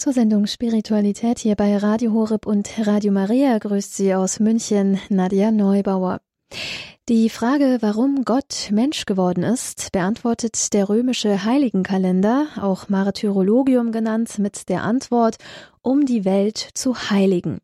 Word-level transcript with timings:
Zur 0.00 0.14
Sendung 0.14 0.46
Spiritualität 0.46 1.40
hier 1.40 1.56
bei 1.56 1.76
Radio 1.76 2.14
Horeb 2.14 2.46
und 2.46 2.70
Radio 2.86 3.12
Maria 3.12 3.58
grüßt 3.58 3.94
Sie 3.94 4.14
aus 4.14 4.40
München 4.40 4.98
Nadja 5.10 5.50
Neubauer. 5.50 6.22
Die 7.10 7.28
Frage, 7.28 7.76
warum 7.82 8.24
Gott 8.24 8.70
Mensch 8.70 9.04
geworden 9.04 9.42
ist, 9.42 9.92
beantwortet 9.92 10.72
der 10.72 10.88
römische 10.88 11.44
Heiligenkalender, 11.44 12.46
auch 12.62 12.88
Martyrologium 12.88 13.92
genannt, 13.92 14.38
mit 14.38 14.70
der 14.70 14.84
Antwort 14.84 15.36
um 15.82 16.04
die 16.04 16.24
Welt 16.24 16.58
zu 16.74 16.94
heiligen. 17.10 17.58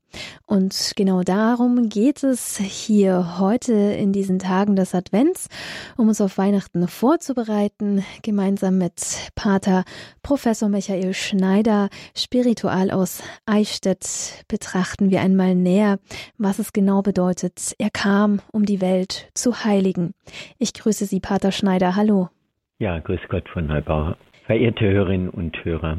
Und 0.47 0.93
genau 0.97 1.23
darum 1.23 1.89
geht 1.89 2.23
es 2.23 2.57
hier 2.59 3.39
heute 3.39 3.73
in 3.73 4.13
diesen 4.13 4.39
Tagen 4.39 4.77
des 4.77 4.95
Advents, 4.95 5.49
um 5.97 6.09
uns 6.09 6.21
auf 6.21 6.39
Weihnachten 6.39 6.89
vorzubereiten. 6.89 8.05
Gemeinsam 8.23 8.79
mit 8.79 9.31
Pater 9.35 9.85
Professor 10.23 10.69
Michael 10.69 11.13
Schneider, 11.13 11.89
spiritual 12.17 12.91
aus 12.91 13.23
Eichstätt, 13.45 14.45
betrachten 14.49 15.11
wir 15.11 15.21
einmal 15.21 15.55
näher, 15.55 15.99
was 16.39 16.59
es 16.59 16.73
genau 16.73 17.03
bedeutet. 17.03 17.75
Er 17.79 17.91
kam, 17.91 18.41
um 18.53 18.65
die 18.65 18.81
Welt 18.81 19.29
zu 19.35 19.65
heiligen. 19.65 20.15
Ich 20.59 20.73
grüße 20.73 21.05
Sie, 21.05 21.21
Pater 21.21 21.53
Schneider. 21.53 21.97
Hallo. 21.97 22.31
Ja, 22.79 22.99
grüß 22.99 23.21
Gott 23.29 23.49
von 23.49 23.67
Neubauer. 23.67 24.17
Verehrte 24.47 24.85
Hörerinnen 24.85 25.29
und 25.29 25.65
Hörer, 25.65 25.99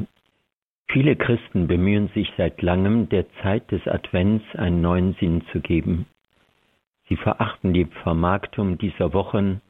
Viele 0.90 1.16
Christen 1.16 1.66
bemühen 1.66 2.08
sich 2.14 2.32
seit 2.38 2.62
langem, 2.62 3.08
der 3.10 3.30
Zeit 3.42 3.70
des 3.70 3.86
Advents 3.86 4.44
einen 4.56 4.80
neuen 4.80 5.14
Sinn 5.14 5.42
zu 5.52 5.60
geben. 5.60 6.06
Sie 7.08 7.16
verachten 7.16 7.74
die 7.74 7.84
Vermarktung 8.02 8.78
dieser 8.78 9.12
Wochen, 9.12 9.60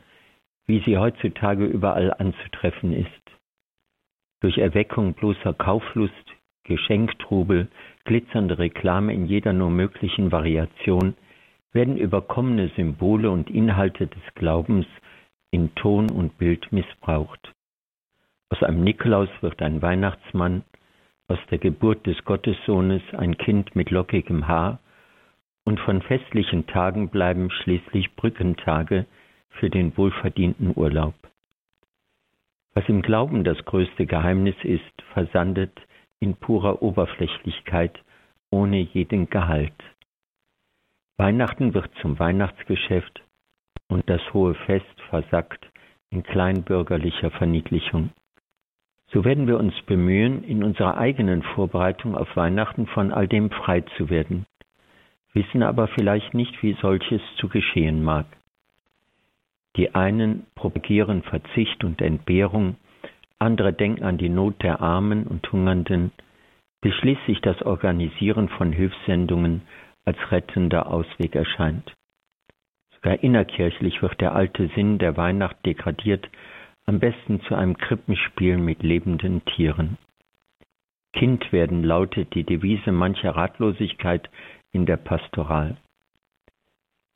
wie 0.66 0.80
sie 0.84 0.96
heutzutage 0.96 1.64
überall 1.64 2.12
anzutreffen 2.12 2.92
ist. 2.92 3.10
Durch 4.40 4.58
Erweckung 4.58 5.14
bloßer 5.14 5.54
Kauflust, 5.54 6.14
Geschenktrubel, 6.62 7.68
glitzernde 8.04 8.58
Reklame 8.58 9.12
in 9.12 9.26
jeder 9.26 9.52
nur 9.52 9.70
möglichen 9.70 10.30
Variation 10.30 11.14
werden 11.72 11.96
überkommene 11.96 12.68
Symbole 12.76 13.30
und 13.30 13.50
Inhalte 13.50 14.06
des 14.06 14.22
Glaubens 14.34 14.86
in 15.50 15.74
Ton 15.74 16.10
und 16.10 16.38
Bild 16.38 16.70
missbraucht. 16.72 17.52
Aus 18.50 18.62
einem 18.62 18.84
Nikolaus 18.84 19.28
wird 19.40 19.60
ein 19.62 19.82
Weihnachtsmann, 19.82 20.64
aus 21.28 21.38
der 21.50 21.58
Geburt 21.58 22.06
des 22.06 22.24
Gottessohnes 22.24 23.02
ein 23.12 23.36
Kind 23.38 23.76
mit 23.76 23.90
lockigem 23.90 24.48
Haar, 24.48 24.80
und 25.64 25.78
von 25.80 26.00
festlichen 26.00 26.66
Tagen 26.66 27.10
bleiben 27.10 27.50
schließlich 27.50 28.16
Brückentage 28.16 29.04
für 29.50 29.68
den 29.68 29.94
wohlverdienten 29.98 30.72
Urlaub. 30.74 31.14
Was 32.72 32.88
im 32.88 33.02
Glauben 33.02 33.44
das 33.44 33.62
größte 33.66 34.06
Geheimnis 34.06 34.56
ist, 34.62 35.02
versandet 35.12 35.78
in 36.20 36.36
purer 36.36 36.80
Oberflächlichkeit 36.80 38.02
ohne 38.50 38.78
jeden 38.78 39.28
Gehalt. 39.28 39.74
Weihnachten 41.18 41.74
wird 41.74 41.90
zum 42.00 42.18
Weihnachtsgeschäft 42.18 43.22
und 43.88 44.08
das 44.08 44.22
hohe 44.32 44.54
Fest 44.54 45.00
versackt 45.10 45.68
in 46.10 46.22
kleinbürgerlicher 46.22 47.30
Verniedlichung. 47.30 48.10
So 49.10 49.24
werden 49.24 49.46
wir 49.46 49.58
uns 49.58 49.74
bemühen, 49.82 50.44
in 50.44 50.62
unserer 50.62 50.98
eigenen 50.98 51.42
Vorbereitung 51.42 52.14
auf 52.14 52.36
Weihnachten 52.36 52.86
von 52.86 53.10
all 53.10 53.26
dem 53.26 53.50
frei 53.50 53.80
zu 53.96 54.10
werden, 54.10 54.44
wissen 55.32 55.62
aber 55.62 55.88
vielleicht 55.88 56.34
nicht, 56.34 56.62
wie 56.62 56.76
solches 56.82 57.22
zu 57.36 57.48
geschehen 57.48 58.02
mag. 58.04 58.26
Die 59.76 59.94
einen 59.94 60.46
propagieren 60.54 61.22
Verzicht 61.22 61.84
und 61.84 62.02
Entbehrung, 62.02 62.76
andere 63.38 63.72
denken 63.72 64.04
an 64.04 64.18
die 64.18 64.28
Not 64.28 64.62
der 64.62 64.80
Armen 64.80 65.26
und 65.26 65.50
Hungernden, 65.52 66.12
bis 66.80 66.94
schließlich 66.94 67.40
das 67.40 67.62
Organisieren 67.62 68.48
von 68.48 68.72
Hilfssendungen 68.72 69.62
als 70.04 70.18
rettender 70.30 70.90
Ausweg 70.90 71.34
erscheint. 71.34 71.94
Sogar 72.94 73.22
innerkirchlich 73.22 74.02
wird 74.02 74.20
der 74.20 74.34
alte 74.34 74.68
Sinn 74.74 74.98
der 74.98 75.16
Weihnacht 75.16 75.64
degradiert 75.64 76.28
am 76.88 77.00
besten 77.00 77.42
zu 77.42 77.54
einem 77.54 77.76
Krippenspiel 77.76 78.56
mit 78.56 78.82
lebenden 78.82 79.44
Tieren. 79.44 79.98
Kind 81.12 81.52
werden 81.52 81.84
lautet 81.84 82.34
die 82.34 82.44
Devise 82.44 82.92
mancher 82.92 83.36
Ratlosigkeit 83.36 84.30
in 84.72 84.86
der 84.86 84.96
Pastoral. 84.96 85.76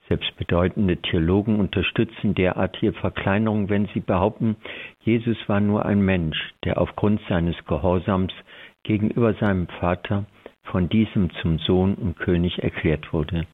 Selbst 0.08 0.36
bedeutende 0.36 0.98
Theologen 0.98 1.58
unterstützen 1.58 2.34
derartige 2.34 2.92
Verkleinerung, 2.92 3.70
wenn 3.70 3.86
sie 3.94 4.00
behaupten, 4.00 4.56
Jesus 5.00 5.38
war 5.48 5.60
nur 5.60 5.86
ein 5.86 6.02
Mensch, 6.02 6.52
der 6.64 6.78
aufgrund 6.78 7.22
seines 7.30 7.56
Gehorsams 7.64 8.34
gegenüber 8.82 9.32
seinem 9.34 9.68
Vater 9.68 10.26
von 10.64 10.90
diesem 10.90 11.30
zum 11.40 11.58
Sohn 11.58 11.94
und 11.94 12.18
König 12.18 12.62
erklärt 12.62 13.14
wurde. 13.14 13.46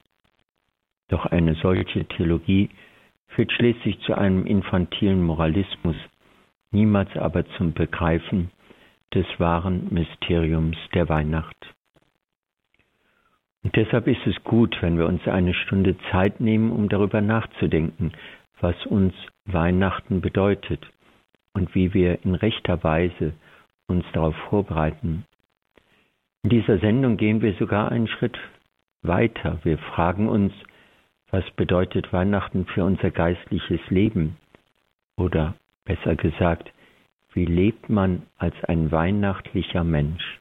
Doch 1.07 1.25
eine 1.27 1.55
solche 1.55 2.03
Theologie 2.03 2.69
führt 3.29 3.51
schließlich 3.51 3.99
zu 4.01 4.15
einem 4.15 4.45
infantilen 4.45 5.23
Moralismus, 5.23 5.95
niemals 6.71 7.15
aber 7.17 7.45
zum 7.57 7.73
Begreifen 7.73 8.51
des 9.13 9.25
wahren 9.39 9.87
Mysteriums 9.91 10.77
der 10.93 11.09
Weihnacht. 11.09 11.55
Und 13.63 13.75
deshalb 13.75 14.07
ist 14.07 14.25
es 14.25 14.41
gut, 14.43 14.77
wenn 14.81 14.97
wir 14.97 15.05
uns 15.05 15.27
eine 15.27 15.53
Stunde 15.53 15.97
Zeit 16.11 16.39
nehmen, 16.39 16.71
um 16.71 16.87
darüber 16.87 17.21
nachzudenken, 17.21 18.13
was 18.61 18.75
uns 18.85 19.13
Weihnachten 19.45 20.21
bedeutet 20.21 20.85
und 21.53 21.73
wie 21.75 21.93
wir 21.93 22.23
in 22.23 22.35
rechter 22.35 22.83
Weise 22.83 23.33
uns 23.87 24.05
darauf 24.13 24.35
vorbereiten. 24.49 25.25
In 26.43 26.51
dieser 26.51 26.79
Sendung 26.79 27.17
gehen 27.17 27.41
wir 27.41 27.53
sogar 27.55 27.91
einen 27.91 28.07
Schritt 28.07 28.37
weiter. 29.01 29.59
Wir 29.63 29.77
fragen 29.77 30.29
uns, 30.29 30.53
was 31.31 31.43
bedeutet 31.51 32.13
Weihnachten 32.13 32.65
für 32.65 32.85
unser 32.85 33.11
geistliches 33.11 33.81
Leben? 33.89 34.37
Oder 35.17 35.55
besser 35.89 36.15
gesagt, 36.15 36.71
wie 37.33 37.45
lebt 37.45 37.89
man 37.89 38.23
als 38.37 38.55
ein 38.65 38.91
weihnachtlicher 38.91 39.83
Mensch? 39.83 40.39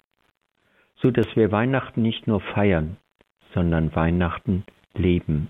So 0.96 1.10
dass 1.10 1.34
wir 1.36 1.50
Weihnachten 1.50 2.02
nicht 2.02 2.26
nur 2.26 2.40
feiern, 2.40 2.98
sondern 3.54 3.94
Weihnachten 3.96 4.64
leben. 4.94 5.48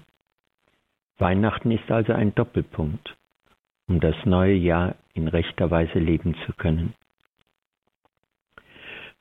Weihnachten 1.19 1.73
ist 1.73 1.91
also 1.91 2.13
ein 2.13 2.33
Doppelpunkt, 2.35 3.17
um 3.89 3.99
das 3.99 4.15
neue 4.25 4.55
Jahr 4.55 4.95
in 5.15 5.27
rechter 5.27 5.71
Weise 5.71 5.99
leben 5.99 6.37
zu 6.47 6.53
können. 6.53 6.95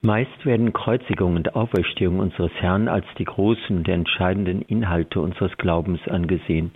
Meist 0.02 0.46
werden 0.46 0.74
Kreuzigung 0.74 1.38
und 1.38 1.56
Auferstehung 1.56 2.20
unseres 2.20 2.52
Herrn 2.62 2.88
als 2.88 3.08
die 3.18 3.26
großen 3.26 3.78
und 3.78 3.88
entscheidenden 3.88 4.62
Inhalte 4.62 5.22
unseres 5.22 5.58
Glaubens 5.58 6.08
angesehen, 6.08 6.72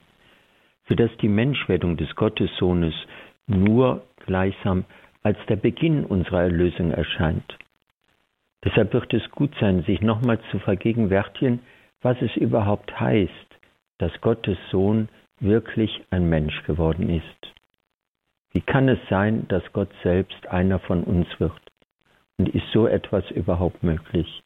so 0.90 0.95
dass 0.95 1.16
die 1.17 1.29
Menschwerdung 1.29 1.97
des 1.97 2.16
Gottessohnes 2.16 2.95
nur 3.51 4.03
gleichsam 4.25 4.85
als 5.23 5.38
der 5.47 5.56
Beginn 5.56 6.06
unserer 6.06 6.44
Erlösung 6.44 6.91
erscheint. 6.91 7.57
Deshalb 8.63 8.94
wird 8.94 9.13
es 9.13 9.29
gut 9.31 9.53
sein, 9.59 9.84
sich 9.84 10.01
nochmals 10.01 10.41
zu 10.51 10.59
vergegenwärtigen, 10.59 11.59
was 12.01 12.22
es 12.22 12.35
überhaupt 12.35 13.00
heißt, 13.00 13.31
dass 13.97 14.11
Gottes 14.22 14.57
Sohn 14.69 15.09
wirklich 15.40 16.03
ein 16.09 16.29
Mensch 16.29 16.63
geworden 16.63 17.09
ist. 17.09 17.53
Wie 18.51 18.61
kann 18.61 18.90
es 18.90 19.00
sein, 19.09 19.47
dass 19.47 19.63
Gott 19.73 19.90
selbst 20.03 20.47
einer 20.47 20.79
von 20.79 21.03
uns 21.03 21.28
wird? 21.40 21.59
Und 22.38 22.50
ist 22.50 22.66
so 22.73 22.88
etwas 22.88 23.29
überhaupt 23.31 23.84
möglich? 23.84 24.41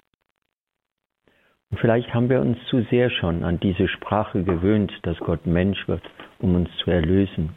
Und 1.72 1.80
vielleicht 1.80 2.14
haben 2.14 2.30
wir 2.30 2.42
uns 2.42 2.58
zu 2.70 2.84
sehr 2.84 3.10
schon 3.10 3.44
an 3.44 3.60
diese 3.60 3.88
Sprache 3.88 4.44
gewöhnt, 4.44 4.92
dass 5.04 5.18
Gott 5.20 5.46
Mensch 5.46 5.88
wird, 5.88 6.04
um 6.40 6.56
uns 6.56 6.70
zu 6.78 6.92
erlösen. 6.92 7.56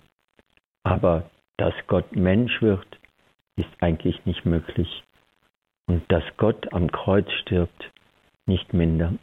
Aber 0.82 1.28
dass 1.58 1.74
Gott 1.88 2.16
Mensch 2.16 2.62
wird, 2.62 2.86
ist 3.56 3.69
eigentlich 3.80 4.24
nicht 4.24 4.46
möglich. 4.46 5.02
Und 5.86 6.02
dass 6.10 6.24
Gott 6.36 6.72
am 6.72 6.91
Kreuz 6.91 7.30
stirbt, 7.42 7.90
nicht 8.46 8.72
minder. 8.72 9.14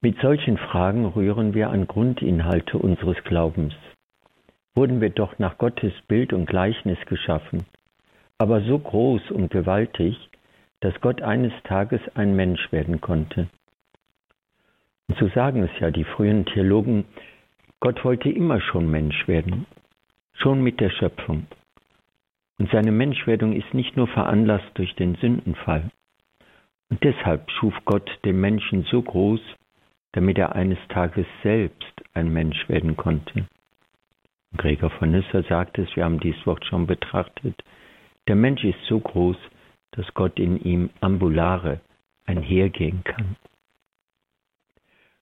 Mit 0.00 0.20
solchen 0.20 0.58
Fragen 0.58 1.06
rühren 1.06 1.54
wir 1.54 1.70
an 1.70 1.86
Grundinhalte 1.86 2.76
unseres 2.76 3.16
Glaubens. 3.24 3.74
Wurden 4.74 5.00
wir 5.00 5.10
doch 5.10 5.38
nach 5.38 5.56
Gottes 5.56 5.94
Bild 6.08 6.32
und 6.32 6.46
Gleichnis 6.46 6.98
geschaffen, 7.06 7.64
aber 8.36 8.60
so 8.62 8.78
groß 8.78 9.30
und 9.30 9.50
gewaltig, 9.50 10.28
dass 10.80 11.00
Gott 11.00 11.22
eines 11.22 11.52
Tages 11.62 12.00
ein 12.14 12.34
Mensch 12.34 12.72
werden 12.72 13.00
konnte. 13.00 13.48
Und 15.08 15.18
so 15.18 15.28
sagen 15.28 15.62
es 15.62 15.70
ja 15.80 15.90
die 15.90 16.04
frühen 16.04 16.44
Theologen, 16.44 17.04
Gott 17.80 18.04
wollte 18.04 18.30
immer 18.30 18.60
schon 18.60 18.90
Mensch 18.90 19.28
werden, 19.28 19.66
schon 20.34 20.62
mit 20.62 20.80
der 20.80 20.90
Schöpfung. 20.90 21.46
Und 22.58 22.70
seine 22.70 22.92
Menschwerdung 22.92 23.52
ist 23.52 23.74
nicht 23.74 23.96
nur 23.96 24.06
veranlasst 24.06 24.70
durch 24.74 24.94
den 24.94 25.16
Sündenfall. 25.16 25.90
Und 26.90 27.02
deshalb 27.02 27.50
schuf 27.50 27.74
Gott 27.84 28.10
den 28.24 28.40
Menschen 28.40 28.84
so 28.84 29.02
groß, 29.02 29.40
damit 30.12 30.38
er 30.38 30.54
eines 30.54 30.78
Tages 30.88 31.26
selbst 31.42 32.02
ein 32.12 32.32
Mensch 32.32 32.68
werden 32.68 32.96
konnte. 32.96 33.46
Gregor 34.56 34.90
von 34.90 35.10
Nyssa 35.10 35.42
sagt 35.42 35.78
es, 35.78 35.96
wir 35.96 36.04
haben 36.04 36.20
dieses 36.20 36.46
Wort 36.46 36.64
schon 36.64 36.86
betrachtet, 36.86 37.60
der 38.28 38.36
Mensch 38.36 38.62
ist 38.64 38.78
so 38.88 39.00
groß, 39.00 39.36
dass 39.90 40.14
Gott 40.14 40.38
in 40.38 40.60
ihm 40.62 40.90
ambulare 41.00 41.80
einhergehen 42.26 43.02
kann. 43.04 43.36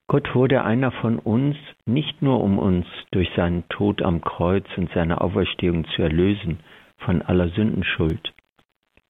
Gott 0.07 0.35
wurde 0.35 0.63
einer 0.63 0.91
von 0.91 1.17
uns, 1.17 1.55
nicht 1.85 2.21
nur 2.21 2.41
um 2.41 2.59
uns 2.59 2.85
durch 3.11 3.29
seinen 3.35 3.67
Tod 3.69 4.01
am 4.01 4.21
Kreuz 4.21 4.65
und 4.75 4.91
seine 4.93 5.21
Auferstehung 5.21 5.85
zu 5.95 6.01
erlösen 6.01 6.59
von 6.97 7.21
aller 7.21 7.49
Sündenschuld. 7.49 8.33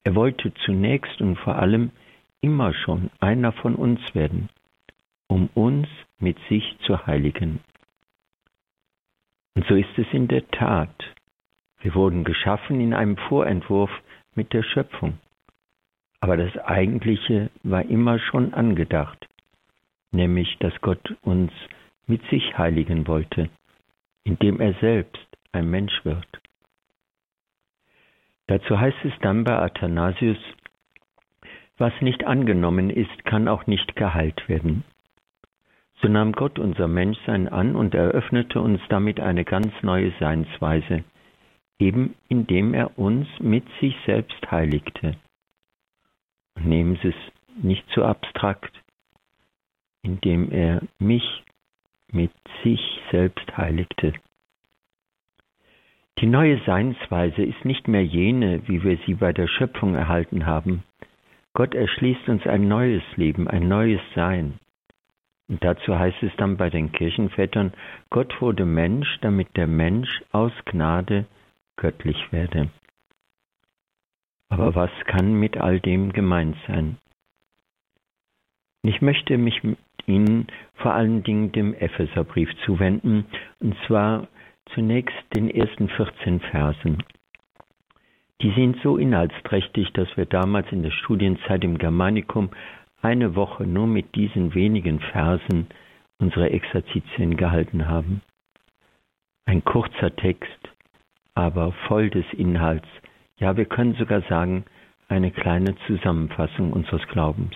Er 0.03 0.15
wollte 0.15 0.53
zunächst 0.65 1.19
und 1.19 1.37
vor 1.37 1.55
allem 1.55 1.91
immer 2.41 2.73
schon 2.73 3.09
einer 3.19 3.53
von 3.53 3.75
uns 3.75 3.99
werden, 4.13 4.49
um 5.27 5.49
uns 5.55 5.87
mit 6.19 6.37
sich 6.47 6.77
zu 6.85 7.07
heiligen. 7.07 7.59
Und 9.55 9.65
so 9.67 9.75
ist 9.75 9.97
es 9.97 10.07
in 10.11 10.27
der 10.27 10.47
Tat. 10.49 10.95
Wir 11.81 11.95
wurden 11.95 12.23
geschaffen 12.23 12.79
in 12.79 12.93
einem 12.93 13.17
Vorentwurf 13.17 13.91
mit 14.35 14.53
der 14.53 14.63
Schöpfung. 14.63 15.17
Aber 16.19 16.37
das 16.37 16.55
Eigentliche 16.57 17.49
war 17.63 17.83
immer 17.83 18.19
schon 18.19 18.53
angedacht 18.53 19.27
nämlich 20.13 20.57
dass 20.59 20.73
Gott 20.81 21.15
uns 21.21 21.51
mit 22.05 22.21
sich 22.29 22.57
heiligen 22.57 23.07
wollte, 23.07 23.49
indem 24.23 24.59
er 24.61 24.73
selbst 24.75 25.27
ein 25.51 25.69
Mensch 25.69 26.05
wird. 26.05 26.27
Dazu 28.47 28.79
heißt 28.79 29.05
es 29.05 29.13
dann 29.21 29.43
bei 29.43 29.57
Athanasius, 29.57 30.37
was 31.77 31.93
nicht 32.01 32.23
angenommen 32.25 32.89
ist, 32.89 33.25
kann 33.25 33.47
auch 33.47 33.67
nicht 33.67 33.95
geheilt 33.95 34.47
werden. 34.47 34.83
So 36.01 36.07
nahm 36.07 36.33
Gott 36.33 36.59
unser 36.59 36.87
Menschsein 36.87 37.47
an 37.47 37.75
und 37.75 37.95
eröffnete 37.95 38.59
uns 38.59 38.81
damit 38.89 39.19
eine 39.19 39.45
ganz 39.45 39.71
neue 39.81 40.11
Seinsweise, 40.19 41.03
eben 41.79 42.15
indem 42.27 42.73
er 42.73 42.97
uns 42.99 43.27
mit 43.39 43.63
sich 43.79 43.95
selbst 44.05 44.51
heiligte. 44.51 45.15
nehmen 46.59 46.99
Sie 47.01 47.09
es 47.09 47.63
nicht 47.63 47.87
zu 47.89 48.03
abstrakt 48.03 48.82
indem 50.03 50.51
er 50.51 50.81
mich 50.99 51.43
mit 52.11 52.31
sich 52.63 52.81
selbst 53.11 53.57
heiligte. 53.57 54.13
Die 56.19 56.27
neue 56.27 56.61
Seinsweise 56.65 57.41
ist 57.43 57.65
nicht 57.65 57.87
mehr 57.87 58.05
jene, 58.05 58.67
wie 58.67 58.83
wir 58.83 58.97
sie 59.05 59.15
bei 59.15 59.33
der 59.33 59.47
Schöpfung 59.47 59.95
erhalten 59.95 60.45
haben. 60.45 60.83
Gott 61.53 61.73
erschließt 61.73 62.29
uns 62.29 62.45
ein 62.45 62.67
neues 62.67 63.03
Leben, 63.15 63.47
ein 63.47 63.67
neues 63.67 64.01
Sein. 64.13 64.59
Und 65.49 65.63
dazu 65.63 65.97
heißt 65.97 66.21
es 66.23 66.31
dann 66.37 66.57
bei 66.57 66.69
den 66.69 66.91
Kirchenvätern, 66.91 67.73
Gott 68.09 68.41
wurde 68.41 68.65
Mensch, 68.65 69.19
damit 69.21 69.55
der 69.57 69.67
Mensch 69.67 70.23
aus 70.31 70.53
Gnade 70.65 71.25
göttlich 71.75 72.31
werde. 72.31 72.69
Aber 74.49 74.75
was 74.75 74.91
kann 75.05 75.33
mit 75.33 75.57
all 75.57 75.79
dem 75.79 76.13
gemeint 76.13 76.55
sein? 76.67 76.97
Ich 78.83 79.01
möchte 79.01 79.37
mich 79.37 79.61
Ihnen 80.05 80.47
vor 80.75 80.93
allen 80.93 81.23
Dingen 81.23 81.51
dem 81.51 81.73
Epheserbrief 81.73 82.49
zuwenden, 82.65 83.25
und 83.59 83.75
zwar 83.87 84.27
zunächst 84.73 85.15
den 85.35 85.49
ersten 85.49 85.89
14 85.89 86.39
Versen. 86.39 87.03
Die 88.41 88.51
sind 88.51 88.77
so 88.83 88.97
inhaltsträchtig, 88.97 89.93
dass 89.93 90.17
wir 90.17 90.25
damals 90.25 90.71
in 90.71 90.83
der 90.83 90.91
Studienzeit 90.91 91.63
im 91.63 91.77
Germanikum 91.77 92.49
eine 93.01 93.35
Woche 93.35 93.65
nur 93.65 93.87
mit 93.87 94.15
diesen 94.15 94.53
wenigen 94.53 94.99
Versen 94.99 95.67
unsere 96.19 96.49
Exerzitien 96.49 97.37
gehalten 97.37 97.87
haben. 97.87 98.21
Ein 99.45 99.63
kurzer 99.63 100.15
Text, 100.15 100.69
aber 101.35 101.73
voll 101.87 102.09
des 102.09 102.25
Inhalts. 102.33 102.87
Ja, 103.37 103.57
wir 103.57 103.65
können 103.65 103.95
sogar 103.95 104.21
sagen, 104.23 104.65
eine 105.09 105.31
kleine 105.31 105.75
Zusammenfassung 105.87 106.71
unseres 106.71 107.05
Glaubens. 107.07 107.53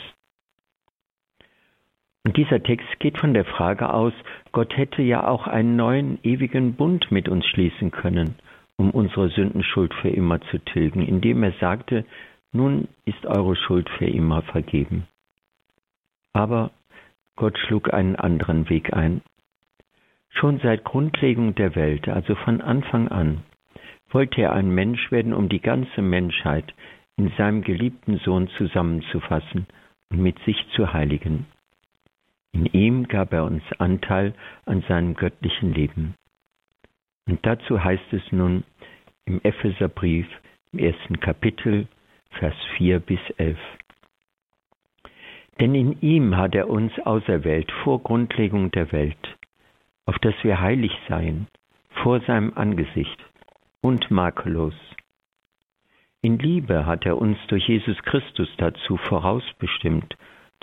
Und 2.28 2.36
dieser 2.36 2.62
Text 2.62 3.00
geht 3.00 3.18
von 3.20 3.34
der 3.34 3.46
Frage 3.46 3.90
aus, 3.90 4.12
Gott 4.52 4.76
hätte 4.76 5.02
ja 5.02 5.26
auch 5.26 5.48
einen 5.48 5.78
neuen 5.78 6.20
ewigen 6.24 6.74
Bund 6.74 7.10
mit 7.10 7.30
uns 7.30 7.46
schließen 7.46 7.90
können, 7.90 8.36
um 8.76 8.92
unsere 8.92 9.30
Sündenschuld 9.30 9.94
für 9.94 10.10
immer 10.10 10.42
zu 10.42 10.58
tilgen, 10.60 11.08
indem 11.08 11.42
er 11.42 11.54
sagte, 11.62 12.04
nun 12.52 12.90
ist 13.06 13.26
eure 13.26 13.56
Schuld 13.56 13.90
für 13.92 14.08
immer 14.08 14.42
vergeben. 14.42 15.08
Aber 16.34 16.72
Gott 17.38 17.58
schlug 17.60 17.94
einen 17.94 18.18
anderen 18.18 18.70
Weg 18.70 18.92
ein. 18.94 19.22
Schon 20.28 20.60
seit 20.60 20.84
Grundlegung 20.84 21.56
der 21.56 21.78
Welt, 21.78 22.10
also 22.10 22.36
von 22.36 22.60
Anfang 22.60 23.08
an, 23.08 23.44
wollte 24.10 24.42
er 24.42 24.52
ein 24.52 24.70
Mensch 24.70 25.14
werden, 25.14 25.34
um 25.34 25.48
die 25.48 25.62
ganze 25.62 26.02
Menschheit 26.02 26.74
in 27.16 27.32
seinem 27.38 27.62
geliebten 27.62 28.18
Sohn 28.18 28.50
zusammenzufassen 28.58 29.66
und 30.12 30.22
mit 30.22 30.38
sich 30.40 30.58
zu 30.76 30.92
heiligen. 30.92 31.46
In 32.58 32.66
ihm 32.74 33.08
gab 33.08 33.34
er 33.34 33.46
uns 33.46 33.62
Anteil 33.78 34.34
an 34.66 34.82
seinem 34.88 35.14
göttlichen 35.14 35.76
Leben. 35.76 36.16
Und 37.28 37.46
dazu 37.46 37.84
heißt 37.84 38.12
es 38.14 38.32
nun 38.32 38.64
im 39.26 39.40
Epheserbrief 39.44 40.26
im 40.72 40.80
ersten 40.80 41.20
Kapitel, 41.20 41.88
Vers 42.32 42.56
4 42.78 43.00
bis 43.00 43.20
11. 43.38 43.60
Denn 45.60 45.76
in 45.76 46.02
ihm 46.02 46.36
hat 46.36 46.56
er 46.56 46.68
uns 46.68 46.92
auserwählt 47.06 47.72
vor 47.84 48.02
Grundlegung 48.02 48.72
der 48.72 48.92
Welt, 48.92 49.38
auf 50.08 50.18
dass 50.18 50.34
wir 50.42 50.60
heilig 50.60 50.98
seien 51.08 51.46
vor 52.02 52.22
seinem 52.22 52.54
Angesicht 52.56 53.24
und 53.82 54.10
makellos. 54.10 54.74
In 56.24 56.40
Liebe 56.40 56.88
hat 56.88 57.06
er 57.06 57.20
uns 57.20 57.38
durch 57.50 57.68
Jesus 57.68 58.02
Christus 58.02 58.50
dazu 58.58 58.98
vorausbestimmt, 58.98 60.18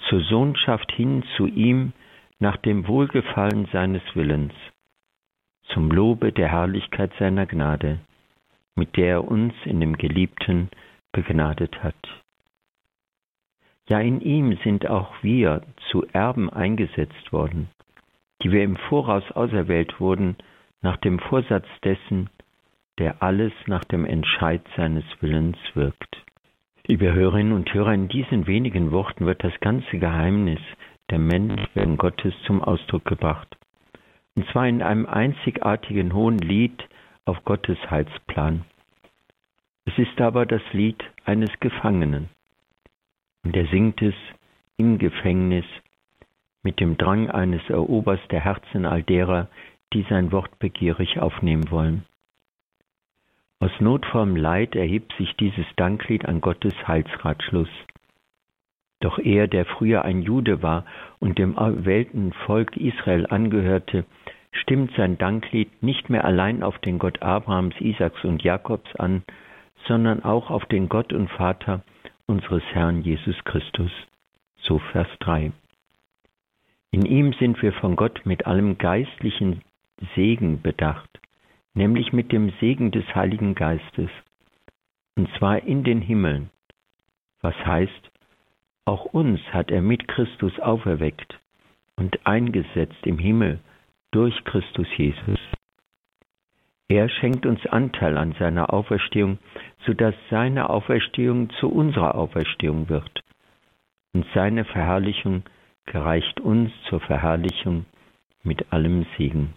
zur 0.09 0.21
Sohnschaft 0.23 0.93
hin 0.93 1.25
zu 1.37 1.47
ihm 1.47 1.93
nach 2.39 2.57
dem 2.57 2.87
Wohlgefallen 2.89 3.67
seines 3.73 4.03
Willens, 4.15 4.53
zum 5.73 5.91
Lobe 5.91 6.33
der 6.33 6.49
Herrlichkeit 6.49 7.13
seiner 7.19 7.47
Gnade, 7.47 8.01
mit 8.75 8.97
der 8.97 9.07
er 9.07 9.25
uns 9.29 9.55
in 9.65 9.81
dem 9.81 9.97
Geliebten 9.97 10.69
begnadet 11.13 11.83
hat. 11.83 11.95
Ja, 13.89 14.01
in 14.01 14.21
ihm 14.21 14.57
sind 14.65 14.87
auch 14.87 15.23
wir 15.23 15.63
zu 15.91 16.07
Erben 16.13 16.51
eingesetzt 16.51 17.33
worden, 17.33 17.69
die 18.43 18.51
wir 18.51 18.63
im 18.63 18.77
Voraus 18.77 19.31
auserwählt 19.33 20.01
wurden, 20.01 20.37
nach 20.81 20.97
dem 20.99 21.19
Vorsatz 21.19 21.67
dessen, 21.83 22.31
der 22.99 23.23
alles 23.23 23.53
nach 23.67 23.85
dem 23.85 24.05
Entscheid 24.05 24.63
seines 24.77 25.05
Willens 25.21 25.59
wirkt. 25.75 26.25
Liebe 26.87 27.15
Hörerinnen 27.15 27.55
und 27.55 27.73
Hörer, 27.73 27.95
in 27.95 28.09
diesen 28.09 28.47
wenigen 28.47 28.93
Worten 28.93 29.25
wird 29.25 29.43
das 29.43 29.59
ganze 29.61 29.99
Geheimnis 29.99 30.61
der 31.09 31.19
Menschwerdung 31.19 31.97
Gottes 31.97 32.35
zum 32.47 32.63
Ausdruck 32.63 33.07
gebracht. 33.07 33.57
Und 34.35 34.47
zwar 34.51 34.69
in 34.69 34.83
einem 34.83 35.07
einzigartigen 35.07 36.13
hohen 36.13 36.37
Lied 36.37 36.87
auf 37.25 37.43
Gottes 37.47 37.79
Heilsplan. 37.91 38.67
Es 39.87 39.97
ist 39.97 40.21
aber 40.21 40.45
das 40.45 40.61
Lied 40.73 41.03
eines 41.25 41.49
Gefangenen. 41.59 42.29
Und 43.45 43.57
er 43.57 43.67
singt 43.69 44.03
es 44.03 44.15
im 44.77 44.99
Gefängnis 44.99 45.65
mit 46.63 46.81
dem 46.81 46.99
Drang 46.99 47.31
eines 47.31 47.63
Erobers 47.71 48.21
der 48.31 48.41
Herzen 48.41 48.85
all 48.85 49.03
derer, 49.03 49.49
die 49.95 50.05
sein 50.11 50.33
Wort 50.33 50.59
begierig 50.59 51.19
aufnehmen 51.19 51.71
wollen. 51.71 52.05
Aus 53.65 53.81
notvollem 53.81 54.37
Leid 54.37 54.77
erhebt 54.77 55.15
sich 55.17 55.37
dieses 55.37 55.65
Danklied 55.77 56.27
an 56.27 56.43
Gottes 56.43 56.75
Heilsratschluss. 56.87 57.71
Doch 59.01 59.19
er, 59.19 59.49
der 59.49 59.65
früher 59.65 60.05
ein 60.05 60.21
Jude 60.21 60.63
war 60.63 60.85
und 61.19 61.39
dem 61.39 61.57
erwählten 61.57 62.35
Volk 62.45 62.77
Israel 62.77 63.27
angehörte, 63.27 64.05
stimmt 64.53 64.93
sein 64.99 65.17
Danklied 65.17 65.83
nicht 65.83 66.11
mehr 66.11 66.27
allein 66.27 66.63
auf 66.63 66.79
den 66.81 66.99
Gott 66.99 67.23
Abrahams, 67.23 67.75
Isaaks 67.81 68.23
und 68.25 68.43
Jakobs 68.43 68.95
an, 68.97 69.23
sondern 69.87 70.23
auch 70.23 70.51
auf 70.51 70.67
den 70.67 70.91
Gott 70.91 71.15
und 71.15 71.31
Vater 71.31 71.83
unseres 72.27 72.65
Herrn 72.75 73.01
Jesus 73.01 73.43
Christus. 73.45 73.93
So 74.59 74.79
Vers 74.93 75.09
3. 75.21 75.53
In 76.91 77.07
ihm 77.07 77.33
sind 77.33 77.63
wir 77.63 77.73
von 77.73 77.97
Gott 77.97 78.27
mit 78.27 78.47
allem 78.47 78.77
geistlichen 78.77 79.63
Segen 80.15 80.61
bedacht 80.61 81.09
nämlich 81.75 82.13
mit 82.13 82.33
dem 82.33 82.51
Segen 82.61 82.91
des 82.91 83.05
Heiligen 83.15 83.55
Geistes, 83.55 84.11
und 85.17 85.29
zwar 85.39 85.63
in 85.63 85.85
den 85.85 86.01
Himmeln, 86.01 86.51
was 87.41 87.55
heißt, 87.67 88.11
auch 88.85 89.05
uns 89.07 89.41
hat 89.53 89.71
er 89.71 89.83
mit 89.83 90.09
Christus 90.09 90.59
auferweckt 90.61 91.39
und 91.97 92.27
eingesetzt 92.27 93.07
im 93.07 93.19
Himmel 93.19 93.61
durch 94.11 94.45
Christus 94.45 94.87
Jesus. 94.97 95.39
Er 96.89 97.09
schenkt 97.09 97.47
uns 97.47 97.65
Anteil 97.67 98.19
an 98.19 98.35
seiner 98.39 98.73
Auferstehung, 98.73 99.39
so 99.87 99.95
dass 99.95 100.15
seine 100.31 100.69
Auferstehung 100.69 101.51
zu 101.59 101.71
unserer 101.71 102.15
Auferstehung 102.15 102.89
wird. 102.89 103.23
Und 104.13 104.27
seine 104.35 104.65
Verherrlichung 104.65 105.45
gereicht 105.87 106.41
uns 106.41 106.71
zur 106.89 107.01
Verherrlichung 107.01 107.87
mit 108.43 108.73
allem 108.73 109.07
Segen. 109.17 109.55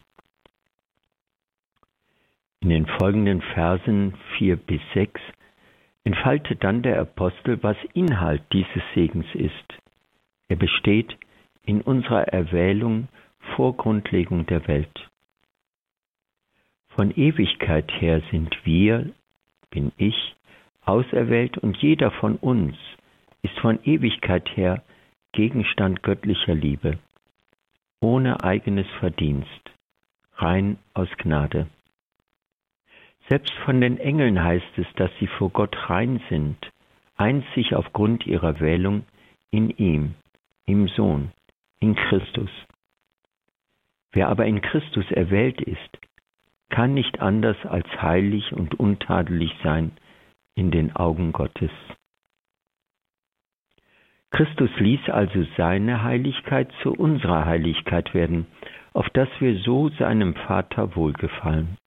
In 2.62 2.70
den 2.70 2.88
folgenden 2.88 3.42
Versen 3.42 4.16
4 4.38 4.56
bis 4.56 4.82
6 4.94 5.22
entfaltet 6.04 6.64
dann 6.64 6.82
der 6.82 7.00
Apostel, 7.00 7.62
was 7.62 7.78
Inhalt 7.94 8.42
dieses 8.52 8.82
Segens 8.96 9.28
ist. 9.34 9.78
Er 10.48 10.56
besteht 10.56 11.18
in 11.64 11.82
unserer 11.82 12.28
Erwählung 12.30 13.10
vor 13.56 13.76
Grundlegung 13.78 14.46
der 14.48 14.68
Welt. 14.68 15.10
Von 16.90 17.12
Ewigkeit 17.12 17.92
her 18.00 18.22
sind 18.32 18.58
wir, 18.64 19.14
bin 19.70 19.92
ich, 19.98 20.36
auserwählt 20.84 21.58
und 21.60 21.78
jeder 21.78 22.10
von 22.10 22.38
uns 22.38 22.76
ist 23.44 23.60
von 23.60 23.80
Ewigkeit 23.84 24.50
her 24.56 24.84
Gegenstand 25.34 26.02
göttlicher 26.02 26.56
Liebe, 26.56 26.98
ohne 28.00 28.44
eigenes 28.44 28.88
Verdienst, 29.00 29.72
rein 30.38 30.80
aus 30.94 31.10
Gnade. 31.18 31.68
Selbst 33.30 33.54
von 33.66 33.82
den 33.82 33.98
Engeln 34.00 34.42
heißt 34.42 34.78
es, 34.78 34.88
dass 34.96 35.12
sie 35.20 35.28
vor 35.28 35.50
Gott 35.50 35.90
rein 35.90 36.22
sind, 36.30 36.58
einzig 37.18 37.76
aufgrund 37.76 38.26
ihrer 38.26 38.60
Wählung 38.60 39.04
in 39.52 39.70
ihm, 39.70 40.16
im 40.66 40.88
Sohn, 40.88 41.32
in 41.80 41.96
Christus. 41.96 42.50
Wer 44.14 44.30
aber 44.30 44.46
in 44.46 44.62
Christus 44.62 45.10
erwählt 45.12 45.62
ist, 45.62 46.00
kann 46.70 46.94
nicht 46.94 47.20
anders 47.20 47.58
als 47.66 47.88
heilig 48.02 48.54
und 48.54 48.80
untadelig 48.80 49.52
sein 49.64 49.92
in 50.56 50.72
den 50.72 50.96
Augen 50.96 51.34
Gottes. 51.34 51.72
Christus 54.32 54.70
ließ 54.78 55.10
also 55.10 55.46
seine 55.56 56.04
Heiligkeit 56.04 56.72
zu 56.82 56.94
unserer 56.94 57.46
Heiligkeit 57.46 58.14
werden, 58.14 58.48
auf 58.94 59.10
dass 59.10 59.30
wir 59.40 59.60
so 59.60 59.90
seinem 59.90 60.36
Vater 60.36 60.96
wohlgefallen. 60.96 61.78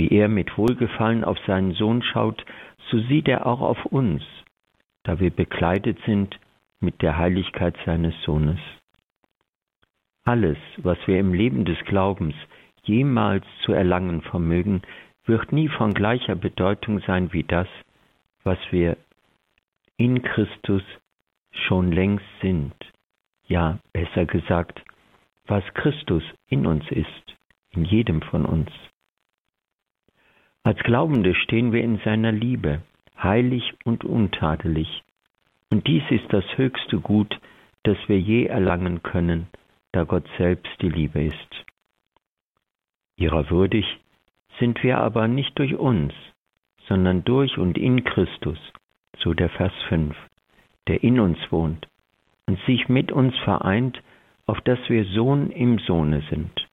Wie 0.00 0.08
er 0.12 0.28
mit 0.28 0.56
Wohlgefallen 0.56 1.24
auf 1.24 1.38
seinen 1.46 1.72
Sohn 1.72 2.02
schaut, 2.02 2.42
so 2.88 2.98
sieht 3.00 3.28
er 3.28 3.46
auch 3.46 3.60
auf 3.60 3.84
uns, 3.84 4.22
da 5.02 5.20
wir 5.20 5.28
bekleidet 5.28 5.98
sind 6.06 6.40
mit 6.80 7.02
der 7.02 7.18
Heiligkeit 7.18 7.76
seines 7.84 8.14
Sohnes. 8.22 8.58
Alles, 10.24 10.56
was 10.78 10.96
wir 11.06 11.18
im 11.18 11.34
Leben 11.34 11.66
des 11.66 11.76
Glaubens 11.84 12.34
jemals 12.82 13.44
zu 13.62 13.72
erlangen 13.72 14.22
vermögen, 14.22 14.80
wird 15.26 15.52
nie 15.52 15.68
von 15.68 15.92
gleicher 15.92 16.34
Bedeutung 16.34 17.00
sein 17.00 17.34
wie 17.34 17.44
das, 17.44 17.68
was 18.42 18.58
wir 18.70 18.96
in 19.98 20.22
Christus 20.22 20.82
schon 21.50 21.92
längst 21.92 22.24
sind. 22.40 22.72
Ja, 23.48 23.78
besser 23.92 24.24
gesagt, 24.24 24.82
was 25.46 25.62
Christus 25.74 26.22
in 26.48 26.66
uns 26.66 26.90
ist, 26.90 27.36
in 27.72 27.84
jedem 27.84 28.22
von 28.22 28.46
uns. 28.46 28.70
Als 30.62 30.78
Glaubende 30.80 31.34
stehen 31.34 31.72
wir 31.72 31.82
in 31.82 31.98
seiner 32.04 32.32
Liebe, 32.32 32.82
heilig 33.22 33.72
und 33.84 34.04
untadelig. 34.04 35.02
Und 35.70 35.86
dies 35.86 36.02
ist 36.10 36.30
das 36.32 36.44
höchste 36.56 37.00
Gut, 37.00 37.40
das 37.84 37.96
wir 38.08 38.20
je 38.20 38.44
erlangen 38.44 39.02
können, 39.02 39.48
da 39.92 40.04
Gott 40.04 40.28
selbst 40.36 40.70
die 40.82 40.88
Liebe 40.88 41.22
ist. 41.22 41.64
Ihrer 43.16 43.50
würdig 43.50 43.86
sind 44.58 44.82
wir 44.82 44.98
aber 44.98 45.28
nicht 45.28 45.58
durch 45.58 45.74
uns, 45.76 46.12
sondern 46.86 47.24
durch 47.24 47.56
und 47.56 47.78
in 47.78 48.04
Christus, 48.04 48.58
so 49.18 49.32
der 49.32 49.48
Vers 49.48 49.72
5, 49.88 50.14
der 50.88 51.02
in 51.02 51.20
uns 51.20 51.38
wohnt 51.50 51.88
und 52.46 52.58
sich 52.66 52.88
mit 52.88 53.12
uns 53.12 53.36
vereint, 53.38 54.02
auf 54.46 54.60
dass 54.62 54.78
wir 54.88 55.04
Sohn 55.04 55.50
im 55.50 55.78
Sohne 55.78 56.22
sind. 56.28 56.68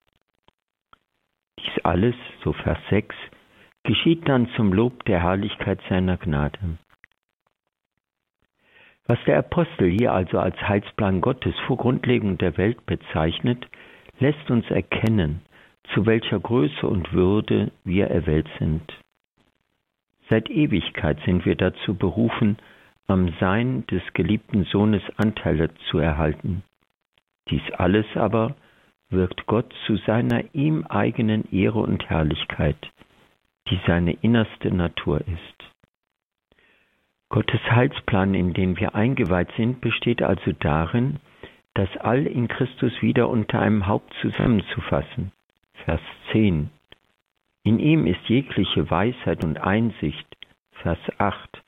Dies 1.60 1.84
alles, 1.84 2.16
so 2.42 2.52
Vers 2.52 2.78
6, 2.90 3.14
geschieht 3.88 4.28
dann 4.28 4.50
zum 4.54 4.74
Lob 4.74 5.02
der 5.06 5.22
Herrlichkeit 5.22 5.80
seiner 5.88 6.18
Gnade. 6.18 6.58
Was 9.06 9.18
der 9.26 9.38
Apostel 9.38 9.88
hier 9.90 10.12
also 10.12 10.38
als 10.38 10.60
Heilsplan 10.60 11.22
Gottes 11.22 11.54
vor 11.66 11.78
Grundlegung 11.78 12.36
der 12.36 12.58
Welt 12.58 12.84
bezeichnet, 12.84 13.66
lässt 14.20 14.50
uns 14.50 14.70
erkennen, 14.70 15.40
zu 15.94 16.04
welcher 16.04 16.38
Größe 16.38 16.86
und 16.86 17.14
Würde 17.14 17.72
wir 17.84 18.08
erwählt 18.08 18.46
sind. 18.58 18.82
Seit 20.28 20.50
Ewigkeit 20.50 21.18
sind 21.24 21.46
wir 21.46 21.56
dazu 21.56 21.94
berufen, 21.94 22.58
am 23.06 23.32
Sein 23.40 23.86
des 23.86 24.02
geliebten 24.12 24.64
Sohnes 24.64 25.02
Anteile 25.16 25.70
zu 25.88 25.96
erhalten. 25.96 26.62
Dies 27.48 27.62
alles 27.78 28.04
aber 28.16 28.54
wirkt 29.08 29.46
Gott 29.46 29.72
zu 29.86 29.96
seiner 29.96 30.44
ihm 30.52 30.84
eigenen 30.84 31.50
Ehre 31.50 31.78
und 31.78 32.10
Herrlichkeit, 32.10 32.76
die 33.70 33.80
seine 33.86 34.12
innerste 34.12 34.74
Natur 34.74 35.20
ist. 35.20 35.58
Gottes 37.30 37.60
Heilsplan, 37.70 38.34
in 38.34 38.54
den 38.54 38.78
wir 38.78 38.94
eingeweiht 38.94 39.50
sind, 39.56 39.80
besteht 39.80 40.22
also 40.22 40.52
darin, 40.52 41.20
das 41.74 41.94
All 41.98 42.26
in 42.26 42.48
Christus 42.48 42.92
wieder 43.02 43.28
unter 43.28 43.60
einem 43.60 43.86
Haupt 43.86 44.12
zusammenzufassen. 44.22 45.32
Vers 45.84 46.00
10. 46.32 46.70
In 47.64 47.78
ihm 47.78 48.06
ist 48.06 48.28
jegliche 48.28 48.90
Weisheit 48.90 49.44
und 49.44 49.58
Einsicht, 49.58 50.26
Vers 50.82 50.98
8, 51.18 51.62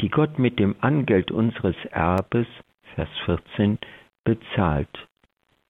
die 0.00 0.08
Gott 0.08 0.38
mit 0.38 0.58
dem 0.58 0.76
Angeld 0.80 1.30
unseres 1.30 1.76
Erbes, 1.90 2.46
Vers 2.94 3.10
14, 3.26 3.78
bezahlt, 4.24 5.06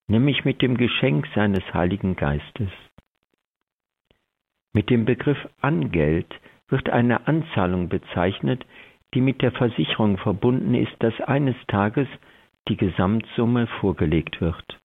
nämlich 0.06 0.44
mit 0.44 0.62
dem 0.62 0.76
Geschenk 0.76 1.26
seines 1.34 1.64
Heiligen 1.74 2.14
Geistes. 2.14 2.70
Mit 4.76 4.90
dem 4.90 5.06
Begriff 5.06 5.38
Angeld 5.62 6.26
wird 6.68 6.90
eine 6.90 7.26
Anzahlung 7.26 7.88
bezeichnet, 7.88 8.66
die 9.14 9.22
mit 9.22 9.40
der 9.40 9.50
Versicherung 9.50 10.18
verbunden 10.18 10.74
ist, 10.74 10.92
dass 10.98 11.18
eines 11.22 11.56
Tages 11.66 12.06
die 12.68 12.76
Gesamtsumme 12.76 13.68
vorgelegt 13.80 14.42
wird. 14.42 14.78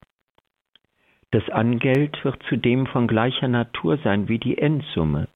Das 1.31 1.49
Angeld 1.49 2.23
wird 2.23 2.41
zudem 2.43 2.87
von 2.87 3.05
gleicher 3.05 3.49
Natur 3.49 3.97
sein 3.97 4.29
wie 4.29 4.39
die 4.39 4.57
Endsumme. 4.57 5.27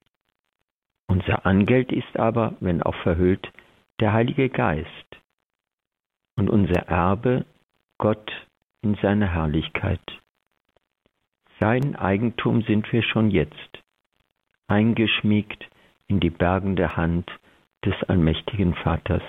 Unser 1.08 1.46
Angeld 1.46 1.92
ist 1.92 2.18
aber, 2.18 2.56
wenn 2.62 2.82
auch 2.82 2.96
verhüllt, 3.04 3.52
der 4.00 4.14
Heilige 4.14 4.48
Geist 4.48 5.20
und 6.38 6.50
unser 6.50 6.88
Erbe 6.88 7.44
Gott 7.98 8.32
in 8.82 8.96
seiner 9.02 9.34
Herrlichkeit. 9.34 10.22
Sein 11.60 11.98
Eigentum 11.98 12.62
sind 12.62 12.90
wir 12.94 13.04
schon 13.04 13.32
jetzt, 13.32 13.85
eingeschmiegt 14.68 15.68
in 16.08 16.20
die 16.20 16.30
bergende 16.30 16.96
Hand 16.96 17.30
des 17.84 17.96
allmächtigen 18.08 18.74
Vaters. 18.76 19.24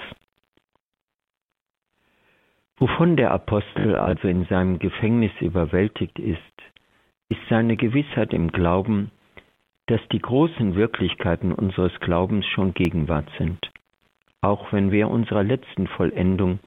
Wovon 2.79 3.17
der 3.17 3.31
Apostel 3.31 3.97
also 3.97 4.29
in 4.29 4.45
seinem 4.47 4.79
Gefängnis 4.79 5.33
überwältigt 5.41 6.19
ist, 6.19 6.41
ist 7.29 7.41
seine 7.49 7.77
Gewissheit 7.77 8.33
im 8.33 8.53
Glauben, 8.53 9.11
dass 9.87 10.01
die 10.13 10.19
großen 10.19 10.75
Wirklichkeiten 10.75 11.53
unseres 11.53 11.99
Glaubens 12.01 12.45
schon 12.47 12.75
Gegenwart 12.75 13.29
sind, 13.39 13.71
auch 14.43 14.73
wenn 14.73 14.91
wir 14.91 15.09
unserer 15.09 15.43
letzten 15.43 15.87
Vollendung 15.87 16.59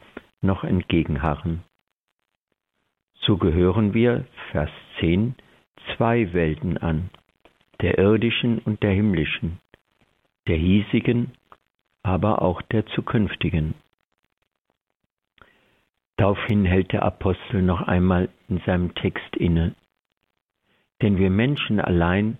noch 0.41 0.63
entgegenharren. 0.63 1.63
So 3.21 3.38
gehören 3.38 3.93
wir, 3.93 4.25
Vers 4.51 4.71
10, 4.99 5.35
zwei 5.95 6.33
Welten 6.33 6.77
an, 6.77 7.09
der 7.81 7.98
irdischen 7.98 8.59
und 8.59 8.83
der 8.83 8.91
himmlischen, 8.91 9.59
der 10.48 10.57
hiesigen, 10.57 11.31
aber 12.03 12.41
auch 12.41 12.62
der 12.62 12.86
zukünftigen. 12.88 13.74
Daraufhin 16.17 16.65
hält 16.65 16.91
der 16.91 17.03
Apostel 17.03 17.62
noch 17.62 17.81
einmal 17.81 18.27
in 18.50 18.59
seinem 18.65 18.93
Text 18.95 19.38
inne. 19.38 19.74
Denn 21.01 21.17
wir 21.17 21.29
Menschen 21.29 21.79
allein 21.79 22.38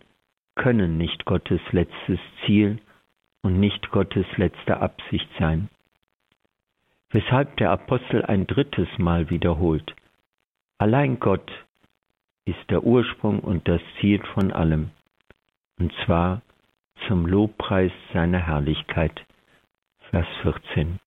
können 0.56 0.98
nicht 0.98 1.24
Gottes 1.24 1.62
letztes 1.72 2.20
Ziel 2.46 2.80
und 3.42 3.58
nicht 3.58 3.90
Gottes 3.92 4.26
letzte 4.36 4.82
Absicht 4.82 5.30
sein. 5.40 5.70
Weshalb 7.12 7.56
der 7.56 7.72
Apostel 7.72 8.26
ein 8.26 8.46
drittes 8.48 8.90
Mal 8.98 9.30
wiederholt. 9.30 9.96
Allein 10.78 11.20
Gott 11.20 11.50
ist 12.44 12.70
der 12.70 12.84
Ursprung 12.84 13.40
und 13.40 13.66
das 13.70 13.82
Ziel 14.00 14.22
von 14.34 14.52
allem, 14.52 14.92
und 15.80 15.94
zwar 16.06 16.42
zum 17.08 17.26
Lobpreis 17.26 17.92
seiner 18.14 18.40
Herrlichkeit. 18.40 19.26
Vers 20.10 20.28
14. 20.42 21.00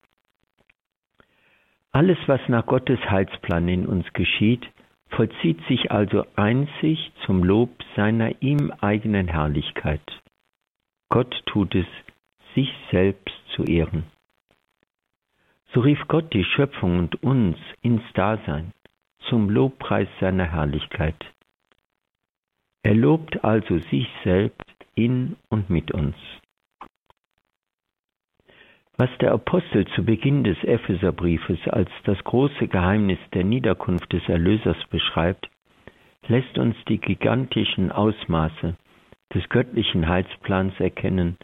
Alles, 1.91 2.17
was 2.25 2.41
nach 2.47 2.65
Gottes 2.65 2.99
Heilsplan 3.09 3.67
in 3.67 3.85
uns 3.85 4.11
geschieht, 4.13 4.67
vollzieht 5.09 5.61
sich 5.67 5.91
also 5.91 6.25
einzig 6.35 7.11
zum 7.25 7.43
Lob 7.43 7.69
seiner 7.95 8.41
ihm 8.41 8.71
eigenen 8.81 9.27
Herrlichkeit. 9.27 10.01
Gott 11.09 11.43
tut 11.45 11.75
es, 11.75 11.85
sich 12.55 12.73
selbst 12.91 13.35
zu 13.55 13.63
ehren. 13.63 14.05
So 15.71 15.81
rief 15.81 15.99
Gott 16.07 16.33
die 16.33 16.43
Schöpfung 16.43 16.97
und 16.97 17.21
uns 17.23 17.57
ins 17.81 18.03
Dasein 18.13 18.71
zum 19.29 19.49
Lobpreis 19.49 20.07
seiner 20.19 20.51
Herrlichkeit. 20.51 21.15
Er 22.83 22.95
lobt 22.95 23.43
also 23.43 23.79
sich 23.79 24.07
selbst 24.23 24.62
in 24.95 25.35
und 25.49 25.69
mit 25.69 25.91
uns. 25.91 26.15
Was 28.97 29.09
der 29.19 29.31
Apostel 29.31 29.87
zu 29.95 30.05
Beginn 30.05 30.43
des 30.43 30.63
Epheserbriefes 30.63 31.67
als 31.67 31.89
das 32.03 32.23
große 32.23 32.67
Geheimnis 32.67 33.17
der 33.33 33.43
Niederkunft 33.43 34.13
des 34.13 34.27
Erlösers 34.29 34.77
beschreibt, 34.89 35.49
lässt 36.27 36.57
uns 36.57 36.75
die 36.87 36.99
gigantischen 36.99 37.91
Ausmaße 37.91 38.75
des 39.33 39.49
göttlichen 39.49 40.07
Heilsplans 40.07 40.79
erkennen, 40.79 41.37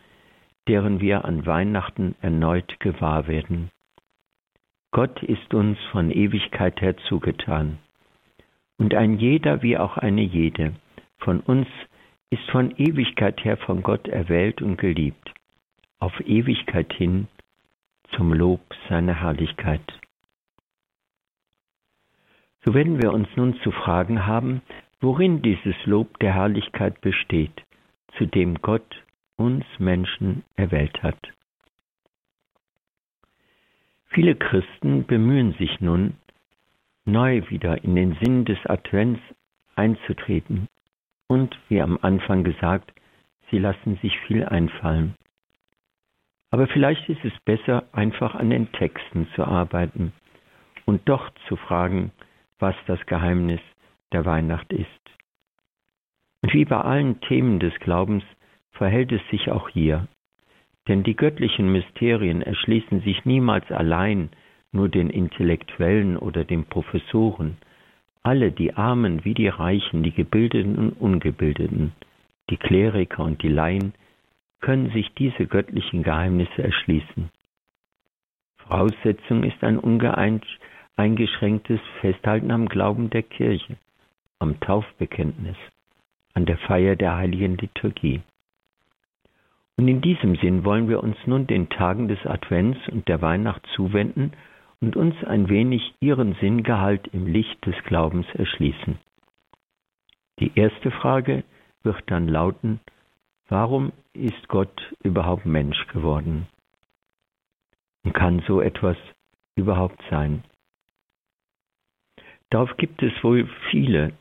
deren 0.67 1.01
wir 1.01 1.25
an 1.25 1.45
Weihnachten 1.45 2.15
erneut 2.21 2.79
gewahr 2.79 3.27
werden. 3.27 3.71
Gott 4.91 5.21
ist 5.23 5.53
uns 5.53 5.77
von 5.91 6.11
Ewigkeit 6.11 6.81
her 6.81 6.97
zugetan. 6.97 7.79
Und 8.77 8.93
ein 8.93 9.17
jeder 9.17 9.61
wie 9.61 9.77
auch 9.77 9.97
eine 9.97 10.21
jede 10.21 10.73
von 11.17 11.41
uns 11.41 11.67
ist 12.29 12.49
von 12.51 12.71
Ewigkeit 12.77 13.43
her 13.43 13.57
von 13.57 13.81
Gott 13.81 14.07
erwählt 14.07 14.61
und 14.61 14.77
geliebt, 14.77 15.33
auf 15.99 16.19
Ewigkeit 16.21 16.93
hin 16.93 17.27
zum 18.15 18.33
Lob 18.33 18.61
seiner 18.87 19.21
Herrlichkeit. 19.21 19.81
So 22.65 22.73
werden 22.73 23.01
wir 23.01 23.13
uns 23.13 23.27
nun 23.35 23.59
zu 23.61 23.71
fragen 23.71 24.25
haben, 24.25 24.61
worin 24.99 25.41
dieses 25.41 25.75
Lob 25.85 26.19
der 26.19 26.35
Herrlichkeit 26.35 27.01
besteht, 27.01 27.63
zu 28.17 28.25
dem 28.25 28.55
Gott 28.61 29.03
uns 29.37 29.65
Menschen 29.77 30.43
erwählt 30.55 31.01
hat. 31.01 31.19
Viele 34.09 34.35
Christen 34.35 35.05
bemühen 35.05 35.53
sich 35.53 35.79
nun, 35.79 36.17
neu 37.05 37.49
wieder 37.49 37.83
in 37.83 37.95
den 37.95 38.17
Sinn 38.21 38.43
des 38.43 38.57
Advents 38.65 39.21
einzutreten. 39.75 40.67
Und, 41.29 41.57
wie 41.69 41.79
am 41.79 41.97
Anfang 42.01 42.43
gesagt, 42.43 42.91
sie 43.51 43.59
lassen 43.59 43.97
sich 44.01 44.17
viel 44.21 44.43
einfallen. 44.43 45.15
Aber 46.51 46.67
vielleicht 46.67 47.07
ist 47.07 47.23
es 47.23 47.33
besser, 47.45 47.83
einfach 47.91 48.33
an 48.33 48.49
den 48.49 48.71
Texten 48.71 49.27
zu 49.35 49.45
arbeiten 49.45 50.11
und 50.85 51.07
doch 51.07 51.29
zu 51.47 51.55
fragen, 51.55 52.11
was 52.57 52.75
das 52.87 52.99
Geheimnis 53.05 53.61
der 54.11 54.25
Weihnacht 54.25 54.73
ist. 54.73 54.89
Und 56.41 56.53
wie 56.53 56.65
bei 56.65 56.81
allen 56.81 57.21
Themen 57.21 57.59
des 57.59 57.75
Glaubens 57.75 58.23
verhält 58.71 59.11
es 59.11 59.21
sich 59.29 59.51
auch 59.51 59.69
hier. 59.69 60.07
Denn 60.87 61.03
die 61.03 61.15
göttlichen 61.15 61.71
Mysterien 61.71 62.41
erschließen 62.41 63.01
sich 63.01 63.25
niemals 63.25 63.69
allein 63.71 64.31
nur 64.71 64.89
den 64.89 65.11
Intellektuellen 65.11 66.17
oder 66.17 66.43
den 66.43 66.65
Professoren. 66.65 67.57
Alle, 68.29 68.51
die 68.51 68.75
Armen 68.75 69.25
wie 69.25 69.33
die 69.33 69.47
Reichen, 69.47 70.03
die 70.03 70.11
Gebildeten 70.11 70.77
und 70.77 70.91
Ungebildeten, 70.91 71.93
die 72.51 72.57
Kleriker 72.57 73.23
und 73.23 73.41
die 73.41 73.47
Laien, 73.47 73.95
können 74.61 74.91
sich 74.91 75.11
diese 75.15 75.47
göttlichen 75.47 76.03
Geheimnisse 76.03 76.61
erschließen. 76.61 77.31
Voraussetzung 78.57 79.41
ist 79.41 79.63
ein 79.63 79.79
uneingeschränktes 79.79 81.79
Festhalten 82.01 82.51
am 82.51 82.69
Glauben 82.69 83.09
der 83.09 83.23
Kirche, 83.23 83.77
am 84.37 84.59
Taufbekenntnis, 84.59 85.57
an 86.35 86.45
der 86.45 86.59
Feier 86.59 86.95
der 86.95 87.15
heiligen 87.15 87.57
Liturgie. 87.57 88.21
Und 89.75 89.87
in 89.87 90.01
diesem 90.01 90.35
Sinn 90.35 90.63
wollen 90.63 90.87
wir 90.87 91.01
uns 91.01 91.17
nun 91.25 91.47
den 91.47 91.69
Tagen 91.69 92.07
des 92.07 92.23
Advents 92.27 92.77
und 92.89 93.07
der 93.07 93.23
Weihnacht 93.23 93.65
zuwenden 93.73 94.33
und 94.81 94.95
uns 94.95 95.15
ein 95.25 95.49
wenig 95.49 95.93
ihren 95.99 96.35
Sinngehalt 96.35 97.07
im 97.07 97.27
Licht 97.27 97.65
des 97.65 97.75
Glaubens 97.83 98.27
erschließen. 98.33 98.97
Die 100.39 100.51
erste 100.55 100.91
Frage 100.91 101.43
wird 101.83 102.01
dann 102.07 102.27
lauten, 102.27 102.79
warum 103.49 103.91
ist 104.13 104.47
Gott 104.47 104.93
überhaupt 105.03 105.45
Mensch 105.45 105.87
geworden? 105.87 106.47
Und 108.03 108.13
kann 108.13 108.41
so 108.47 108.61
etwas 108.61 108.97
überhaupt 109.55 110.01
sein? 110.09 110.43
Darauf 112.49 112.75
gibt 112.77 113.03
es 113.03 113.11
wohl 113.23 113.47
viele 113.69 114.13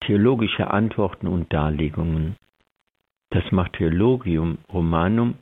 theologische 0.00 0.70
Antworten 0.70 1.26
und 1.26 1.52
Darlegungen. 1.52 2.36
Das 3.30 3.50
Martyrologium 3.50 4.58
Romanum, 4.72 5.34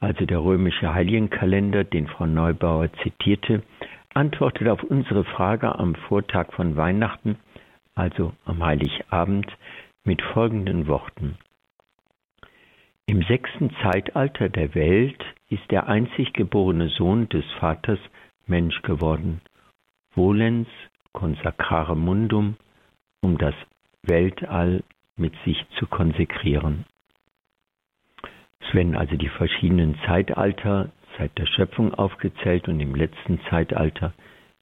also 0.00 0.26
der 0.26 0.42
römische 0.42 0.92
Heiligenkalender, 0.92 1.84
den 1.84 2.06
Frau 2.06 2.26
Neubauer 2.26 2.92
zitierte, 3.02 3.62
antwortet 4.14 4.68
auf 4.68 4.82
unsere 4.82 5.24
Frage 5.24 5.78
am 5.78 5.94
Vortag 5.94 6.52
von 6.52 6.76
Weihnachten, 6.76 7.36
also 7.94 8.32
am 8.44 8.64
Heiligabend, 8.64 9.50
mit 10.04 10.22
folgenden 10.22 10.86
Worten. 10.86 11.36
Im 13.06 13.22
sechsten 13.22 13.70
Zeitalter 13.82 14.48
der 14.48 14.74
Welt 14.74 15.22
ist 15.48 15.70
der 15.70 15.88
einzig 15.88 16.32
geborene 16.32 16.88
Sohn 16.88 17.28
des 17.28 17.44
Vaters 17.60 18.00
Mensch 18.46 18.82
geworden, 18.82 19.40
volens 20.10 20.68
consacrare 21.12 21.96
mundum, 21.96 22.56
um 23.22 23.38
das 23.38 23.54
Weltall 24.02 24.82
mit 25.16 25.34
sich 25.44 25.64
zu 25.78 25.86
konsekrieren. 25.86 26.84
Werden 28.76 28.94
also 28.94 29.16
die 29.16 29.30
verschiedenen 29.30 29.98
Zeitalter 30.04 30.90
seit 31.16 31.38
der 31.38 31.46
Schöpfung 31.46 31.94
aufgezählt 31.94 32.68
und 32.68 32.78
im 32.78 32.94
letzten 32.94 33.40
Zeitalter 33.48 34.12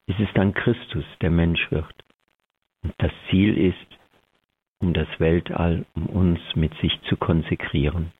ist 0.07 0.21
es 0.21 0.29
dann 0.35 0.55
Christus, 0.55 1.05
der 1.21 1.31
Mensch 1.31 1.69
wird. 1.73 1.93
Und 2.85 2.95
das 2.99 3.11
Ziel 3.29 3.59
ist, 3.59 3.99
um 4.79 4.93
das 4.93 5.09
Weltall, 5.19 5.85
um 5.97 6.07
uns 6.07 6.41
mit 6.55 6.73
sich 6.79 6.93
zu 7.09 7.17
konsekrieren. 7.17 8.13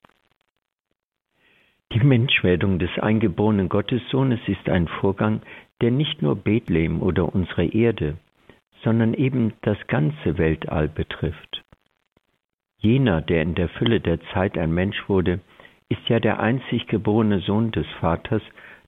Die 1.93 2.03
Menschwerdung 2.03 2.77
des 2.77 2.91
eingeborenen 2.99 3.69
Gottessohnes 3.69 4.41
ist 4.47 4.67
ein 4.67 4.89
Vorgang, 4.89 5.43
der 5.79 5.91
nicht 5.91 6.21
nur 6.21 6.35
Bethlehem 6.35 7.01
oder 7.01 7.33
unsere 7.33 7.65
Erde, 7.67 8.17
sondern 8.83 9.13
eben 9.13 9.53
das 9.61 9.77
ganze 9.87 10.37
Weltall 10.37 10.89
betrifft. 10.89 11.63
Jener, 12.79 13.21
der 13.21 13.43
in 13.43 13.55
der 13.55 13.69
Fülle 13.69 14.01
der 14.01 14.19
Zeit 14.33 14.57
ein 14.57 14.73
Mensch 14.73 15.07
wurde, 15.07 15.39
ist 15.89 16.07
ja 16.07 16.19
der 16.19 16.39
einzig 16.39 16.87
geborene 16.87 17.39
Sohn 17.39 17.71
des 17.71 17.87
Vaters, 17.99 18.41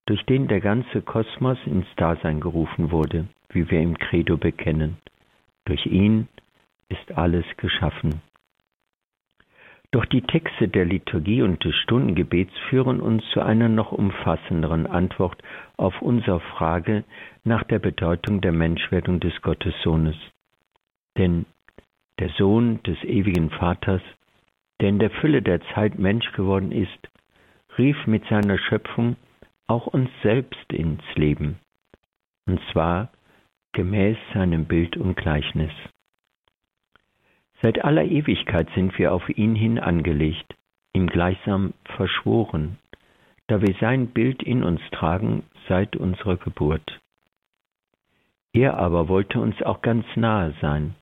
durch 0.05 0.23
den 0.25 0.47
der 0.47 0.61
ganze 0.61 1.01
Kosmos 1.01 1.57
ins 1.65 1.87
Dasein 1.97 2.39
gerufen 2.39 2.91
wurde, 2.91 3.27
wie 3.49 3.69
wir 3.69 3.81
im 3.81 3.97
Credo 3.97 4.37
bekennen. 4.37 4.97
Durch 5.65 5.85
ihn 5.85 6.27
ist 6.89 7.11
alles 7.17 7.45
geschaffen. 7.57 8.21
Doch 9.91 10.05
die 10.05 10.21
Texte 10.21 10.67
der 10.67 10.85
Liturgie 10.85 11.41
und 11.41 11.63
des 11.63 11.75
Stundengebets 11.75 12.51
führen 12.69 12.99
uns 12.99 13.23
zu 13.31 13.41
einer 13.41 13.69
noch 13.69 13.91
umfassenderen 13.91 14.85
Antwort 14.85 15.41
auf 15.77 16.01
unsere 16.01 16.39
Frage 16.39 17.03
nach 17.43 17.63
der 17.63 17.79
Bedeutung 17.79 18.41
der 18.41 18.51
Menschwerdung 18.51 19.19
des 19.19 19.41
Gottessohnes. 19.41 20.15
Denn 21.17 21.45
der 22.19 22.29
Sohn 22.29 22.83
des 22.83 23.01
ewigen 23.03 23.49
Vaters 23.49 24.01
der 24.81 24.89
in 24.89 24.99
der 24.99 25.09
Fülle 25.09 25.41
der 25.41 25.61
Zeit 25.73 25.97
Mensch 25.97 26.31
geworden 26.33 26.71
ist, 26.71 27.09
rief 27.77 28.07
mit 28.07 28.25
seiner 28.27 28.57
Schöpfung 28.57 29.15
auch 29.67 29.87
uns 29.87 30.09
selbst 30.23 30.71
ins 30.71 31.03
Leben, 31.15 31.59
und 32.45 32.59
zwar 32.71 33.09
gemäß 33.73 34.17
seinem 34.33 34.65
Bild 34.65 34.97
und 34.97 35.15
Gleichnis. 35.15 35.71
Seit 37.61 37.83
aller 37.83 38.05
Ewigkeit 38.05 38.69
sind 38.75 38.97
wir 38.97 39.13
auf 39.13 39.29
ihn 39.29 39.55
hin 39.55 39.79
angelegt, 39.79 40.55
ihm 40.93 41.07
gleichsam 41.07 41.73
verschworen, 41.95 42.77
da 43.47 43.61
wir 43.61 43.75
sein 43.79 44.07
Bild 44.07 44.43
in 44.43 44.63
uns 44.63 44.81
tragen 44.91 45.43
seit 45.67 45.95
unserer 45.95 46.37
Geburt. 46.37 46.99
Er 48.53 48.77
aber 48.77 49.09
wollte 49.09 49.39
uns 49.39 49.61
auch 49.61 49.81
ganz 49.81 50.05
nahe 50.15 50.53
sein, 50.61 50.95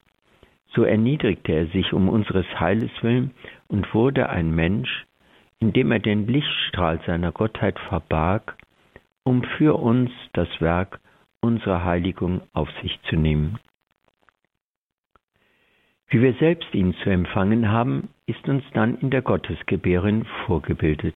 so 0.67 0.83
erniedrigte 0.83 1.53
er 1.53 1.67
sich 1.67 1.93
um 1.93 2.09
unseres 2.09 2.47
Heiles 2.59 2.91
willen 3.01 3.31
und 3.67 3.93
wurde 3.93 4.29
ein 4.29 4.53
Mensch, 4.53 5.05
indem 5.59 5.91
er 5.91 5.99
den 5.99 6.27
Lichtstrahl 6.27 6.99
seiner 7.05 7.31
Gottheit 7.31 7.79
verbarg, 7.79 8.57
um 9.23 9.43
für 9.57 9.79
uns 9.79 10.11
das 10.33 10.49
Werk 10.59 10.99
unserer 11.41 11.83
Heiligung 11.83 12.41
auf 12.53 12.69
sich 12.81 12.99
zu 13.09 13.15
nehmen. 13.15 13.59
Wie 16.07 16.21
wir 16.21 16.33
selbst 16.35 16.73
ihn 16.73 16.93
zu 17.03 17.09
empfangen 17.09 17.69
haben, 17.69 18.09
ist 18.27 18.47
uns 18.47 18.63
dann 18.73 18.97
in 18.99 19.09
der 19.09 19.21
Gottesgebärin 19.21 20.25
vorgebildet. 20.45 21.15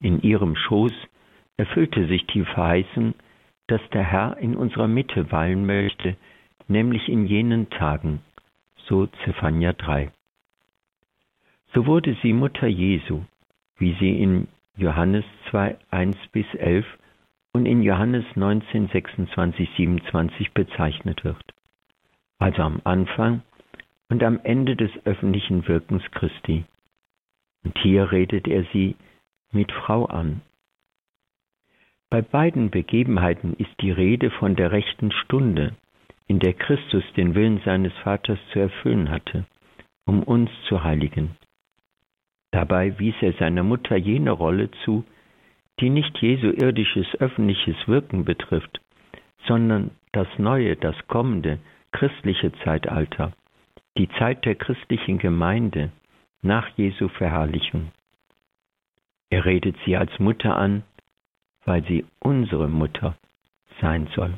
In 0.00 0.22
ihrem 0.22 0.56
Schoß 0.56 0.92
erfüllte 1.56 2.06
sich 2.06 2.26
die 2.26 2.44
Verheißung, 2.44 3.14
dass 3.66 3.80
der 3.90 4.04
Herr 4.04 4.36
in 4.38 4.56
unserer 4.56 4.88
Mitte 4.88 5.30
weilen 5.32 5.66
möchte, 5.66 6.16
nämlich 6.68 7.08
in 7.08 7.26
jenen 7.26 7.70
Tagen, 7.70 8.20
so 8.76 9.06
Zephania 9.24 9.72
3. 9.72 10.10
So 11.74 11.86
wurde 11.86 12.16
sie 12.22 12.34
Mutter 12.34 12.66
Jesu, 12.66 13.22
wie 13.78 13.94
sie 13.98 14.20
in 14.20 14.48
Johannes 14.76 15.24
2, 15.50 15.78
1 15.90 16.16
bis 16.30 16.46
11 16.54 16.86
und 17.52 17.64
in 17.66 17.82
Johannes 17.82 18.24
19, 18.34 18.88
26, 18.88 19.68
27 19.76 20.52
bezeichnet 20.52 21.24
wird. 21.24 21.42
Also 22.38 22.62
am 22.62 22.80
Anfang 22.84 23.42
und 24.10 24.22
am 24.22 24.38
Ende 24.42 24.76
des 24.76 24.90
öffentlichen 25.04 25.66
Wirkens 25.66 26.02
Christi. 26.10 26.64
Und 27.64 27.78
hier 27.78 28.12
redet 28.12 28.48
er 28.48 28.64
sie 28.72 28.96
mit 29.52 29.72
Frau 29.72 30.06
an. 30.06 30.42
Bei 32.10 32.20
beiden 32.20 32.70
Begebenheiten 32.70 33.54
ist 33.54 33.80
die 33.80 33.90
Rede 33.90 34.30
von 34.30 34.56
der 34.56 34.72
rechten 34.72 35.12
Stunde, 35.12 35.74
in 36.26 36.38
der 36.38 36.52
Christus 36.52 37.04
den 37.16 37.34
Willen 37.34 37.62
seines 37.64 37.94
Vaters 38.02 38.38
zu 38.52 38.58
erfüllen 38.58 39.10
hatte, 39.10 39.46
um 40.04 40.22
uns 40.22 40.50
zu 40.68 40.84
heiligen. 40.84 41.36
Dabei 42.52 42.98
wies 42.98 43.14
er 43.22 43.32
seiner 43.34 43.62
Mutter 43.62 43.96
jene 43.96 44.30
Rolle 44.30 44.70
zu, 44.84 45.04
die 45.80 45.90
nicht 45.90 46.16
Jesu 46.18 46.50
irdisches 46.50 47.06
öffentliches 47.18 47.76
Wirken 47.88 48.24
betrifft, 48.24 48.80
sondern 49.46 49.90
das 50.12 50.28
neue, 50.38 50.76
das 50.76 50.94
kommende 51.08 51.58
christliche 51.90 52.52
Zeitalter, 52.62 53.32
die 53.96 54.08
Zeit 54.18 54.44
der 54.44 54.54
christlichen 54.54 55.18
Gemeinde 55.18 55.90
nach 56.42 56.68
Jesu 56.76 57.08
Verherrlichung. 57.08 57.90
Er 59.30 59.44
redet 59.46 59.76
sie 59.84 59.96
als 59.96 60.18
Mutter 60.18 60.56
an, 60.56 60.82
weil 61.64 61.82
sie 61.84 62.04
unsere 62.20 62.68
Mutter 62.68 63.16
sein 63.80 64.08
soll. 64.14 64.34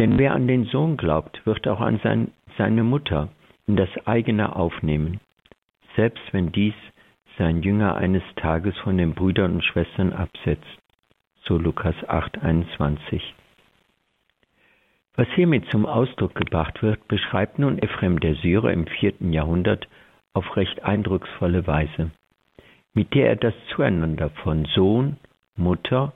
Denn 0.00 0.18
wer 0.18 0.32
an 0.32 0.46
den 0.46 0.64
Sohn 0.64 0.96
glaubt, 0.96 1.44
wird 1.44 1.68
auch 1.68 1.80
an 1.80 2.00
sein, 2.02 2.32
seine 2.56 2.84
Mutter 2.84 3.28
in 3.66 3.76
das 3.76 3.90
eigene 4.06 4.54
aufnehmen, 4.56 5.20
selbst 5.98 6.32
wenn 6.32 6.52
dies 6.52 6.74
sein 7.38 7.60
Jünger 7.60 7.96
eines 7.96 8.22
Tages 8.36 8.78
von 8.78 8.96
den 8.96 9.14
Brüdern 9.14 9.54
und 9.54 9.64
Schwestern 9.64 10.12
absetzt. 10.12 10.78
So 11.42 11.58
Lukas 11.58 11.96
8, 12.06 12.38
21. 12.40 13.34
Was 15.16 15.26
hiermit 15.34 15.68
zum 15.72 15.86
Ausdruck 15.86 16.36
gebracht 16.36 16.82
wird, 16.82 17.08
beschreibt 17.08 17.58
nun 17.58 17.80
Ephrem 17.80 18.20
der 18.20 18.36
Syrer 18.36 18.72
im 18.72 18.86
vierten 18.86 19.32
Jahrhundert 19.32 19.88
auf 20.34 20.56
recht 20.56 20.84
eindrucksvolle 20.84 21.66
Weise, 21.66 22.12
mit 22.94 23.12
der 23.14 23.30
er 23.30 23.36
das 23.36 23.54
Zueinander 23.74 24.30
von 24.44 24.66
Sohn, 24.66 25.16
Mutter 25.56 26.12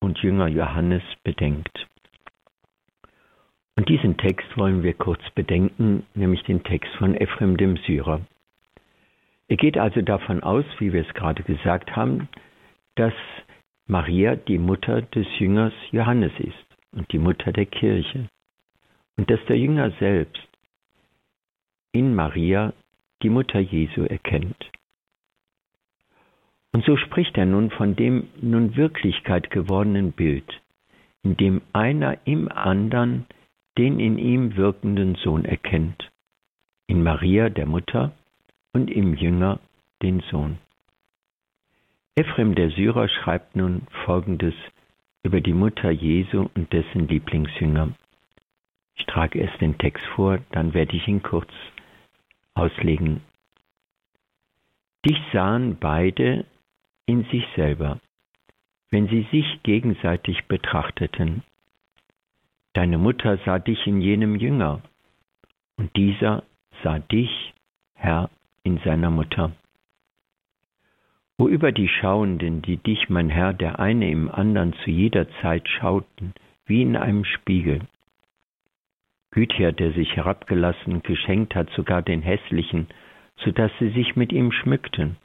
und 0.00 0.18
Jünger 0.18 0.48
Johannes 0.48 1.04
bedenkt. 1.24 1.86
Und 3.76 3.88
diesen 3.88 4.18
Text 4.18 4.58
wollen 4.58 4.82
wir 4.82 4.92
kurz 4.92 5.22
bedenken, 5.34 6.04
nämlich 6.12 6.42
den 6.42 6.62
Text 6.64 6.94
von 6.96 7.14
Ephrem 7.14 7.56
dem 7.56 7.78
Syrer. 7.78 8.20
Er 9.52 9.58
geht 9.58 9.76
also 9.76 10.00
davon 10.00 10.42
aus, 10.42 10.64
wie 10.78 10.94
wir 10.94 11.06
es 11.06 11.12
gerade 11.12 11.42
gesagt 11.42 11.94
haben, 11.94 12.26
dass 12.94 13.12
Maria 13.86 14.34
die 14.34 14.56
Mutter 14.56 15.02
des 15.02 15.26
Jüngers 15.38 15.74
Johannes 15.90 16.32
ist 16.38 16.78
und 16.92 17.12
die 17.12 17.18
Mutter 17.18 17.52
der 17.52 17.66
Kirche 17.66 18.28
und 19.18 19.30
dass 19.30 19.44
der 19.50 19.58
Jünger 19.58 19.90
selbst 20.00 20.40
in 21.92 22.14
Maria 22.14 22.72
die 23.22 23.28
Mutter 23.28 23.60
Jesu 23.60 24.04
erkennt. 24.04 24.70
Und 26.72 26.86
so 26.86 26.96
spricht 26.96 27.36
er 27.36 27.44
nun 27.44 27.70
von 27.70 27.94
dem 27.94 28.28
nun 28.40 28.74
Wirklichkeit 28.74 29.50
gewordenen 29.50 30.12
Bild, 30.12 30.62
in 31.22 31.36
dem 31.36 31.60
einer 31.74 32.16
im 32.24 32.50
anderen 32.50 33.26
den 33.76 34.00
in 34.00 34.16
ihm 34.16 34.56
wirkenden 34.56 35.16
Sohn 35.16 35.44
erkennt, 35.44 36.10
in 36.86 37.02
Maria 37.02 37.50
der 37.50 37.66
Mutter 37.66 38.12
und 38.72 38.90
im 38.90 39.14
Jünger 39.14 39.60
den 40.02 40.20
Sohn. 40.30 40.58
Ephrem 42.14 42.54
der 42.54 42.70
Syrer 42.70 43.08
schreibt 43.08 43.56
nun 43.56 43.86
Folgendes 44.04 44.54
über 45.22 45.40
die 45.40 45.54
Mutter 45.54 45.90
Jesu 45.90 46.48
und 46.54 46.72
dessen 46.72 47.08
Lieblingsjünger. 47.08 47.94
Ich 48.96 49.06
trage 49.06 49.38
erst 49.38 49.60
den 49.60 49.78
Text 49.78 50.04
vor, 50.14 50.38
dann 50.50 50.74
werde 50.74 50.96
ich 50.96 51.08
ihn 51.08 51.22
kurz 51.22 51.50
auslegen. 52.54 53.22
Dich 55.06 55.18
sahen 55.32 55.78
beide 55.78 56.44
in 57.06 57.24
sich 57.24 57.44
selber, 57.56 57.98
wenn 58.90 59.08
sie 59.08 59.26
sich 59.30 59.62
gegenseitig 59.62 60.44
betrachteten. 60.46 61.42
Deine 62.74 62.98
Mutter 62.98 63.38
sah 63.44 63.58
dich 63.58 63.86
in 63.86 64.00
jenem 64.00 64.36
Jünger, 64.36 64.82
und 65.76 65.94
dieser 65.96 66.44
sah 66.82 66.98
dich, 66.98 67.54
Herr, 67.94 68.30
in 68.72 68.78
seiner 68.84 69.10
Mutter. 69.10 69.52
Wo 71.36 71.48
über 71.48 71.72
die 71.72 71.88
Schauenden, 71.88 72.62
die 72.62 72.78
dich, 72.78 73.10
mein 73.10 73.28
Herr, 73.28 73.52
der 73.52 73.78
eine 73.78 74.10
im 74.10 74.30
anderen 74.30 74.72
zu 74.84 74.90
jeder 74.90 75.26
Zeit 75.40 75.68
schauten, 75.68 76.32
wie 76.64 76.80
in 76.82 76.96
einem 76.96 77.24
Spiegel, 77.24 77.80
Gütier, 79.30 79.72
der 79.72 79.92
sich 79.92 80.14
herabgelassen 80.16 81.02
geschenkt 81.02 81.54
hat, 81.54 81.70
sogar 81.70 82.02
den 82.02 82.22
Hässlichen, 82.22 82.86
so 83.36 83.50
dass 83.50 83.72
sie 83.78 83.90
sich 83.90 84.14
mit 84.14 84.30
ihm 84.30 84.52
schmückten. 84.52 85.16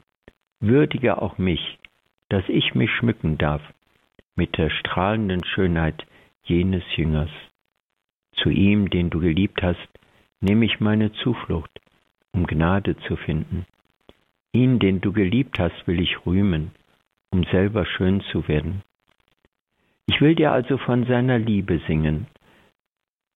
Würdige 0.60 1.20
auch 1.20 1.36
mich, 1.38 1.78
dass 2.28 2.44
ich 2.48 2.74
mich 2.74 2.90
schmücken 2.90 3.38
darf 3.38 3.62
mit 4.34 4.56
der 4.56 4.70
strahlenden 4.70 5.44
Schönheit 5.44 6.06
jenes 6.42 6.84
Jüngers. 6.96 7.30
Zu 8.32 8.50
ihm, 8.50 8.88
den 8.88 9.10
du 9.10 9.20
geliebt 9.20 9.62
hast, 9.62 9.88
nehme 10.40 10.64
ich 10.64 10.80
meine 10.80 11.12
Zuflucht, 11.12 11.80
um 12.38 12.46
Gnade 12.46 12.96
zu 13.08 13.16
finden. 13.16 13.66
Ihn, 14.52 14.78
den 14.78 15.00
du 15.00 15.12
geliebt 15.12 15.58
hast, 15.58 15.86
will 15.88 16.00
ich 16.00 16.24
rühmen, 16.24 16.70
um 17.30 17.42
selber 17.44 17.84
schön 17.84 18.20
zu 18.30 18.46
werden. 18.46 18.82
Ich 20.06 20.20
will 20.20 20.36
dir 20.36 20.52
also 20.52 20.78
von 20.78 21.04
seiner 21.06 21.38
Liebe 21.38 21.80
singen, 21.88 22.28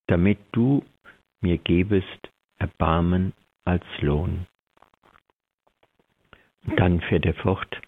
damit 0.07 0.39
du 0.53 0.85
mir 1.41 1.59
gebest 1.59 2.31
Erbarmen 2.59 3.33
als 3.65 3.85
Lohn. 4.01 4.47
Und 6.65 6.79
dann 6.79 7.01
fährt 7.01 7.27
er 7.27 7.35
fort. 7.35 7.81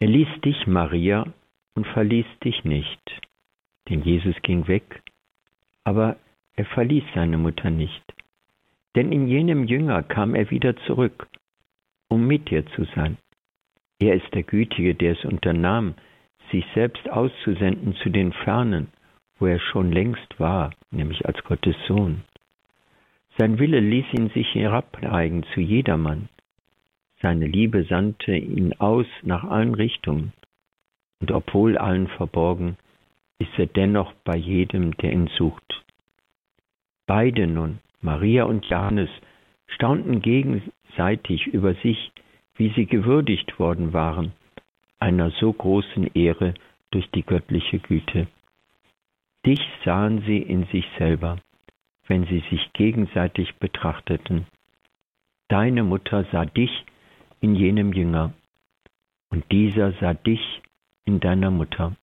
Er 0.00 0.08
ließ 0.08 0.42
dich, 0.44 0.66
Maria, 0.66 1.32
und 1.74 1.86
verließ 1.86 2.26
dich 2.44 2.62
nicht. 2.64 3.00
Denn 3.88 4.02
Jesus 4.02 4.36
ging 4.42 4.68
weg, 4.68 5.02
aber 5.84 6.16
er 6.56 6.66
verließ 6.66 7.04
seine 7.14 7.38
Mutter 7.38 7.70
nicht. 7.70 8.04
Denn 8.96 9.12
in 9.12 9.28
jenem 9.28 9.64
Jünger 9.64 10.02
kam 10.02 10.34
er 10.34 10.50
wieder 10.50 10.74
zurück, 10.86 11.28
um 12.08 12.26
mit 12.26 12.50
dir 12.50 12.64
zu 12.74 12.84
sein. 12.96 13.18
Er 13.98 14.14
ist 14.14 14.32
der 14.34 14.42
Gütige, 14.42 14.94
der 14.94 15.12
es 15.12 15.24
unternahm, 15.24 15.94
sich 16.50 16.64
selbst 16.74 17.08
auszusenden 17.10 17.94
zu 17.96 18.08
den 18.08 18.32
Fernen, 18.32 18.88
wo 19.38 19.46
er 19.46 19.60
schon 19.60 19.92
längst 19.92 20.40
war, 20.40 20.72
nämlich 20.90 21.26
als 21.26 21.42
Gottes 21.44 21.76
Sohn. 21.86 22.22
Sein 23.36 23.58
Wille 23.58 23.80
ließ 23.80 24.06
ihn 24.14 24.30
sich 24.30 24.54
herabneigen 24.54 25.44
zu 25.52 25.60
jedermann. 25.60 26.30
Seine 27.20 27.46
Liebe 27.46 27.84
sandte 27.84 28.34
ihn 28.34 28.72
aus 28.74 29.06
nach 29.22 29.44
allen 29.44 29.74
Richtungen. 29.74 30.32
Und 31.20 31.32
obwohl 31.32 31.76
allen 31.76 32.08
verborgen, 32.08 32.76
ist 33.38 33.58
er 33.58 33.66
dennoch 33.66 34.12
bei 34.24 34.36
jedem, 34.36 34.96
der 34.98 35.12
ihn 35.12 35.28
sucht. 35.36 35.84
Beide 37.06 37.46
nun, 37.46 37.78
Maria 38.06 38.44
und 38.44 38.64
Johannes, 38.66 39.10
staunten 39.66 40.22
gegenseitig 40.22 41.48
über 41.48 41.74
sich, 41.74 42.12
wie 42.54 42.72
sie 42.76 42.86
gewürdigt 42.86 43.58
worden 43.58 43.92
waren, 43.92 44.32
einer 45.00 45.30
so 45.32 45.52
großen 45.52 46.06
Ehre 46.14 46.54
durch 46.92 47.10
die 47.10 47.24
göttliche 47.24 47.80
Güte. 47.80 48.28
Dich 49.44 49.60
sahen 49.84 50.22
sie 50.24 50.38
in 50.38 50.66
sich 50.66 50.86
selber, 50.98 51.38
wenn 52.06 52.24
sie 52.26 52.44
sich 52.48 52.72
gegenseitig 52.74 53.56
betrachteten. 53.56 54.46
Deine 55.48 55.82
Mutter 55.82 56.24
sah 56.30 56.44
dich 56.44 56.84
in 57.40 57.56
jenem 57.56 57.92
Jünger, 57.92 58.32
und 59.30 59.44
dieser 59.50 59.90
sah 60.00 60.14
dich 60.14 60.62
in 61.06 61.18
deiner 61.18 61.50
Mutter. 61.50 61.96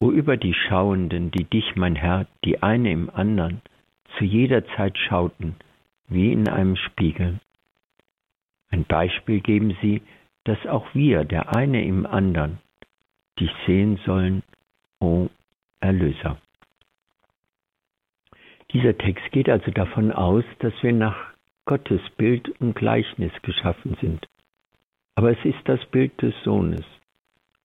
O 0.00 0.10
über 0.10 0.38
die 0.38 0.54
Schauenden, 0.54 1.30
die 1.30 1.44
dich, 1.44 1.76
mein 1.76 1.96
Herr, 1.96 2.26
die 2.46 2.62
eine 2.62 2.90
im 2.90 3.10
anderen, 3.10 3.60
zu 4.18 4.24
jeder 4.24 4.66
Zeit 4.76 4.96
schauten, 4.98 5.56
wie 6.08 6.32
in 6.32 6.48
einem 6.48 6.76
Spiegel. 6.76 7.40
Ein 8.70 8.84
Beispiel 8.84 9.40
geben 9.40 9.76
sie, 9.80 10.02
dass 10.44 10.64
auch 10.66 10.94
wir, 10.94 11.24
der 11.24 11.54
eine 11.56 11.84
im 11.84 12.06
anderen, 12.06 12.58
dich 13.38 13.50
sehen 13.66 13.98
sollen, 14.04 14.42
o 15.00 15.28
Erlöser. 15.80 16.38
Dieser 18.72 18.96
Text 18.98 19.30
geht 19.30 19.48
also 19.48 19.70
davon 19.70 20.10
aus, 20.10 20.44
dass 20.58 20.72
wir 20.82 20.92
nach 20.92 21.16
Gottes 21.64 22.00
Bild 22.16 22.48
und 22.60 22.74
Gleichnis 22.74 23.32
geschaffen 23.42 23.96
sind. 24.00 24.26
Aber 25.14 25.30
es 25.30 25.44
ist 25.44 25.60
das 25.66 25.84
Bild 25.86 26.20
des 26.20 26.34
Sohnes. 26.42 26.84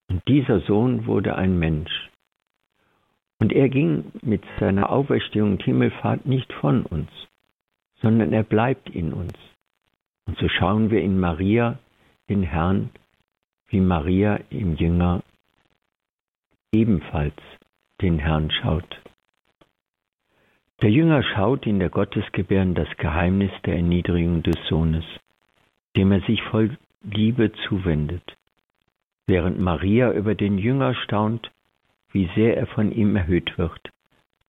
Und 0.08 0.26
dieser 0.28 0.60
Sohn 0.60 1.06
wurde 1.06 1.34
ein 1.34 1.58
Mensch. 1.58 2.10
Und 3.40 3.52
er 3.52 3.68
ging 3.68 4.12
mit 4.22 4.44
seiner 4.60 4.90
Auferstehung 4.90 5.52
und 5.52 5.62
Himmelfahrt 5.62 6.26
nicht 6.26 6.52
von 6.52 6.84
uns, 6.86 7.10
sondern 8.00 8.32
er 8.32 8.44
bleibt 8.44 8.90
in 8.90 9.12
uns. 9.12 9.34
Und 10.26 10.38
so 10.38 10.48
schauen 10.48 10.90
wir 10.90 11.02
in 11.02 11.18
Maria, 11.18 11.78
den 12.28 12.42
Herrn, 12.44 12.90
wie 13.68 13.80
Maria 13.80 14.38
im 14.50 14.76
Jünger 14.76 15.22
ebenfalls 16.70 17.34
den 18.00 18.18
Herrn 18.18 18.50
schaut. 18.50 19.00
Der 20.82 20.90
Jünger 20.90 21.22
schaut 21.22 21.66
in 21.66 21.78
der 21.78 21.90
Gottesgebären 21.90 22.74
das 22.74 22.88
Geheimnis 22.96 23.50
der 23.64 23.76
Erniedrigung 23.76 24.42
des 24.42 24.56
Sohnes, 24.68 25.04
dem 25.96 26.12
er 26.12 26.20
sich 26.22 26.42
voll 26.42 26.78
Liebe 27.02 27.52
zuwendet. 27.68 28.36
während 29.26 29.60
Maria 29.60 30.12
über 30.12 30.34
den 30.34 30.58
Jünger 30.58 30.94
staunt, 30.94 31.50
wie 32.12 32.28
sehr 32.34 32.56
er 32.56 32.66
von 32.66 32.92
ihm 32.92 33.16
erhöht 33.16 33.56
wird, 33.58 33.90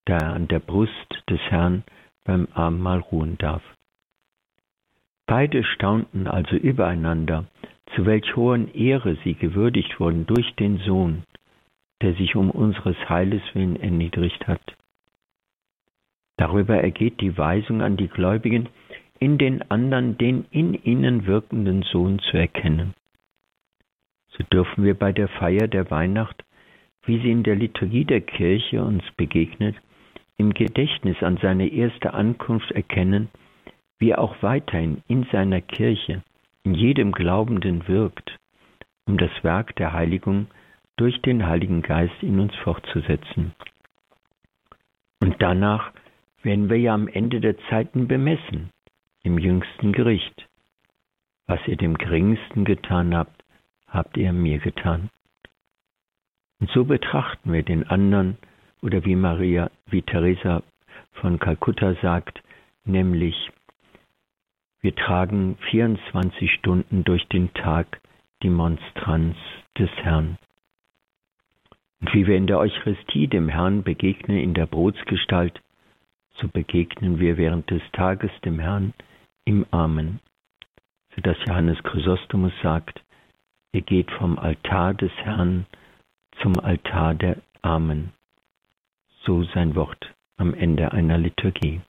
da 0.06 0.17
er 0.17 0.34
an 0.34 0.47
der 0.47 0.60
Brust 0.60 1.24
des 1.30 1.39
Herrn 1.50 1.84
beim 2.24 2.47
Abendmahl 2.54 3.00
ruhen 3.00 3.38
darf. 3.38 3.63
Beide 5.26 5.63
staunten 5.63 6.28
also 6.28 6.56
übereinander, 6.56 7.45
zu 7.95 8.06
welch 8.06 8.36
hohen 8.36 8.74
Ehre 8.74 9.17
sie 9.24 9.34
gewürdigt 9.34 10.00
wurden 10.00 10.26
durch 10.26 10.56
den 10.56 10.78
Sohn, 10.80 11.24
der 12.02 12.13
sich 12.15 12.36
um 12.36 12.50
unseres 12.50 12.97
Heiles 13.10 13.41
willen 13.54 13.76
erniedrigt 13.76 14.47
hat. 14.47 14.62
Darüber 16.38 16.78
ergeht 16.78 17.21
die 17.21 17.38
Weisung 17.38 17.82
an 17.82 17.97
die 17.97 18.08
Gläubigen, 18.08 18.69
in 19.19 19.38
den 19.38 19.69
anderen 19.69 20.17
den 20.17 20.45
in 20.50 20.74
ihnen 20.74 21.28
wirkenden 21.28 21.84
Sohn 21.84 22.19
zu 22.19 22.38
erkennen. 22.38 22.95
So 24.30 24.43
dürfen 24.43 24.84
wir 24.84 24.95
bei 24.95 25.12
der 25.12 25.28
Feier 25.28 25.67
der 25.67 25.91
Weihnacht, 25.91 26.43
wie 27.06 27.20
sie 27.20 27.32
in 27.32 27.44
der 27.44 27.56
Liturgie 27.56 28.06
der 28.06 28.22
Kirche 28.22 28.84
uns 28.84 29.04
begegnet, 29.18 29.76
im 30.38 30.54
Gedächtnis 30.54 31.22
an 31.22 31.38
seine 31.42 31.68
erste 31.68 32.14
Ankunft 32.14 32.72
erkennen, 32.72 33.30
wie 34.00 34.12
er 34.12 34.20
auch 34.20 34.42
weiterhin 34.42 35.04
in 35.08 35.26
seiner 35.32 35.62
Kirche, 35.62 36.24
in 36.64 36.74
jedem 36.74 37.12
Glaubenden 37.12 37.88
wirkt, 37.88 38.38
um 39.08 39.18
das 39.18 39.32
Werk 39.44 39.76
der 39.76 39.94
Heiligung 39.94 40.48
durch 40.98 41.22
den 41.22 41.46
Heiligen 41.46 41.82
Geist 41.82 42.22
in 42.22 42.40
uns 42.40 42.56
fortzusetzen. 42.58 43.54
Und 45.22 45.36
danach 45.40 45.92
werden 46.44 46.70
wir 46.70 46.78
ja 46.78 46.94
am 46.94 47.08
Ende 47.08 47.40
der 47.40 47.58
Zeiten 47.70 48.08
bemessen, 48.08 48.72
im 49.24 49.38
jüngsten 49.38 49.92
Gericht. 49.92 50.48
Was 51.48 51.60
ihr 51.68 51.78
dem 51.78 51.98
Geringsten 51.98 52.66
getan 52.66 53.16
habt, 53.16 53.44
habt 53.88 54.18
ihr 54.18 54.34
mir 54.34 54.60
getan. 54.60 55.10
Und 56.62 56.69
so 56.69 56.86
betrachten 56.86 57.52
wir 57.52 57.63
den 57.63 57.89
anderen, 57.89 58.38
oder 58.84 59.04
wie 59.04 59.15
Maria, 59.15 59.71
wie 59.88 60.04
Teresa 60.04 60.62
von 61.13 61.39
Kalkutta 61.39 61.95
sagt, 62.02 62.41
nämlich 62.86 63.52
wir 64.82 64.95
tragen 64.95 65.58
24 65.69 66.52
Stunden 66.54 67.04
durch 67.04 67.28
den 67.28 67.54
Tag 67.54 68.00
die 68.43 68.50
Monstranz 68.50 69.36
des 69.78 69.89
Herrn. 69.97 70.38
Und 72.00 72.13
wie 72.13 72.26
wir 72.26 72.38
in 72.38 72.47
der 72.47 72.60
Eucharistie 72.60 73.28
dem 73.28 73.50
Herrn 73.50 73.84
begegnen 73.84 74.38
in 74.38 74.54
der 74.54 74.65
Brotsgestalt, 74.65 75.62
so 76.36 76.47
begegnen 76.47 77.19
wir 77.19 77.38
während 77.38 77.69
des 77.69 77.84
Tages 77.91 78.32
dem 78.43 78.60
Herrn 78.60 78.93
im 79.45 79.65
Amen, 79.71 80.19
so 81.15 81.21
dass 81.21 81.38
Johannes 81.47 81.82
Chrysostomus 81.84 82.54
sagt, 82.63 83.02
ihr 83.74 83.82
geht 83.82 84.10
vom 84.12 84.39
Altar 84.39 84.93
des 84.93 85.12
Herrn 85.17 85.65
zum 86.41 86.60
Altar 86.60 87.13
der 87.13 87.38
Amen. 87.62 88.12
So 89.23 89.43
sein 89.43 89.75
Wort 89.75 90.13
am 90.38 90.54
Ende 90.54 90.91
einer 90.91 91.17
Liturgie. 91.17 91.82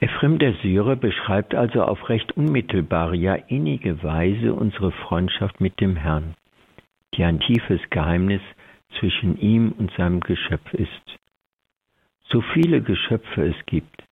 Ephrem 0.00 0.38
der 0.38 0.54
Syrer 0.54 0.96
beschreibt 0.96 1.54
also 1.54 1.82
auf 1.82 2.08
recht 2.08 2.36
unmittelbare, 2.36 3.16
ja 3.16 3.34
innige 3.34 4.02
Weise 4.02 4.54
unsere 4.54 4.92
Freundschaft 4.92 5.60
mit 5.60 5.80
dem 5.80 5.96
Herrn, 5.96 6.34
die 7.14 7.24
ein 7.24 7.40
tiefes 7.40 7.80
Geheimnis 7.90 8.42
zwischen 8.98 9.38
ihm 9.38 9.72
und 9.72 9.92
seinem 9.92 10.20
Geschöpf 10.20 10.72
ist. 10.74 11.18
So 12.24 12.40
viele 12.40 12.80
Geschöpfe 12.80 13.46
es 13.46 13.66
gibt, 13.66 14.04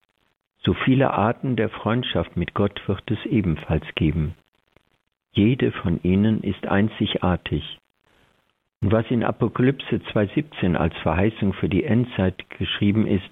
so 0.63 0.73
viele 0.73 1.11
Arten 1.11 1.55
der 1.55 1.69
Freundschaft 1.69 2.35
mit 2.35 2.53
Gott 2.53 2.81
wird 2.87 3.09
es 3.11 3.25
ebenfalls 3.25 3.85
geben. 3.95 4.35
Jede 5.31 5.71
von 5.71 6.01
ihnen 6.03 6.41
ist 6.41 6.65
einzigartig. 6.67 7.77
Und 8.81 8.91
was 8.91 9.09
in 9.09 9.23
Apokalypse 9.23 9.95
2.17 10.13 10.75
als 10.75 10.95
Verheißung 10.97 11.53
für 11.53 11.69
die 11.69 11.83
Endzeit 11.83 12.49
geschrieben 12.51 13.07
ist, 13.07 13.29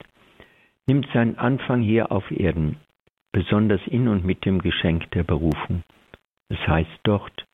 nimmt 0.88 1.08
seinen 1.13 1.38
Anfang 1.38 1.81
hier 1.81 2.12
auf 2.12 2.31
Erden, 2.31 2.77
besonders 3.31 3.81
in 3.88 4.08
und 4.08 4.25
mit 4.25 4.45
dem 4.45 4.60
Geschenk 4.60 5.10
der 5.12 5.23
Berufung. 5.23 5.84
Es 6.49 6.60
heißt 6.67 6.99
dort, 7.03 7.45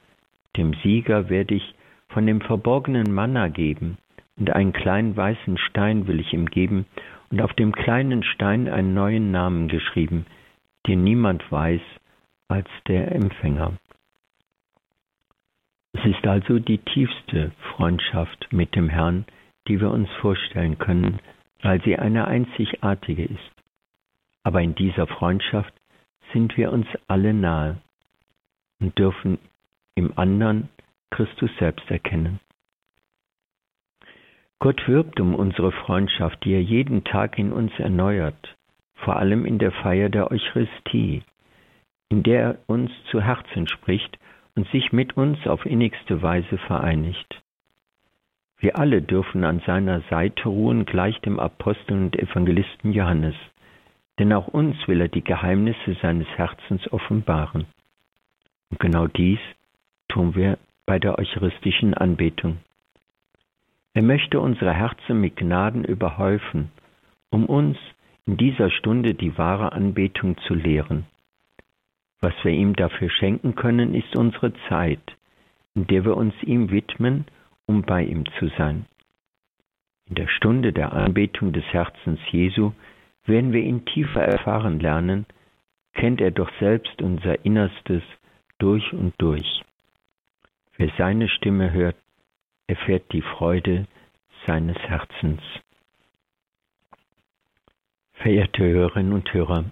dem 0.57 0.73
Sieger 0.83 1.29
werde 1.29 1.55
ich 1.55 1.75
von 2.09 2.25
dem 2.25 2.41
verborgenen 2.41 3.13
Manna 3.13 3.47
geben, 3.47 3.97
und 4.37 4.49
einen 4.51 4.73
kleinen 4.73 5.15
weißen 5.15 5.57
Stein 5.57 6.07
will 6.07 6.19
ich 6.19 6.33
ihm 6.33 6.47
geben, 6.47 6.85
und 7.29 7.41
auf 7.41 7.53
dem 7.53 7.71
kleinen 7.73 8.23
Stein 8.23 8.67
einen 8.67 8.93
neuen 8.93 9.31
Namen 9.31 9.67
geschrieben, 9.67 10.25
den 10.87 11.03
niemand 11.03 11.49
weiß 11.51 11.81
als 12.47 12.67
der 12.87 13.13
Empfänger. 13.13 13.73
Es 15.93 16.05
ist 16.05 16.25
also 16.25 16.59
die 16.59 16.79
tiefste 16.79 17.51
Freundschaft 17.75 18.47
mit 18.51 18.75
dem 18.75 18.89
Herrn, 18.89 19.25
die 19.67 19.79
wir 19.79 19.91
uns 19.91 20.09
vorstellen 20.21 20.77
können, 20.77 21.19
weil 21.61 21.81
sie 21.83 21.97
eine 21.97 22.27
einzigartige 22.27 23.25
ist. 23.25 23.51
Aber 24.43 24.61
in 24.61 24.73
dieser 24.75 25.07
Freundschaft 25.07 25.73
sind 26.33 26.57
wir 26.57 26.71
uns 26.71 26.87
alle 27.07 27.33
nahe 27.33 27.77
und 28.79 28.97
dürfen 28.97 29.37
im 29.95 30.17
anderen 30.17 30.69
Christus 31.11 31.51
selbst 31.59 31.89
erkennen. 31.91 32.39
Gott 34.59 34.87
wirbt 34.87 35.19
um 35.19 35.35
unsere 35.35 35.71
Freundschaft, 35.71 36.43
die 36.45 36.53
er 36.53 36.63
jeden 36.63 37.03
Tag 37.03 37.37
in 37.37 37.51
uns 37.51 37.71
erneuert, 37.77 38.55
vor 38.95 39.17
allem 39.17 39.45
in 39.45 39.59
der 39.59 39.71
Feier 39.71 40.09
der 40.09 40.31
Eucharistie, 40.31 41.23
in 42.09 42.23
der 42.23 42.41
er 42.41 42.57
uns 42.67 42.91
zu 43.09 43.21
Herzen 43.21 43.67
spricht 43.67 44.17
und 44.55 44.67
sich 44.69 44.91
mit 44.91 45.17
uns 45.17 45.45
auf 45.47 45.65
innigste 45.65 46.21
Weise 46.21 46.57
vereinigt. 46.57 47.41
Wir 48.59 48.77
alle 48.77 49.01
dürfen 49.01 49.43
an 49.43 49.61
seiner 49.65 50.01
Seite 50.09 50.49
ruhen, 50.49 50.85
gleich 50.85 51.19
dem 51.21 51.39
Apostel 51.39 51.97
und 51.97 52.15
Evangelisten 52.17 52.93
Johannes, 52.93 53.35
denn 54.19 54.31
auch 54.33 54.47
uns 54.47 54.75
will 54.87 55.01
er 55.01 55.07
die 55.07 55.23
Geheimnisse 55.23 55.95
seines 56.01 56.27
Herzens 56.37 56.91
offenbaren. 56.93 57.65
Und 58.69 58.79
genau 58.79 59.07
dies 59.07 59.39
tun 60.07 60.35
wir 60.35 60.59
bei 60.85 60.99
der 60.99 61.17
eucharistischen 61.17 61.93
Anbetung. 61.93 62.57
Er 63.93 64.03
möchte 64.03 64.39
unsere 64.39 64.73
Herzen 64.73 65.19
mit 65.19 65.37
Gnaden 65.37 65.83
überhäufen, 65.83 66.71
um 67.29 67.45
uns 67.45 67.77
in 68.25 68.37
dieser 68.37 68.69
Stunde 68.69 69.15
die 69.15 69.37
wahre 69.37 69.71
Anbetung 69.71 70.37
zu 70.47 70.53
lehren. 70.53 71.05
Was 72.21 72.33
wir 72.43 72.51
ihm 72.51 72.75
dafür 72.75 73.09
schenken 73.09 73.55
können, 73.55 73.95
ist 73.95 74.15
unsere 74.15 74.53
Zeit, 74.69 75.01
in 75.73 75.87
der 75.87 76.05
wir 76.05 76.15
uns 76.15 76.35
ihm 76.43 76.69
widmen 76.69 77.25
um 77.71 77.83
bei 77.83 78.03
ihm 78.03 78.25
zu 78.37 78.49
sein. 78.57 78.85
In 80.09 80.15
der 80.15 80.27
Stunde 80.27 80.73
der 80.73 80.91
Anbetung 80.91 81.53
des 81.53 81.63
Herzens 81.71 82.19
Jesu 82.31 82.73
werden 83.25 83.53
wir 83.53 83.61
ihn 83.61 83.85
tiefer 83.85 84.21
erfahren 84.21 84.79
lernen, 84.79 85.25
kennt 85.93 86.19
er 86.19 86.31
doch 86.31 86.51
selbst 86.59 87.01
unser 87.01 87.45
Innerstes 87.45 88.03
durch 88.57 88.91
und 88.91 89.13
durch. 89.19 89.63
Wer 90.75 90.91
seine 90.97 91.29
Stimme 91.29 91.71
hört, 91.71 91.95
erfährt 92.67 93.11
die 93.13 93.21
Freude 93.21 93.87
seines 94.45 94.77
Herzens. 94.79 95.41
Verehrte 98.13 98.63
Hörerinnen 98.63 99.13
und 99.13 99.33
Hörer, 99.33 99.65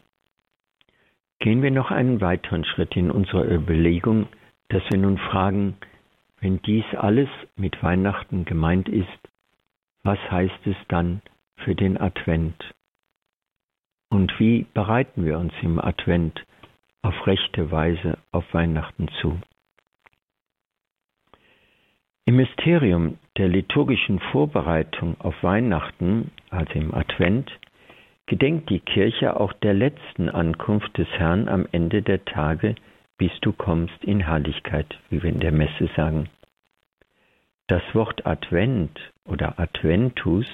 gehen 1.39 1.61
wir 1.61 1.71
noch 1.71 1.91
einen 1.91 2.21
weiteren 2.21 2.65
Schritt 2.65 2.95
in 2.95 3.11
unserer 3.11 3.49
Überlegung, 3.49 4.27
dass 4.69 4.83
wir 4.89 4.97
nun 4.97 5.17
fragen, 5.17 5.77
wenn 6.41 6.61
dies 6.61 6.85
alles 6.95 7.29
mit 7.55 7.81
Weihnachten 7.81 8.45
gemeint 8.45 8.87
ist, 8.87 9.07
was 10.03 10.19
heißt 10.29 10.67
es 10.67 10.77
dann 10.87 11.21
für 11.57 11.75
den 11.75 11.99
Advent? 11.99 12.55
Und 14.09 14.39
wie 14.39 14.65
bereiten 14.73 15.25
wir 15.25 15.37
uns 15.37 15.53
im 15.61 15.79
Advent 15.79 16.43
auf 17.01 17.27
rechte 17.27 17.71
Weise 17.71 18.17
auf 18.31 18.45
Weihnachten 18.53 19.07
zu? 19.21 19.39
Im 22.25 22.35
Mysterium 22.35 23.17
der 23.37 23.47
liturgischen 23.47 24.19
Vorbereitung 24.19 25.19
auf 25.19 25.35
Weihnachten, 25.41 26.31
also 26.49 26.73
im 26.73 26.93
Advent, 26.93 27.51
gedenkt 28.29 28.69
die 28.69 28.79
Kirche 28.79 29.39
auch 29.39 29.53
der 29.53 29.73
letzten 29.73 30.29
Ankunft 30.29 30.95
des 30.99 31.07
Herrn 31.17 31.49
am 31.49 31.67
Ende 31.71 32.03
der 32.03 32.23
Tage, 32.25 32.75
bis 33.17 33.31
du 33.41 33.51
kommst 33.51 34.03
in 34.03 34.19
Herrlichkeit, 34.19 34.99
wie 35.09 35.23
wir 35.23 35.31
in 35.31 35.39
der 35.39 35.51
Messe 35.51 35.89
sagen. 35.95 36.29
Das 37.67 37.81
Wort 37.93 38.27
Advent 38.27 38.91
oder 39.25 39.59
Adventus 39.59 40.45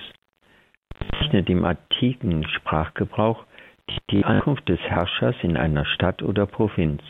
bezeichnet 0.97 1.49
im 1.49 1.65
antiken 1.65 2.47
Sprachgebrauch 2.47 3.43
die 4.09 4.23
Ankunft 4.23 4.69
des 4.69 4.79
Herrschers 4.79 5.35
in 5.43 5.57
einer 5.57 5.85
Stadt 5.85 6.23
oder 6.23 6.45
Provinz, 6.45 7.01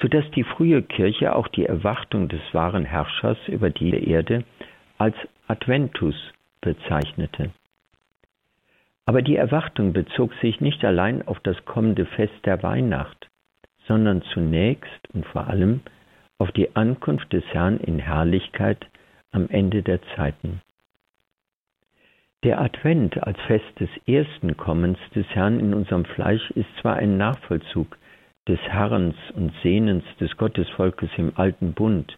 so 0.00 0.08
dass 0.08 0.28
die 0.30 0.44
frühe 0.44 0.82
Kirche 0.82 1.36
auch 1.36 1.48
die 1.48 1.66
Erwartung 1.66 2.28
des 2.28 2.42
wahren 2.52 2.86
Herrschers 2.86 3.38
über 3.46 3.68
die 3.68 4.08
Erde 4.08 4.44
als 4.96 5.16
Adventus 5.48 6.16
bezeichnete. 6.62 7.50
Aber 9.10 9.22
die 9.22 9.34
Erwartung 9.34 9.92
bezog 9.92 10.32
sich 10.40 10.60
nicht 10.60 10.84
allein 10.84 11.26
auf 11.26 11.40
das 11.40 11.64
kommende 11.64 12.06
Fest 12.06 12.46
der 12.46 12.62
Weihnacht, 12.62 13.28
sondern 13.88 14.22
zunächst 14.22 15.10
und 15.12 15.26
vor 15.26 15.48
allem 15.48 15.80
auf 16.38 16.52
die 16.52 16.76
Ankunft 16.76 17.32
des 17.32 17.42
Herrn 17.46 17.80
in 17.80 17.98
Herrlichkeit 17.98 18.86
am 19.32 19.48
Ende 19.48 19.82
der 19.82 19.98
Zeiten. 20.14 20.60
Der 22.44 22.60
Advent 22.60 23.20
als 23.20 23.40
Fest 23.48 23.80
des 23.80 23.90
ersten 24.06 24.56
Kommens 24.56 24.98
des 25.12 25.26
Herrn 25.30 25.58
in 25.58 25.74
unserem 25.74 26.04
Fleisch 26.04 26.48
ist 26.52 26.70
zwar 26.80 26.94
ein 26.94 27.16
Nachvollzug 27.16 27.98
des 28.46 28.60
Harrens 28.68 29.16
und 29.34 29.52
Sehnens 29.64 30.04
des 30.20 30.36
Gottesvolkes 30.36 31.10
im 31.16 31.32
alten 31.34 31.72
Bund, 31.72 32.16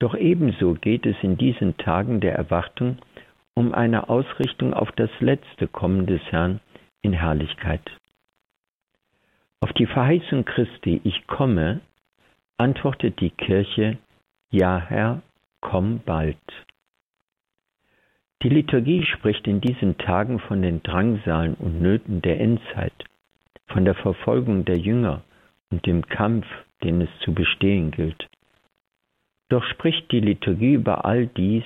doch 0.00 0.14
ebenso 0.14 0.74
geht 0.74 1.06
es 1.06 1.16
in 1.22 1.38
diesen 1.38 1.78
Tagen 1.78 2.20
der 2.20 2.34
Erwartung 2.34 2.98
um 3.54 3.72
eine 3.72 4.08
Ausrichtung 4.08 4.74
auf 4.74 4.90
das 4.92 5.10
letzte 5.20 5.68
Kommen 5.68 6.06
des 6.06 6.20
Herrn 6.30 6.60
in 7.02 7.12
Herrlichkeit. 7.12 7.82
Auf 9.60 9.72
die 9.72 9.86
Verheißung 9.86 10.44
Christi, 10.44 11.00
ich 11.04 11.26
komme, 11.26 11.80
antwortet 12.58 13.20
die 13.20 13.30
Kirche, 13.30 13.98
ja 14.50 14.78
Herr, 14.78 15.22
komm 15.60 16.00
bald. 16.04 16.36
Die 18.42 18.50
Liturgie 18.50 19.04
spricht 19.06 19.46
in 19.46 19.62
diesen 19.62 19.96
Tagen 19.96 20.38
von 20.38 20.60
den 20.60 20.82
Drangsalen 20.82 21.54
und 21.54 21.80
Nöten 21.80 22.20
der 22.20 22.40
Endzeit, 22.40 22.92
von 23.68 23.86
der 23.86 23.94
Verfolgung 23.94 24.66
der 24.66 24.76
Jünger 24.76 25.22
und 25.70 25.86
dem 25.86 26.06
Kampf, 26.06 26.46
den 26.82 27.00
es 27.00 27.08
zu 27.20 27.32
bestehen 27.32 27.90
gilt. 27.90 28.28
Doch 29.48 29.64
spricht 29.64 30.12
die 30.12 30.20
Liturgie 30.20 30.74
über 30.74 31.06
all 31.06 31.26
dies 31.26 31.64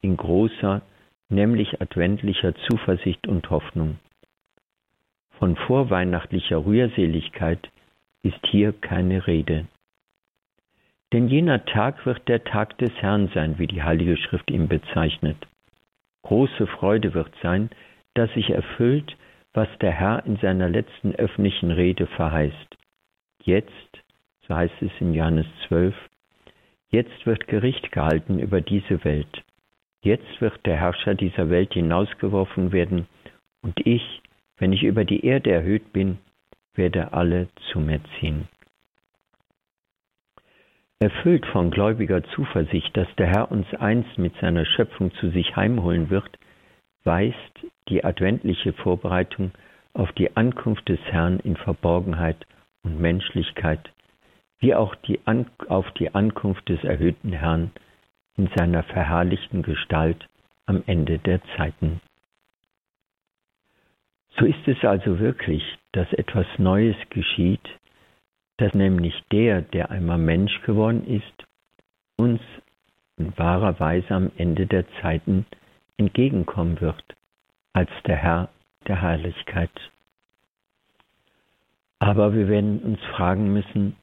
in 0.00 0.16
großer, 0.16 0.80
nämlich 1.28 1.80
adventlicher 1.80 2.54
Zuversicht 2.54 3.26
und 3.26 3.48
Hoffnung. 3.50 3.98
Von 5.38 5.56
vorweihnachtlicher 5.56 6.64
Rührseligkeit 6.64 7.70
ist 8.22 8.46
hier 8.46 8.72
keine 8.72 9.26
Rede. 9.26 9.66
Denn 11.12 11.28
jener 11.28 11.64
Tag 11.64 12.06
wird 12.06 12.26
der 12.28 12.44
Tag 12.44 12.78
des 12.78 12.92
Herrn 12.96 13.30
sein, 13.34 13.58
wie 13.58 13.66
die 13.66 13.82
Heilige 13.82 14.16
Schrift 14.16 14.50
ihn 14.50 14.68
bezeichnet. 14.68 15.36
Große 16.22 16.66
Freude 16.66 17.14
wird 17.14 17.32
sein, 17.42 17.70
dass 18.14 18.32
sich 18.32 18.50
erfüllt, 18.50 19.16
was 19.52 19.68
der 19.80 19.92
Herr 19.92 20.24
in 20.26 20.36
seiner 20.38 20.68
letzten 20.68 21.14
öffentlichen 21.14 21.70
Rede 21.70 22.06
verheißt. 22.06 22.76
Jetzt, 23.42 24.02
so 24.48 24.56
heißt 24.56 24.74
es 24.80 24.90
in 25.00 25.14
Johannes 25.14 25.46
12, 25.68 25.94
jetzt 26.88 27.26
wird 27.26 27.46
Gericht 27.46 27.92
gehalten 27.92 28.38
über 28.38 28.60
diese 28.60 29.04
Welt. 29.04 29.44
Jetzt 30.04 30.42
wird 30.42 30.66
der 30.66 30.76
Herrscher 30.76 31.14
dieser 31.14 31.48
Welt 31.48 31.72
hinausgeworfen 31.72 32.72
werden, 32.72 33.06
und 33.62 33.80
ich, 33.86 34.20
wenn 34.58 34.74
ich 34.74 34.82
über 34.82 35.06
die 35.06 35.24
Erde 35.24 35.50
erhöht 35.50 35.94
bin, 35.94 36.18
werde 36.74 37.14
alle 37.14 37.48
zu 37.72 37.80
mir 37.80 38.00
ziehen. 38.20 38.46
Erfüllt 40.98 41.46
von 41.46 41.70
gläubiger 41.70 42.22
Zuversicht, 42.22 42.94
dass 42.94 43.08
der 43.16 43.28
Herr 43.28 43.50
uns 43.50 43.66
einst 43.72 44.18
mit 44.18 44.34
seiner 44.42 44.66
Schöpfung 44.66 45.10
zu 45.14 45.30
sich 45.30 45.56
heimholen 45.56 46.10
wird, 46.10 46.38
weist 47.04 47.66
die 47.88 48.04
adventliche 48.04 48.74
Vorbereitung 48.74 49.52
auf 49.94 50.12
die 50.12 50.36
Ankunft 50.36 50.86
des 50.86 51.00
Herrn 51.06 51.40
in 51.40 51.56
Verborgenheit 51.56 52.46
und 52.82 53.00
Menschlichkeit, 53.00 53.90
wie 54.58 54.74
auch 54.74 54.94
die 54.96 55.18
auf 55.68 55.90
die 55.92 56.14
Ankunft 56.14 56.68
des 56.68 56.84
erhöhten 56.84 57.32
Herrn 57.32 57.70
in 58.36 58.48
seiner 58.56 58.82
verherrlichten 58.82 59.62
Gestalt 59.62 60.28
am 60.66 60.82
Ende 60.86 61.18
der 61.18 61.40
Zeiten. 61.56 62.00
So 64.36 64.44
ist 64.44 64.66
es 64.66 64.84
also 64.84 65.20
wirklich, 65.20 65.62
dass 65.92 66.12
etwas 66.12 66.46
Neues 66.58 66.96
geschieht, 67.10 67.68
dass 68.56 68.74
nämlich 68.74 69.14
der, 69.30 69.62
der 69.62 69.90
einmal 69.90 70.18
Mensch 70.18 70.60
geworden 70.62 71.06
ist, 71.06 71.46
uns 72.16 72.40
in 73.16 73.36
wahrer 73.38 73.78
Weise 73.78 74.12
am 74.14 74.32
Ende 74.36 74.66
der 74.66 74.84
Zeiten 75.00 75.46
entgegenkommen 75.96 76.80
wird, 76.80 77.04
als 77.72 77.90
der 78.06 78.16
Herr 78.16 78.48
der 78.88 79.02
Heiligkeit. 79.02 79.70
Aber 82.00 82.34
wir 82.34 82.48
werden 82.48 82.80
uns 82.80 83.00
fragen 83.16 83.52
müssen, 83.52 83.96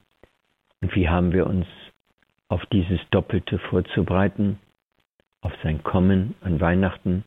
wie 0.80 1.08
haben 1.08 1.32
wir 1.32 1.46
uns 1.46 1.66
auf 2.52 2.64
dieses 2.66 3.00
Doppelte 3.10 3.58
vorzubereiten, 3.58 4.58
auf 5.40 5.52
sein 5.62 5.82
Kommen 5.82 6.34
an 6.42 6.60
Weihnachten 6.60 7.24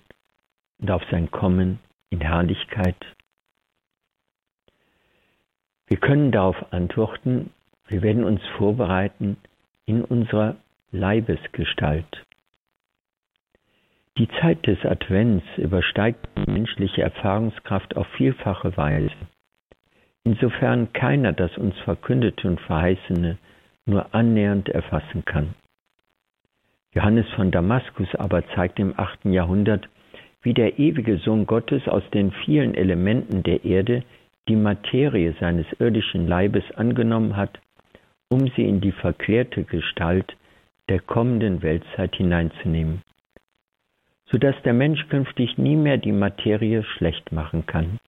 und 0.79 0.91
auf 0.91 1.03
sein 1.11 1.31
Kommen 1.31 1.79
in 2.09 2.21
Herrlichkeit 2.21 2.95
wir 5.87 5.97
können 5.97 6.31
darauf 6.31 6.73
antworten, 6.73 7.51
wir 7.87 8.01
werden 8.01 8.23
uns 8.23 8.41
vorbereiten 8.57 9.37
in 9.85 10.03
unserer 10.03 10.55
Leibesgestalt. 10.91 12.25
Die 14.17 14.27
Zeit 14.41 14.65
des 14.65 14.83
Advents 14.83 15.45
übersteigt 15.57 16.25
die 16.37 16.49
menschliche 16.49 17.03
Erfahrungskraft 17.03 17.95
auf 17.97 18.07
vielfache 18.17 18.75
Weise. 18.77 19.11
Insofern 20.23 20.91
keiner 20.93 21.33
das 21.33 21.55
uns 21.57 21.77
Verkündete 21.79 22.47
und 22.47 22.59
Verheißene 22.61 23.37
nur 23.85 24.13
annähernd 24.13 24.69
erfassen 24.69 25.25
kann. 25.25 25.53
Johannes 26.93 27.27
von 27.35 27.51
Damaskus 27.51 28.13
aber 28.15 28.47
zeigt 28.55 28.79
im 28.79 28.93
achten 28.97 29.33
Jahrhundert, 29.33 29.87
wie 30.41 30.53
der 30.53 30.79
ewige 30.79 31.17
Sohn 31.17 31.45
Gottes 31.45 31.87
aus 31.87 32.03
den 32.13 32.31
vielen 32.31 32.73
Elementen 32.75 33.43
der 33.43 33.65
Erde 33.65 34.03
die 34.47 34.55
Materie 34.55 35.35
seines 35.39 35.65
irdischen 35.79 36.27
Leibes 36.27 36.63
angenommen 36.75 37.35
hat, 37.35 37.59
um 38.29 38.47
sie 38.55 38.63
in 38.67 38.79
die 38.79 38.91
verklärte 38.91 39.63
Gestalt 39.63 40.35
der 40.87 40.99
kommenden 40.99 41.63
Weltzeit 41.63 42.15
hineinzunehmen, 42.15 43.01
so 44.27 44.37
dass 44.37 44.55
der 44.63 44.73
Mensch 44.73 45.07
künftig 45.09 45.57
nie 45.57 45.75
mehr 45.75 45.97
die 45.97 46.11
Materie 46.11 46.83
schlecht 46.83 47.31
machen 47.31 47.65
kann. 47.65 47.99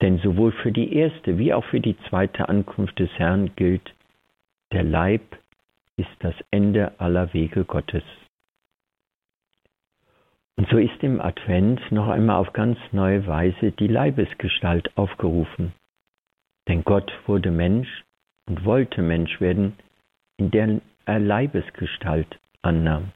Denn 0.00 0.18
sowohl 0.18 0.52
für 0.52 0.72
die 0.72 0.94
erste 0.94 1.38
wie 1.38 1.52
auch 1.52 1.64
für 1.64 1.80
die 1.80 1.96
zweite 2.08 2.48
Ankunft 2.48 2.98
des 2.98 3.10
Herrn 3.18 3.50
gilt, 3.56 3.94
der 4.72 4.82
Leib 4.82 5.22
ist 5.96 6.10
das 6.20 6.34
Ende 6.50 6.92
aller 6.98 7.32
Wege 7.32 7.64
Gottes. 7.64 8.02
Und 10.56 10.68
so 10.70 10.78
ist 10.78 11.02
im 11.02 11.20
Advent 11.20 11.80
noch 11.92 12.08
einmal 12.08 12.36
auf 12.36 12.52
ganz 12.52 12.78
neue 12.92 13.26
Weise 13.26 13.72
die 13.72 13.88
Leibesgestalt 13.88 14.96
aufgerufen. 14.96 15.72
Denn 16.66 16.82
Gott 16.82 17.12
wurde 17.26 17.50
Mensch 17.50 18.04
und 18.46 18.64
wollte 18.64 19.02
Mensch 19.02 19.40
werden, 19.40 19.76
in 20.38 20.50
der 20.50 20.80
er 21.04 21.20
Leibesgestalt 21.20 22.38
annahm. 22.62 23.12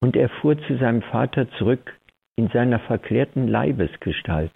Und 0.00 0.16
er 0.16 0.28
fuhr 0.28 0.56
zu 0.66 0.78
seinem 0.78 1.02
Vater 1.02 1.50
zurück 1.52 1.98
in 2.36 2.48
seiner 2.48 2.78
verklärten 2.78 3.48
Leibesgestalt, 3.48 4.52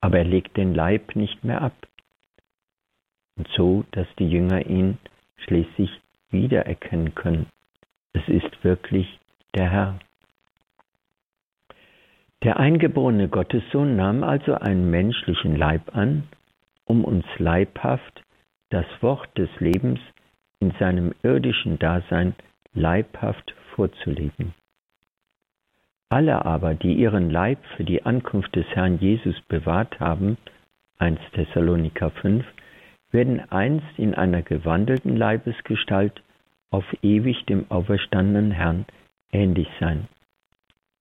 aber 0.00 0.18
er 0.18 0.24
legt 0.24 0.56
den 0.56 0.74
Leib 0.74 1.16
nicht 1.16 1.44
mehr 1.44 1.62
ab. 1.62 1.74
Und 3.36 3.48
so, 3.56 3.84
dass 3.92 4.06
die 4.18 4.28
Jünger 4.28 4.66
ihn 4.66 4.98
schließlich 5.38 5.90
wiedererkennen 6.30 7.14
können. 7.14 7.46
Es 8.12 8.26
ist 8.28 8.64
wirklich 8.64 9.18
der 9.54 9.70
Herr. 9.70 9.98
Der 12.42 12.58
eingeborene 12.58 13.28
Gottessohn 13.28 13.96
nahm 13.96 14.22
also 14.22 14.54
einen 14.54 14.90
menschlichen 14.90 15.56
Leib 15.56 15.96
an, 15.96 16.28
um 16.84 17.04
uns 17.04 17.24
leibhaft 17.38 18.22
das 18.70 18.86
Wort 19.00 19.36
des 19.38 19.48
Lebens 19.60 20.00
in 20.60 20.72
seinem 20.78 21.14
irdischen 21.22 21.78
Dasein 21.78 22.34
leibhaft 22.74 23.54
vorzuleben. 23.74 24.54
Alle 26.08 26.44
aber, 26.44 26.74
die 26.74 26.94
ihren 26.94 27.30
Leib 27.30 27.58
für 27.76 27.84
die 27.84 28.04
Ankunft 28.04 28.54
des 28.54 28.66
Herrn 28.68 28.98
Jesus 28.98 29.40
bewahrt 29.48 29.98
haben, 30.00 30.36
1 30.98 31.18
Thessaloniker 31.32 32.10
5, 32.10 32.44
werden 33.14 33.40
einst 33.50 33.98
in 33.98 34.14
einer 34.14 34.42
gewandelten 34.42 35.16
Leibesgestalt 35.16 36.22
auf 36.70 36.84
ewig 37.00 37.46
dem 37.46 37.70
auferstandenen 37.70 38.50
Herrn 38.50 38.84
ähnlich 39.32 39.68
sein 39.80 40.08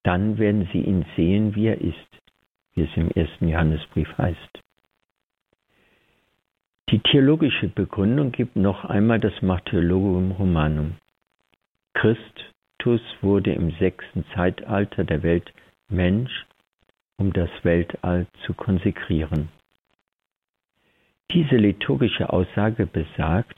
dann 0.03 0.37
werden 0.37 0.67
sie 0.71 0.81
ihn 0.81 1.05
sehen, 1.15 1.55
wie 1.55 1.67
er 1.67 1.81
ist, 1.81 1.97
wie 2.73 2.83
es 2.83 2.89
im 2.95 3.09
ersten 3.09 3.47
Johannesbrief 3.47 4.09
heißt. 4.17 4.59
Die 6.89 6.99
theologische 6.99 7.69
Begründung 7.69 8.31
gibt 8.31 8.55
noch 8.55 8.85
einmal 8.85 9.19
das 9.19 9.41
Martyrologium 9.41 10.31
Romanum. 10.33 10.97
Christus 11.93 13.01
wurde 13.21 13.53
im 13.53 13.71
sechsten 13.79 14.25
Zeitalter 14.35 15.03
der 15.03 15.23
Welt 15.23 15.51
Mensch, 15.87 16.45
um 17.17 17.31
das 17.31 17.49
Weltall 17.63 18.27
zu 18.45 18.53
konsekrieren. 18.53 19.49
Diese 21.31 21.55
liturgische 21.55 22.31
Aussage 22.31 22.85
besagt, 22.85 23.57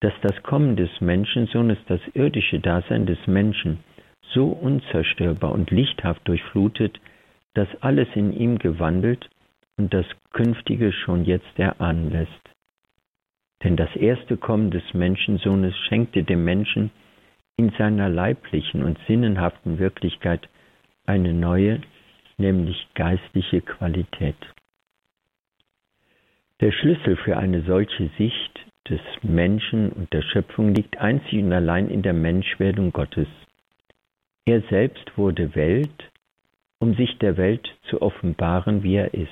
dass 0.00 0.12
das 0.22 0.42
Kommen 0.42 0.76
des 0.76 0.90
Menschensohnes 1.00 1.78
das 1.88 2.00
irdische 2.14 2.60
Dasein 2.60 3.06
des 3.06 3.18
Menschen 3.26 3.80
so 4.32 4.46
unzerstörbar 4.46 5.52
und 5.52 5.70
lichthaft 5.70 6.26
durchflutet, 6.28 7.00
dass 7.54 7.68
alles 7.80 8.08
in 8.14 8.32
ihm 8.32 8.58
gewandelt 8.58 9.28
und 9.76 9.92
das 9.92 10.06
Künftige 10.32 10.92
schon 10.92 11.24
jetzt 11.24 11.58
erahnen 11.58 12.10
lässt. 12.10 12.30
Denn 13.64 13.76
das 13.76 13.94
erste 13.96 14.36
Kommen 14.36 14.70
des 14.70 14.94
Menschensohnes 14.94 15.76
schenkte 15.88 16.22
dem 16.22 16.44
Menschen 16.44 16.90
in 17.56 17.70
seiner 17.76 18.08
leiblichen 18.08 18.84
und 18.84 18.98
sinnenhaften 19.08 19.78
Wirklichkeit 19.78 20.48
eine 21.06 21.32
neue, 21.32 21.80
nämlich 22.36 22.86
geistliche 22.94 23.60
Qualität. 23.62 24.36
Der 26.60 26.72
Schlüssel 26.72 27.16
für 27.16 27.36
eine 27.36 27.62
solche 27.62 28.10
Sicht 28.18 28.58
des 28.88 29.00
Menschen 29.22 29.92
und 29.92 30.12
der 30.12 30.22
Schöpfung 30.22 30.74
liegt 30.74 30.98
einzig 30.98 31.42
und 31.44 31.52
allein 31.52 31.88
in 31.88 32.02
der 32.02 32.14
Menschwerdung 32.14 32.92
Gottes. 32.92 33.28
Er 34.44 34.62
selbst 34.62 35.16
wurde 35.16 35.54
Welt, 35.54 36.10
um 36.80 36.94
sich 36.94 37.16
der 37.18 37.36
Welt 37.36 37.68
zu 37.88 38.02
offenbaren, 38.02 38.82
wie 38.82 38.96
er 38.96 39.14
ist. 39.14 39.30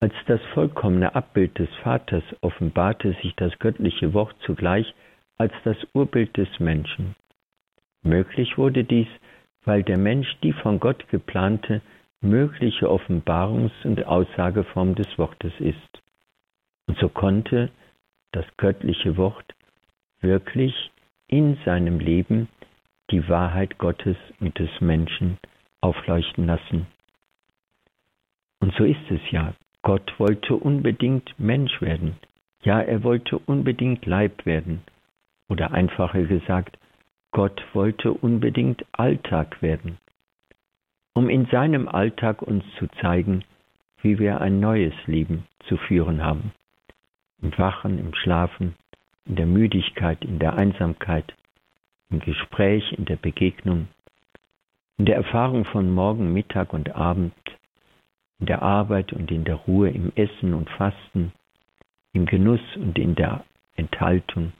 Als 0.00 0.14
das 0.26 0.40
vollkommene 0.52 1.14
Abbild 1.14 1.58
des 1.58 1.68
Vaters 1.82 2.24
offenbarte 2.40 3.16
sich 3.22 3.34
das 3.36 3.56
göttliche 3.60 4.14
Wort 4.14 4.34
zugleich 4.44 4.94
als 5.38 5.52
das 5.64 5.76
Urbild 5.92 6.36
des 6.36 6.48
Menschen. 6.58 7.14
Möglich 8.02 8.58
wurde 8.58 8.82
dies, 8.82 9.08
weil 9.64 9.84
der 9.84 9.98
Mensch 9.98 10.28
die 10.42 10.52
von 10.52 10.80
Gott 10.80 11.08
geplante 11.08 11.82
mögliche 12.20 12.88
Offenbarungs- 12.88 13.84
und 13.84 14.04
Aussageform 14.06 14.94
des 14.94 15.18
Wortes 15.18 15.52
ist. 15.58 16.02
Und 16.86 16.98
so 16.98 17.08
konnte 17.08 17.70
das 18.32 18.44
göttliche 18.56 19.16
Wort 19.16 19.54
wirklich 20.20 20.90
in 21.28 21.58
seinem 21.64 21.98
Leben 21.98 22.48
die 23.10 23.28
Wahrheit 23.28 23.78
Gottes 23.78 24.16
und 24.40 24.58
des 24.58 24.70
Menschen 24.80 25.38
aufleuchten 25.80 26.46
lassen. 26.46 26.86
Und 28.60 28.74
so 28.74 28.84
ist 28.84 29.10
es 29.10 29.20
ja. 29.30 29.54
Gott 29.82 30.18
wollte 30.18 30.56
unbedingt 30.56 31.38
Mensch 31.38 31.80
werden. 31.80 32.16
Ja, 32.62 32.80
er 32.80 33.04
wollte 33.04 33.38
unbedingt 33.38 34.04
Leib 34.06 34.44
werden. 34.44 34.82
Oder 35.48 35.70
einfacher 35.70 36.24
gesagt, 36.24 36.78
Gott 37.30 37.62
wollte 37.72 38.12
unbedingt 38.12 38.84
Alltag 38.92 39.62
werden, 39.62 39.98
um 41.16 41.30
in 41.30 41.46
seinem 41.46 41.88
Alltag 41.88 42.42
uns 42.42 42.62
zu 42.78 42.88
zeigen, 43.00 43.42
wie 44.02 44.18
wir 44.18 44.42
ein 44.42 44.60
neues 44.60 44.92
Leben 45.06 45.46
zu 45.66 45.78
führen 45.78 46.22
haben. 46.22 46.52
Im 47.40 47.56
Wachen, 47.56 47.98
im 47.98 48.14
Schlafen, 48.14 48.74
in 49.24 49.36
der 49.36 49.46
Müdigkeit, 49.46 50.22
in 50.22 50.38
der 50.38 50.56
Einsamkeit, 50.56 51.34
im 52.10 52.20
Gespräch, 52.20 52.92
in 52.92 53.06
der 53.06 53.16
Begegnung, 53.16 53.88
in 54.98 55.06
der 55.06 55.16
Erfahrung 55.16 55.64
von 55.64 55.90
Morgen, 55.90 56.34
Mittag 56.34 56.74
und 56.74 56.94
Abend, 56.94 57.32
in 58.38 58.44
der 58.44 58.60
Arbeit 58.60 59.14
und 59.14 59.30
in 59.30 59.44
der 59.44 59.54
Ruhe, 59.54 59.88
im 59.88 60.12
Essen 60.16 60.52
und 60.52 60.68
Fasten, 60.68 61.32
im 62.12 62.26
Genuss 62.26 62.60
und 62.76 62.98
in 62.98 63.14
der 63.14 63.42
Enthaltung, 63.74 64.52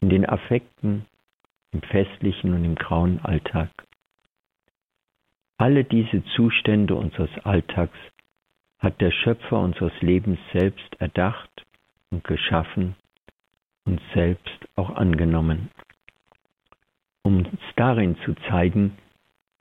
in 0.00 0.08
den 0.08 0.28
Affekten, 0.28 1.06
im 1.70 1.82
festlichen 1.82 2.52
und 2.52 2.64
im 2.64 2.74
grauen 2.74 3.20
Alltag. 3.24 3.70
Alle 5.60 5.82
diese 5.82 6.24
Zustände 6.36 6.94
unseres 6.94 7.30
Alltags 7.42 7.98
hat 8.78 9.00
der 9.00 9.10
Schöpfer 9.10 9.58
unseres 9.58 9.92
Lebens 10.00 10.38
selbst 10.52 10.94
erdacht 11.00 11.66
und 12.10 12.22
geschaffen 12.22 12.94
und 13.84 14.00
selbst 14.14 14.68
auch 14.76 14.90
angenommen, 14.90 15.70
um 17.22 17.38
uns 17.38 17.60
darin 17.74 18.16
zu 18.24 18.34
zeigen, 18.48 18.96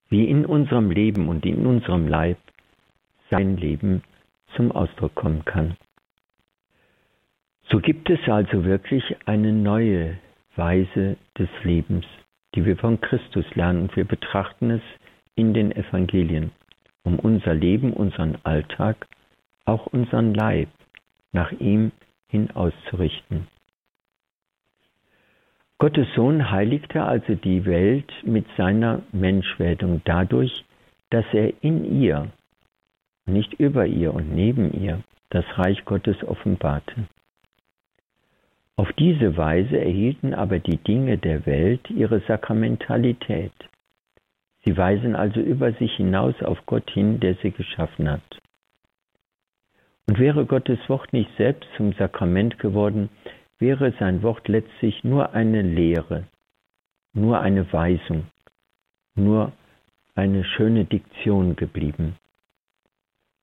wie 0.09 0.25
in 0.29 0.45
unserem 0.45 0.91
Leben 0.91 1.29
und 1.29 1.45
in 1.47 1.65
unserem 1.65 2.07
Leib 2.07 2.37
sein 3.31 3.57
Leben 3.57 4.03
zum 4.55 4.71
Ausdruck 4.71 5.15
kommen 5.15 5.45
kann. 5.45 5.77
So 7.69 7.79
gibt 7.79 8.09
es 8.11 8.19
also 8.29 8.63
wirklich 8.63 9.03
eine 9.25 9.51
neue 9.51 10.19
Weise 10.55 11.17
des 11.39 11.49
Lebens, 11.63 12.05
die 12.53 12.65
wir 12.65 12.77
von 12.77 13.01
Christus 13.01 13.45
lernen 13.55 13.81
und 13.81 13.95
wir 13.95 14.05
betrachten 14.05 14.69
es 14.69 14.81
in 15.37 15.53
den 15.53 15.71
Evangelien, 15.71 16.51
um 17.03 17.17
unser 17.19 17.53
Leben, 17.53 17.93
unseren 17.93 18.37
Alltag, 18.43 19.07
auch 19.63 19.85
unseren 19.87 20.33
Leib 20.33 20.67
nach 21.31 21.51
ihm 21.53 21.91
hin 22.27 22.51
auszurichten. 22.51 23.47
Gottes 25.77 26.07
Sohn 26.15 26.49
heiligte 26.49 27.03
also 27.03 27.35
die 27.35 27.65
Welt 27.65 28.11
mit 28.23 28.45
seiner 28.57 29.03
Menschwerdung 29.11 30.01
dadurch, 30.05 30.65
dass 31.11 31.25
er 31.33 31.53
in 31.63 32.01
ihr, 32.01 32.31
nicht 33.27 33.53
über 33.53 33.85
ihr 33.85 34.13
und 34.13 34.33
neben 34.33 34.73
ihr, 34.73 35.03
das 35.29 35.45
Reich 35.57 35.85
Gottes 35.85 36.23
offenbarte. 36.23 37.07
Auf 38.75 38.91
diese 38.93 39.37
Weise 39.37 39.79
erhielten 39.79 40.33
aber 40.33 40.59
die 40.59 40.77
Dinge 40.77 41.17
der 41.17 41.45
Welt 41.45 41.89
ihre 41.89 42.21
Sakramentalität. 42.21 43.53
Sie 44.67 44.75
weisen 44.75 45.15
also 45.15 45.39
über 45.39 45.71
sich 45.71 45.95
hinaus 45.95 46.35
auf 46.43 46.65
Gott 46.65 46.91
hin, 46.91 47.21
der 47.21 47.35
sie 47.35 47.51
geschaffen 47.51 48.11
hat. 48.11 48.41
Und 50.09 50.19
wäre 50.19 50.45
Gottes 50.45 50.77
Wort 50.89 51.13
nicht 51.13 51.29
selbst 51.37 51.69
zum 51.77 51.93
Sakrament 51.93 52.59
geworden, 52.59 53.07
wäre 53.59 53.93
sein 53.97 54.23
Wort 54.23 54.49
letztlich 54.49 55.05
nur 55.05 55.31
eine 55.31 55.61
Lehre, 55.61 56.25
nur 57.13 57.39
eine 57.39 57.71
Weisung, 57.71 58.25
nur 59.15 59.53
eine 60.15 60.43
schöne 60.43 60.83
Diktion 60.83 61.55
geblieben. 61.55 62.17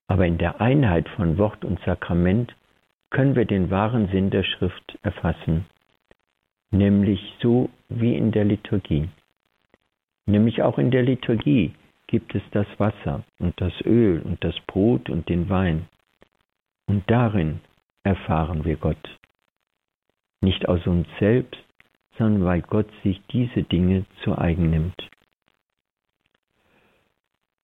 Aber 0.09 0.27
in 0.27 0.37
der 0.37 0.61
Einheit 0.61 1.09
von 1.09 1.39
Wort 1.39 1.65
und 1.65 1.81
Sakrament 1.87 2.55
können 3.09 3.35
wir 3.35 3.47
den 3.47 3.71
wahren 3.71 4.09
Sinn 4.09 4.29
der 4.29 4.43
Schrift 4.43 4.99
erfassen, 5.01 5.65
nämlich 6.71 7.33
so 7.41 7.71
wie 7.89 8.15
in 8.15 8.31
der 8.31 8.45
Liturgie. 8.45 9.09
Nämlich 10.27 10.63
auch 10.63 10.79
in 10.79 10.91
der 10.91 11.03
Liturgie 11.03 11.75
gibt 12.07 12.35
es 12.35 12.43
das 12.53 12.67
Wasser 12.79 13.25
und 13.39 13.61
das 13.61 13.73
Öl 13.85 14.21
und 14.23 14.43
das 14.45 14.55
Brot 14.67 15.11
und 15.11 15.29
den 15.29 15.49
Wein. 15.49 15.87
Und 16.87 17.11
darin 17.11 17.61
erfahren 18.03 18.65
wir 18.65 18.77
Gott 18.77 19.19
nicht 20.45 20.69
aus 20.69 20.87
uns 20.87 21.09
selbst, 21.19 21.59
sondern 22.19 22.45
weil 22.45 22.63
Gott 22.63 22.87
sich 23.03 23.21
diese 23.33 23.63
Dinge 23.63 24.05
zu 24.23 24.39
eigen 24.39 24.71
nimmt. 24.71 25.11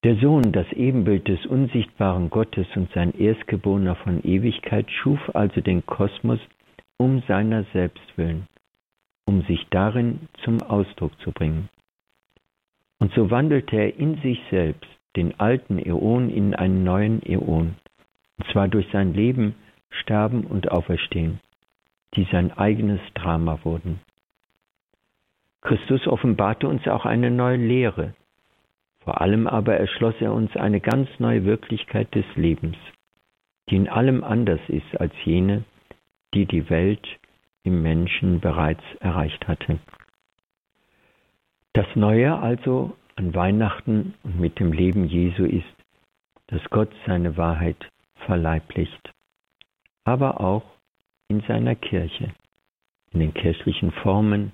Der 0.03 0.17
Sohn, 0.17 0.51
das 0.51 0.73
Ebenbild 0.73 1.29
des 1.29 1.45
unsichtbaren 1.45 2.31
Gottes 2.31 2.67
und 2.75 2.91
sein 2.93 3.13
Erstgeborener 3.13 3.97
von 3.97 4.25
Ewigkeit, 4.25 4.91
schuf 4.91 5.21
also 5.35 5.61
den 5.61 5.85
Kosmos 5.85 6.41
um 6.97 7.23
seiner 7.29 7.65
selbst 7.75 8.17
willen, 8.17 8.47
um 9.27 9.43
sich 9.43 9.67
darin 9.71 10.29
zum 10.43 10.63
Ausdruck 10.63 11.13
zu 11.21 11.33
bringen. 11.33 11.69
Und 13.01 13.13
so 13.15 13.31
wandelte 13.31 13.77
er 13.77 13.97
in 13.97 14.17
sich 14.23 14.41
selbst 14.51 14.89
den 15.17 15.41
alten 15.41 15.79
Äon 15.79 16.31
in 16.31 16.55
einen 16.55 16.85
neuen 16.85 17.23
Äon, 17.23 17.75
und 18.39 18.47
zwar 18.53 18.69
durch 18.69 18.87
sein 18.93 19.13
Leben, 19.13 19.57
Sterben 19.91 20.45
und 20.45 20.71
Auferstehen 20.71 21.41
die 22.15 22.27
sein 22.33 22.53
eigenes 22.53 23.01
Drama 23.15 23.61
wurden. 23.65 24.01
Christus 25.63 26.07
offenbarte 26.07 26.67
uns 26.67 26.87
auch 26.89 27.05
eine 27.05 27.31
neue 27.31 27.57
Lehre. 27.57 28.15
Vor 29.01 29.21
allem 29.21 29.47
aber 29.47 29.77
erschloss 29.77 30.15
er 30.21 30.33
uns 30.33 30.55
eine 30.57 30.81
ganz 30.81 31.09
neue 31.19 31.45
Wirklichkeit 31.45 32.15
des 32.15 32.25
Lebens, 32.35 32.77
die 33.69 33.77
in 33.77 33.89
allem 33.89 34.25
anders 34.25 34.61
ist 34.69 35.01
als 35.01 35.13
jene, 35.25 35.65
die 36.35 36.47
die 36.47 36.69
Welt 36.71 37.07
im 37.63 37.83
Menschen 37.83 38.41
bereits 38.41 38.83
erreicht 39.01 39.47
hatte. 39.49 39.79
Das 41.73 41.87
Neue 41.95 42.37
also 42.37 42.97
an 43.15 43.33
Weihnachten 43.33 44.15
und 44.25 44.41
mit 44.41 44.59
dem 44.59 44.73
Leben 44.73 45.07
Jesu 45.07 45.45
ist, 45.45 45.65
dass 46.49 46.63
Gott 46.71 46.93
seine 47.07 47.37
Wahrheit 47.37 47.89
verleiblicht, 48.27 49.13
aber 50.05 50.41
auch 50.41 50.65
in 51.29 51.43
seiner 51.43 51.77
Kirche, 51.77 52.35
in 53.13 53.21
den 53.21 53.35
kirchlichen 53.35 53.93
Formen, 53.93 54.51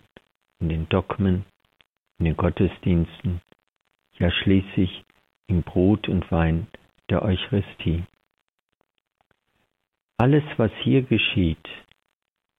in 0.60 0.68
den 0.68 0.88
Dogmen, 0.90 1.46
in 2.18 2.26
den 2.26 2.36
Gottesdiensten, 2.36 3.40
ja 4.18 4.30
schließlich 4.30 5.04
im 5.46 5.62
Brot 5.62 6.10
und 6.10 6.30
Wein 6.30 6.66
der 7.08 7.22
Eucharistie. 7.22 8.04
Alles, 10.18 10.44
was 10.58 10.70
hier 10.82 11.02
geschieht, 11.02 11.66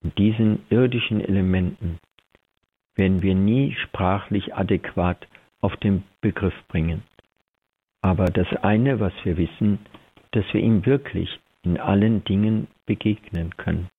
in 0.01 0.15
diesen 0.15 0.65
irdischen 0.69 1.21
Elementen, 1.21 1.99
werden 2.97 3.21
wir 3.21 3.35
nie 3.35 3.75
sprachlich 3.83 4.55
adäquat 4.55 5.27
auf 5.61 5.75
den 5.77 6.03
Begriff 6.21 6.55
bringen. 6.67 7.03
Aber 8.01 8.25
das 8.25 8.47
eine, 8.61 8.99
was 8.99 9.13
wir 9.23 9.37
wissen, 9.37 9.79
dass 10.31 10.45
wir 10.53 10.61
ihm 10.61 10.85
wirklich 10.85 11.39
in 11.63 11.79
allen 11.79 12.23
Dingen 12.23 12.67
begegnen 12.85 13.55
können. 13.57 13.89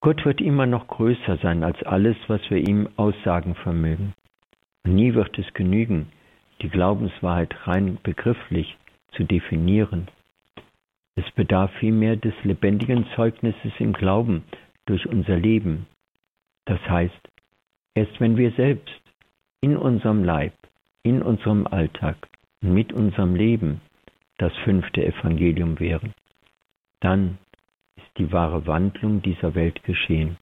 Gott 0.00 0.24
wird 0.24 0.40
immer 0.40 0.66
noch 0.66 0.86
größer 0.88 1.36
sein 1.42 1.62
als 1.62 1.82
alles, 1.82 2.16
was 2.26 2.40
wir 2.50 2.56
ihm 2.56 2.88
aussagen 2.96 3.54
vermögen. 3.54 4.14
Und 4.84 4.94
nie 4.94 5.14
wird 5.14 5.38
es 5.38 5.52
genügen, 5.52 6.10
die 6.62 6.70
Glaubenswahrheit 6.70 7.54
rein 7.66 7.98
begrifflich 8.02 8.76
zu 9.12 9.24
definieren. 9.24 10.08
Es 11.16 11.30
bedarf 11.32 11.70
vielmehr 11.80 12.16
des 12.16 12.32
lebendigen 12.44 13.06
Zeugnisses 13.14 13.72
im 13.78 13.92
Glauben 13.92 14.44
durch 14.86 15.06
unser 15.06 15.36
Leben. 15.36 15.86
Das 16.70 16.88
heißt, 16.88 17.28
erst 17.96 18.20
wenn 18.20 18.36
wir 18.36 18.52
selbst 18.52 19.02
in 19.60 19.76
unserem 19.76 20.22
Leib, 20.22 20.52
in 21.02 21.20
unserem 21.20 21.66
Alltag, 21.66 22.28
mit 22.60 22.92
unserem 22.92 23.34
Leben 23.34 23.80
das 24.38 24.52
fünfte 24.58 25.04
Evangelium 25.04 25.80
wären, 25.80 26.14
dann 27.00 27.38
ist 27.96 28.06
die 28.18 28.30
wahre 28.30 28.68
Wandlung 28.68 29.20
dieser 29.20 29.56
Welt 29.56 29.82
geschehen. 29.82 30.36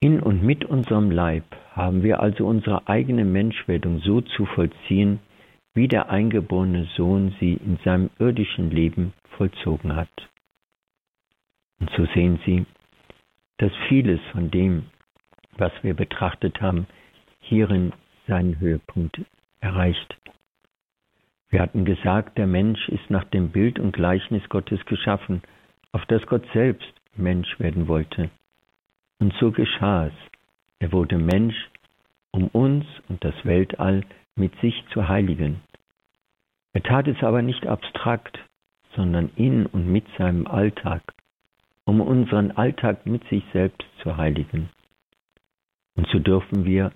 In 0.00 0.20
und 0.20 0.42
mit 0.42 0.64
unserem 0.64 1.10
Leib 1.10 1.44
haben 1.72 2.02
wir 2.02 2.20
also 2.20 2.46
unsere 2.46 2.88
eigene 2.88 3.26
Menschwerdung 3.26 3.98
so 3.98 4.22
zu 4.22 4.46
vollziehen, 4.46 5.18
wie 5.74 5.86
der 5.86 6.08
eingeborene 6.08 6.88
Sohn 6.96 7.34
sie 7.40 7.52
in 7.52 7.76
seinem 7.84 8.08
irdischen 8.18 8.70
Leben 8.70 9.12
vollzogen 9.36 9.94
hat. 9.94 10.30
Und 11.78 11.90
so 11.90 12.06
sehen 12.14 12.40
Sie, 12.46 12.64
dass 13.60 13.72
vieles 13.88 14.20
von 14.32 14.50
dem, 14.50 14.86
was 15.58 15.72
wir 15.82 15.92
betrachtet 15.92 16.62
haben, 16.62 16.86
hierin 17.40 17.92
seinen 18.26 18.58
Höhepunkt 18.58 19.20
erreicht. 19.60 20.16
Wir 21.50 21.60
hatten 21.60 21.84
gesagt, 21.84 22.38
der 22.38 22.46
Mensch 22.46 22.88
ist 22.88 23.10
nach 23.10 23.24
dem 23.24 23.50
Bild 23.50 23.78
und 23.78 23.92
Gleichnis 23.92 24.48
Gottes 24.48 24.82
geschaffen, 24.86 25.42
auf 25.92 26.06
das 26.06 26.24
Gott 26.26 26.46
selbst 26.54 26.90
Mensch 27.16 27.60
werden 27.60 27.86
wollte. 27.86 28.30
Und 29.18 29.34
so 29.34 29.50
geschah 29.50 30.06
es. 30.06 30.14
Er 30.78 30.92
wurde 30.92 31.18
Mensch, 31.18 31.68
um 32.30 32.46
uns 32.48 32.86
und 33.08 33.22
das 33.22 33.34
Weltall 33.44 34.04
mit 34.36 34.58
sich 34.60 34.82
zu 34.94 35.06
heiligen. 35.06 35.60
Er 36.72 36.82
tat 36.82 37.08
es 37.08 37.22
aber 37.22 37.42
nicht 37.42 37.66
abstrakt, 37.66 38.38
sondern 38.96 39.30
in 39.36 39.66
und 39.66 39.86
mit 39.92 40.06
seinem 40.16 40.46
Alltag, 40.46 41.02
um 41.90 42.00
unseren 42.00 42.52
Alltag 42.52 43.04
mit 43.04 43.24
sich 43.30 43.42
selbst 43.52 43.84
zu 44.00 44.16
heiligen. 44.16 44.68
Und 45.96 46.06
so 46.12 46.20
dürfen 46.20 46.64
wir 46.64 46.92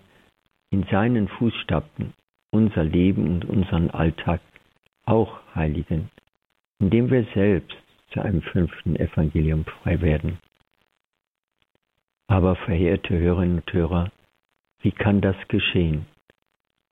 in 0.71 0.85
seinen 0.85 1.27
Fußstapfen 1.27 2.15
unser 2.53 2.85
Leben 2.85 3.27
und 3.27 3.45
unseren 3.45 3.91
Alltag 3.91 4.41
auch 5.05 5.41
heiligen, 5.53 6.11
indem 6.79 7.11
wir 7.11 7.27
selbst 7.35 7.77
zu 8.13 8.21
einem 8.21 8.41
fünften 8.43 8.95
Evangelium 8.95 9.65
frei 9.65 10.01
werden. 10.01 10.39
Aber 12.29 12.55
verehrte 12.55 13.19
Hörerinnen 13.19 13.63
und 13.63 13.73
Hörer, 13.73 14.13
wie 14.83 14.93
kann 14.93 15.21
das 15.21 15.37
geschehen? 15.49 16.07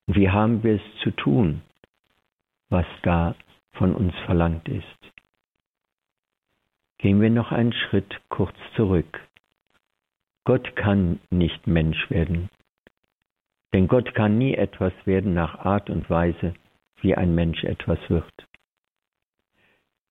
Wie 0.08 0.28
haben 0.28 0.64
wir 0.64 0.74
es 0.74 1.00
zu 1.04 1.12
tun, 1.12 1.62
was 2.68 2.86
da 3.04 3.36
von 3.74 3.94
uns 3.94 4.12
verlangt 4.26 4.68
ist? 4.68 5.11
Gehen 7.02 7.20
wir 7.20 7.30
noch 7.30 7.50
einen 7.50 7.72
Schritt 7.72 8.20
kurz 8.28 8.54
zurück. 8.76 9.20
Gott 10.44 10.76
kann 10.76 11.18
nicht 11.30 11.66
Mensch 11.66 12.08
werden. 12.10 12.48
Denn 13.74 13.88
Gott 13.88 14.14
kann 14.14 14.38
nie 14.38 14.54
etwas 14.54 14.92
werden 15.04 15.34
nach 15.34 15.58
Art 15.64 15.90
und 15.90 16.08
Weise, 16.08 16.54
wie 17.00 17.16
ein 17.16 17.34
Mensch 17.34 17.64
etwas 17.64 17.98
wird. 18.08 18.32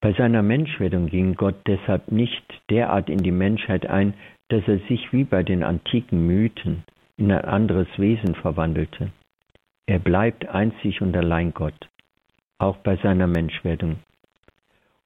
Bei 0.02 0.12
seiner 0.12 0.42
Menschwerdung 0.42 1.08
ging 1.08 1.36
Gott 1.36 1.56
deshalb 1.66 2.12
nicht 2.12 2.44
derart 2.70 3.10
in 3.10 3.20
die 3.20 3.32
Menschheit 3.32 3.86
ein, 3.86 4.14
dass 4.50 4.68
er 4.68 4.80
sich 4.90 5.14
wie 5.14 5.24
bei 5.24 5.44
den 5.44 5.64
antiken 5.64 6.28
Mythen 6.28 6.84
in 7.16 7.32
ein 7.32 7.46
anderes 7.46 7.88
Wesen 7.96 8.36
verwandelte. 8.36 9.12
Er 9.86 10.00
bleibt 10.00 10.46
einzig 10.50 11.02
und 11.02 11.16
allein 11.16 11.54
Gott, 11.54 11.88
auch 12.58 12.76
bei 12.78 12.98
seiner 12.98 13.28
Menschwerdung. 13.28 14.00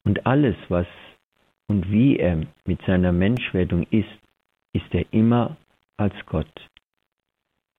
Und 0.04 0.26
alles, 0.26 0.56
was 0.70 0.88
und 1.68 1.91
wie 1.91 2.18
er 2.18 2.41
mit 2.66 2.82
seiner 2.86 3.11
Menschwerdung 3.11 3.88
ist, 3.89 4.20
ist 4.74 4.93
er 4.93 5.05
immer 5.11 5.57
als 5.97 6.13
Gott. 6.26 6.70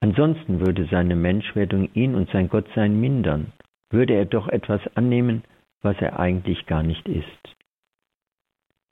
Ansonsten 0.01 0.61
würde 0.61 0.87
seine 0.91 1.17
Menschwerdung 1.17 1.89
ihn 1.95 2.15
und 2.15 2.31
sein 2.31 2.49
Gottsein 2.49 3.01
mindern, 3.01 3.53
würde 3.91 4.15
er 4.15 4.25
doch 4.25 4.49
etwas 4.49 4.81
annehmen, 4.95 5.43
was 5.83 5.97
er 6.01 6.19
eigentlich 6.19 6.67
gar 6.67 6.83
nicht 6.83 7.09
ist. 7.09 7.57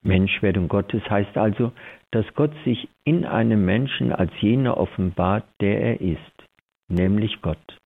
Menschwerdung 0.02 0.68
Gottes 0.68 1.02
heißt 1.08 1.36
also, 1.36 1.72
dass 2.10 2.26
Gott 2.34 2.52
sich 2.64 2.88
in 3.04 3.24
einem 3.24 3.64
Menschen 3.64 4.12
als 4.12 4.30
jener 4.40 4.76
offenbart, 4.76 5.44
der 5.60 5.80
er 5.80 6.00
ist, 6.00 6.44
nämlich 6.88 7.40
Gott. 7.40 7.78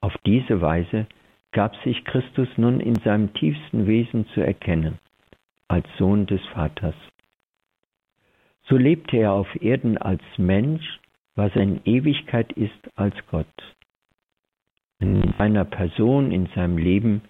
Auf 0.00 0.16
diese 0.24 0.60
Weise 0.60 1.06
gab 1.52 1.76
sich 1.82 2.04
Christus 2.04 2.48
nun 2.56 2.80
in 2.80 2.96
seinem 2.96 3.32
tiefsten 3.34 3.86
Wesen 3.86 4.26
zu 4.28 4.40
erkennen, 4.40 4.98
als 5.68 5.86
Sohn 5.98 6.26
des 6.26 6.44
Vaters. 6.52 6.94
So 8.66 8.76
lebte 8.76 9.16
er 9.16 9.32
auf 9.32 9.48
Erden 9.60 9.98
als 9.98 10.22
Mensch, 10.36 11.00
was 11.34 11.54
in 11.54 11.80
Ewigkeit 11.84 12.52
ist 12.52 12.90
als 12.96 13.14
Gott. 13.30 13.46
In 15.00 15.34
seiner 15.36 15.64
Person, 15.64 16.30
in 16.30 16.46
seinem 16.54 16.78
Leben 16.78 17.22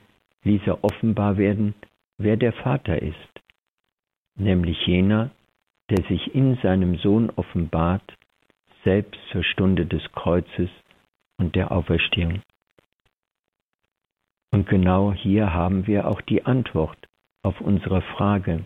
ließ 0.45 0.62
er 0.66 0.85
offenbar 0.85 1.39
werden, 1.39 1.74
wer 2.18 2.37
der 2.37 2.53
Vater 2.53 3.01
ist, 3.03 3.16
nämlich 4.37 4.87
jener, 4.87 5.30
der 5.91 6.05
sich 6.05 6.35
in 6.35 6.57
seinem 6.62 6.97
Sohn 6.99 7.30
offenbart, 7.30 8.14
selbst 8.85 9.20
zur 9.32 9.43
Stunde 9.43 9.87
des 9.87 10.03
Kreuzes 10.12 10.70
und 11.39 11.57
der 11.57 11.72
Auferstehung. 11.72 12.43
Und 14.53 14.68
genau 14.68 15.12
hier 15.12 15.53
haben 15.53 15.87
wir 15.87 16.07
auch 16.07 16.20
die 16.20 16.45
Antwort 16.45 17.09
auf 17.45 17.61
unsere 17.61 18.03
Frage. 18.03 18.64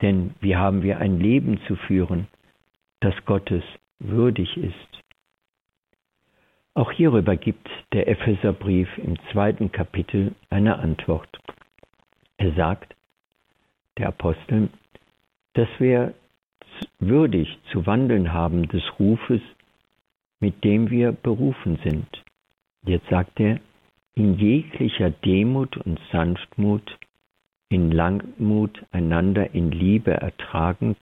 Denn 0.00 0.34
wie 0.40 0.56
haben 0.56 0.82
wir 0.82 0.98
ein 0.98 1.20
Leben 1.20 1.60
zu 1.66 1.76
führen, 1.76 2.26
das 3.00 3.14
Gottes 3.26 3.62
würdig 3.98 4.56
ist? 4.56 5.02
Auch 6.74 6.90
hierüber 6.90 7.36
gibt 7.36 7.68
der 7.92 8.08
Epheserbrief 8.08 8.88
im 8.96 9.18
zweiten 9.30 9.70
Kapitel 9.72 10.34
eine 10.48 10.78
Antwort. 10.78 11.38
Er 12.38 12.52
sagt, 12.52 12.96
der 13.98 14.08
Apostel, 14.08 14.70
dass 15.52 15.68
wir 15.78 16.14
würdig 16.98 17.58
zu 17.70 17.86
wandeln 17.86 18.32
haben 18.32 18.68
des 18.68 18.82
Rufes, 18.98 19.42
mit 20.40 20.64
dem 20.64 20.90
wir 20.90 21.12
berufen 21.12 21.78
sind. 21.84 22.06
Jetzt 22.84 23.08
sagt 23.10 23.38
er, 23.38 23.60
in 24.14 24.38
jeglicher 24.38 25.10
Demut 25.10 25.76
und 25.76 26.00
Sanftmut, 26.10 26.98
in 27.72 27.90
Langmut 27.90 28.84
einander 28.90 29.54
in 29.54 29.70
Liebe 29.70 30.12
ertragend, 30.12 30.98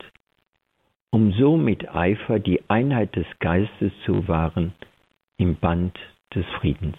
um 1.11 1.33
so 1.33 1.57
mit 1.57 1.93
Eifer 1.95 2.39
die 2.39 2.63
Einheit 2.69 3.17
des 3.17 3.27
Geistes 3.41 3.93
zu 4.05 4.29
wahren 4.29 4.73
im 5.37 5.57
Band 5.57 5.99
des 6.35 6.47
Friedens. 6.61 6.97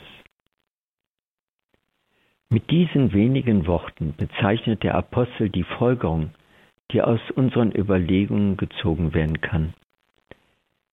Mit 2.50 2.70
diesen 2.70 3.14
wenigen 3.14 3.66
Worten 3.66 4.14
bezeichnet 4.18 4.84
der 4.84 4.96
Apostel 4.96 5.50
die 5.50 5.64
Folgerung, 5.64 6.32
die 6.92 7.02
aus 7.02 7.22
unseren 7.36 7.72
Überlegungen 7.74 8.58
gezogen 8.58 9.14
werden 9.14 9.40
kann. 9.40 9.74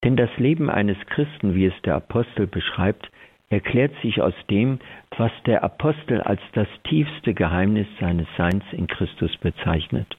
Denn 0.05 0.17
das 0.17 0.31
Leben 0.37 0.71
eines 0.71 0.99
Christen, 1.07 1.57
wie 1.57 1.67
es 1.67 1.75
der 1.83 1.97
Apostel 1.97 2.47
beschreibt, 2.47 3.11
erklärt 3.51 3.95
sich 4.03 4.21
aus 4.21 4.35
dem, 4.51 4.79
was 5.17 5.33
der 5.47 5.65
Apostel 5.65 6.21
als 6.21 6.41
das 6.53 6.69
tiefste 6.85 7.35
Geheimnis 7.35 7.87
seines 7.99 8.27
Seins 8.37 8.65
in 8.73 8.87
Christus 8.87 9.37
bezeichnet. 9.39 10.19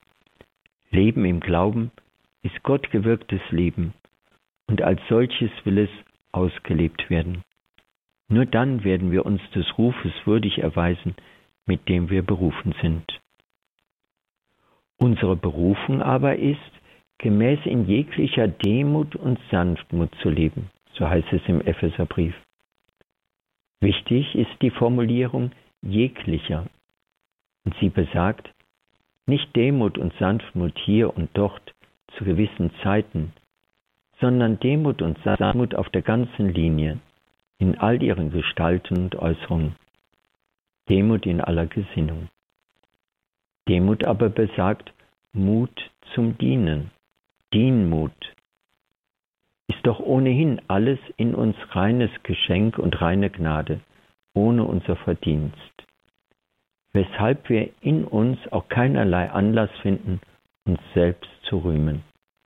Leben 0.91 1.25
im 1.25 1.39
Glauben 1.39 1.91
ist 2.41 2.63
Gott 2.63 2.89
gewirktes 2.91 3.41
Leben 3.51 3.93
und 4.67 4.82
als 4.82 4.99
solches 5.09 5.51
will 5.63 5.77
es 5.77 5.89
ausgelebt 6.32 7.09
werden. 7.09 7.43
Nur 8.27 8.45
dann 8.45 8.84
werden 8.84 9.11
wir 9.11 9.25
uns 9.25 9.41
des 9.51 9.77
Rufes 9.77 10.13
würdig 10.25 10.59
erweisen, 10.59 11.15
mit 11.65 11.88
dem 11.89 12.09
wir 12.09 12.23
berufen 12.23 12.73
sind. 12.82 13.19
Unsere 14.97 15.36
Berufung 15.36 16.01
aber 16.01 16.36
ist, 16.36 16.59
gemäß 17.19 17.59
in 17.65 17.86
jeglicher 17.86 18.47
Demut 18.47 19.15
und 19.15 19.39
Sanftmut 19.49 20.13
zu 20.21 20.30
leben, 20.30 20.69
so 20.93 21.07
heißt 21.07 21.32
es 21.32 21.41
im 21.47 21.61
Epheserbrief. 21.61 22.36
Wichtig 23.82 24.36
ist 24.36 24.61
die 24.61 24.71
Formulierung 24.71 25.51
jeglicher. 25.82 26.65
Und 27.65 27.75
sie 27.80 27.89
besagt, 27.89 28.49
nicht 29.25 29.55
Demut 29.55 29.97
und 29.97 30.13
Sanftmut 30.19 30.77
hier 30.80 31.15
und 31.15 31.30
dort 31.34 31.73
zu 32.17 32.25
gewissen 32.25 32.71
Zeiten, 32.84 33.32
sondern 34.19 34.59
Demut 34.59 35.01
und 35.01 35.17
Sanftmut 35.23 35.75
auf 35.75 35.89
der 35.89 36.01
ganzen 36.01 36.53
Linie, 36.53 36.99
in 37.57 37.77
all 37.77 38.01
ihren 38.01 38.32
Gestalten 38.32 38.97
und 38.97 39.15
Äußerungen. 39.15 39.75
Demut 40.89 41.25
in 41.25 41.39
aller 41.41 41.67
Gesinnung. 41.67 42.30
Demut 43.67 44.03
aber 44.03 44.30
besagt 44.30 44.91
Mut 45.32 45.91
zum 46.15 46.38
Dienen, 46.38 46.89
Dienmut. 47.53 48.36
Doch 49.90 50.00
ohnehin 50.00 50.62
alles 50.68 51.00
in 51.18 51.34
uns 51.34 51.56
reines 51.72 52.12
Geschenk 52.22 52.78
und 52.78 53.02
reine 53.02 53.32
Gnade, 53.32 53.80
ohne 54.36 54.64
unser 54.64 54.96
Verdienst. 54.96 55.58
weshalb 56.94 57.50
wir 57.50 57.72
in 57.82 58.06
uns 58.06 58.38
auch 58.52 58.68
keinerlei 58.68 59.32
Anlass 59.32 59.72
finden, 59.82 60.22
uns 60.66 60.80
selbst 60.94 61.32
zu 61.42 61.58
rühmen. 61.58 62.04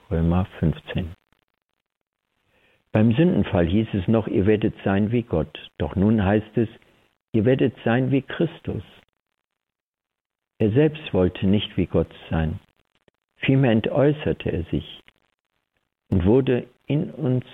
Römer 0.09 0.45
15. 0.59 1.11
Beim 2.93 3.11
Sündenfall 3.13 3.65
hieß 3.65 3.87
es 3.93 4.07
noch, 4.07 4.29
ihr 4.29 4.45
werdet 4.45 4.75
sein 4.85 5.11
wie 5.11 5.23
Gott. 5.23 5.69
Doch 5.77 5.97
nun 5.97 6.23
heißt 6.23 6.57
es, 6.57 6.69
ihr 7.33 7.43
werdet 7.43 7.75
sein 7.83 8.09
wie 8.09 8.21
Christus. 8.21 8.83
Er 10.59 10.71
selbst 10.71 11.13
wollte 11.13 11.45
nicht 11.45 11.75
wie 11.75 11.87
Gott 11.87 12.15
sein. 12.29 12.61
Vielmehr 13.35 13.71
entäußerte 13.71 14.49
er 14.49 14.63
sich 14.71 15.01
und 16.09 16.23
wurde 16.23 16.67
in 16.87 17.11
uns, 17.11 17.45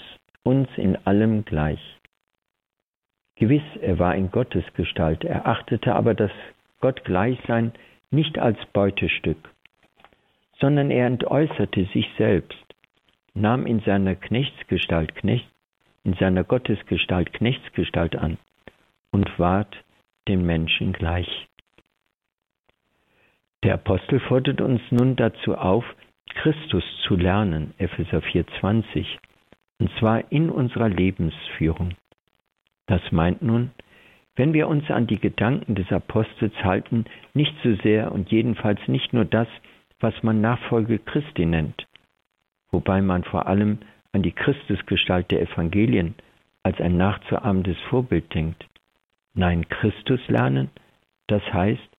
uns 0.43 0.67
in 0.77 0.95
allem 1.05 1.45
gleich. 1.45 1.82
Gewiss, 3.36 3.63
er 3.82 3.99
war 3.99 4.15
in 4.15 4.32
Gottes 4.32 4.65
Gestalt, 4.73 5.23
er 5.23 5.47
achtete 5.47 5.95
aber 5.95 6.13
das 6.13 6.32
Gottgleichsein 6.82 7.73
nicht 8.11 8.38
als 8.38 8.57
Beutestück, 8.73 9.38
sondern 10.59 10.91
er 10.91 11.07
entäußerte 11.07 11.86
sich 11.93 12.07
selbst, 12.17 12.65
nahm 13.34 13.65
in 13.65 13.80
seiner 13.82 14.15
Knechtsgestalt 14.15 15.15
Knecht, 15.15 15.49
in 16.03 16.13
seiner 16.15 16.43
Gottesgestalt 16.43 17.34
Knechtsgestalt 17.34 18.15
an 18.15 18.38
und 19.11 19.39
ward 19.39 19.84
den 20.27 20.45
Menschen 20.45 20.93
gleich. 20.93 21.47
Der 23.63 23.75
Apostel 23.75 24.19
fordert 24.21 24.61
uns 24.61 24.82
nun 24.89 25.15
dazu 25.15 25.55
auf, 25.55 25.84
Christus 26.36 26.84
zu 27.07 27.15
lernen, 27.15 27.73
Epheser 27.77 28.19
4,20, 28.19 29.05
und 29.80 29.91
zwar 29.99 30.32
in 30.32 30.49
unserer 30.49 30.89
Lebensführung. 30.89 31.95
Das 32.88 33.01
meint 33.11 33.41
nun, 33.41 33.71
wenn 34.36 34.53
wir 34.53 34.67
uns 34.67 34.89
an 34.89 35.05
die 35.05 35.19
Gedanken 35.19 35.75
des 35.75 35.91
Apostels 35.91 36.53
halten, 36.63 37.05
nicht 37.34 37.53
so 37.63 37.75
sehr 37.84 38.11
und 38.11 38.32
jedenfalls 38.32 38.80
nicht 38.88 39.13
nur 39.13 39.25
das, 39.25 39.47
was 39.99 40.23
man 40.23 40.41
Nachfolge 40.41 40.99
Christi 40.99 41.45
nennt, 41.45 41.86
wobei 42.71 43.01
man 43.01 43.23
vor 43.23 43.47
allem 43.47 43.80
an 44.13 44.23
die 44.23 44.32
Christusgestalt 44.32 45.30
der 45.32 45.41
Evangelien 45.41 46.15
als 46.63 46.80
ein 46.80 46.97
nachzuahmendes 46.97 47.77
Vorbild 47.89 48.34
denkt. 48.34 48.65
Nein, 49.34 49.67
Christus 49.69 50.21
lernen, 50.27 50.69
das 51.27 51.43
heißt, 51.53 51.89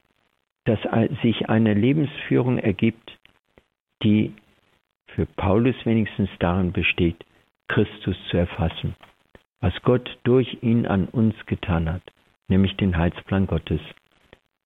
dass 0.65 0.81
sich 1.23 1.49
eine 1.49 1.75
Lebensführung 1.75 2.59
ergibt, 2.59 3.19
die 4.03 4.33
für 5.09 5.27
Paulus 5.27 5.77
wenigstens 5.85 6.31
darin 6.39 6.73
besteht, 6.73 7.25
Christus 7.69 8.17
zu 8.31 8.37
erfassen 8.37 8.95
was 9.61 9.75
Gott 9.83 10.19
durch 10.25 10.63
ihn 10.63 10.87
an 10.87 11.07
uns 11.07 11.35
getan 11.47 11.91
hat, 11.91 12.03
nämlich 12.49 12.77
den 12.77 12.97
Heilsplan 12.97 13.47
Gottes, 13.47 13.81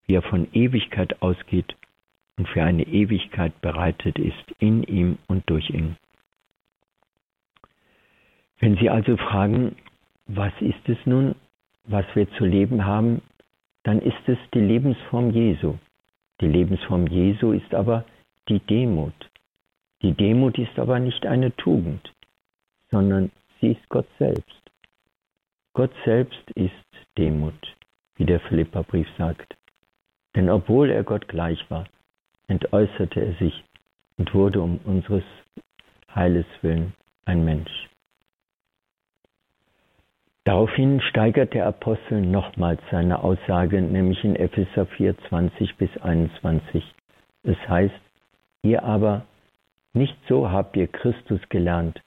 wie 0.07 0.15
er 0.15 0.23
von 0.23 0.49
Ewigkeit 0.53 1.21
ausgeht 1.21 1.77
und 2.37 2.49
für 2.49 2.63
eine 2.63 2.85
Ewigkeit 2.85 3.61
bereitet 3.61 4.19
ist 4.19 4.51
in 4.59 4.83
ihm 4.85 5.19
und 5.27 5.49
durch 5.51 5.71
ihn. 5.71 5.97
Wenn 8.61 8.77
Sie 8.77 8.89
also 8.89 9.17
fragen, 9.17 9.77
was 10.27 10.53
ist 10.61 10.89
es 10.89 10.99
nun, 11.05 11.35
was 11.85 12.07
wir 12.15 12.31
zu 12.35 12.45
leben 12.45 12.85
haben, 12.85 13.21
dann 13.83 14.01
ist 14.01 14.27
es 14.27 14.39
die 14.55 14.61
Lebensform 14.61 15.31
Jesu. 15.31 15.75
Die 16.41 16.47
Lebensform 16.47 17.07
Jesu 17.07 17.53
ist 17.53 17.75
aber 17.75 18.05
die 18.49 18.61
Demut. 18.61 19.15
Die 20.03 20.13
Demut 20.13 20.59
ist 20.59 20.79
aber 20.79 20.99
nicht 20.99 21.27
eine 21.27 21.55
Tugend, 21.57 22.13
sondern 22.91 23.31
sie 23.61 23.73
ist 23.73 23.89
Gott 23.89 24.07
selbst. 24.19 24.63
Gott 25.73 25.93
selbst 26.05 26.51
ist 26.55 26.73
Demut, 27.17 27.77
wie 28.17 28.25
der 28.25 28.41
Philipperbrief 28.41 29.09
sagt. 29.17 29.57
Denn 30.37 30.51
obwohl 30.51 30.91
er 30.91 31.05
Gott 31.05 31.29
gleich 31.29 31.59
war, 31.71 31.87
entäußerte 32.49 33.21
er 33.21 33.35
sich 33.35 33.65
und 34.19 34.35
wurde 34.35 34.61
um 34.61 34.79
unseres 34.85 35.25
Heiles 36.15 36.47
willen 36.63 36.95
ein 37.25 37.45
Mensch. 37.45 37.89
Daraufhin 40.45 41.01
steigert 41.01 41.55
der 41.55 41.67
Apostel 41.67 42.21
nochmals 42.21 42.81
seine 42.91 43.25
Aussage, 43.25 43.81
nämlich 43.81 44.23
in 44.25 44.37
Epheser 44.37 44.85
4, 44.85 45.17
20 45.29 45.77
bis 45.77 45.97
21. 45.97 46.85
Es 47.45 47.57
heißt, 47.67 47.95
ihr 48.65 48.83
aber, 48.83 49.27
nicht 49.93 50.17
so 50.29 50.51
habt 50.51 50.77
ihr 50.77 50.89
Christus 50.89 51.41
gelernt, 51.51 52.03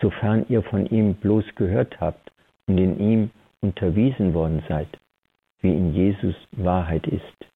sofern 0.00 0.46
ihr 0.48 0.62
von 0.62 0.86
ihm 0.86 1.14
bloß 1.14 1.44
gehört 1.56 2.00
habt 2.00 2.30
und 2.66 2.78
in 2.78 3.00
ihm 3.00 3.30
unterwiesen 3.60 4.34
worden 4.34 4.62
seid, 4.68 4.88
wie 5.60 5.72
in 5.72 5.94
Jesus 5.94 6.34
Wahrheit 6.52 7.06
ist. 7.06 7.46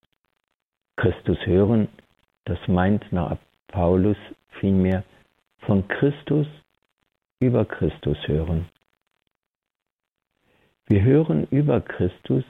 Christus 0.96 1.38
hören, 1.44 1.88
das 2.44 2.58
meint 2.66 3.12
nach 3.12 3.36
Paulus 3.68 4.16
vielmehr 4.60 5.04
von 5.60 5.86
Christus 5.88 6.46
über 7.40 7.64
Christus 7.64 8.16
hören. 8.26 8.66
Wir 10.86 11.02
hören 11.02 11.46
über 11.50 11.80
Christus, 11.80 12.44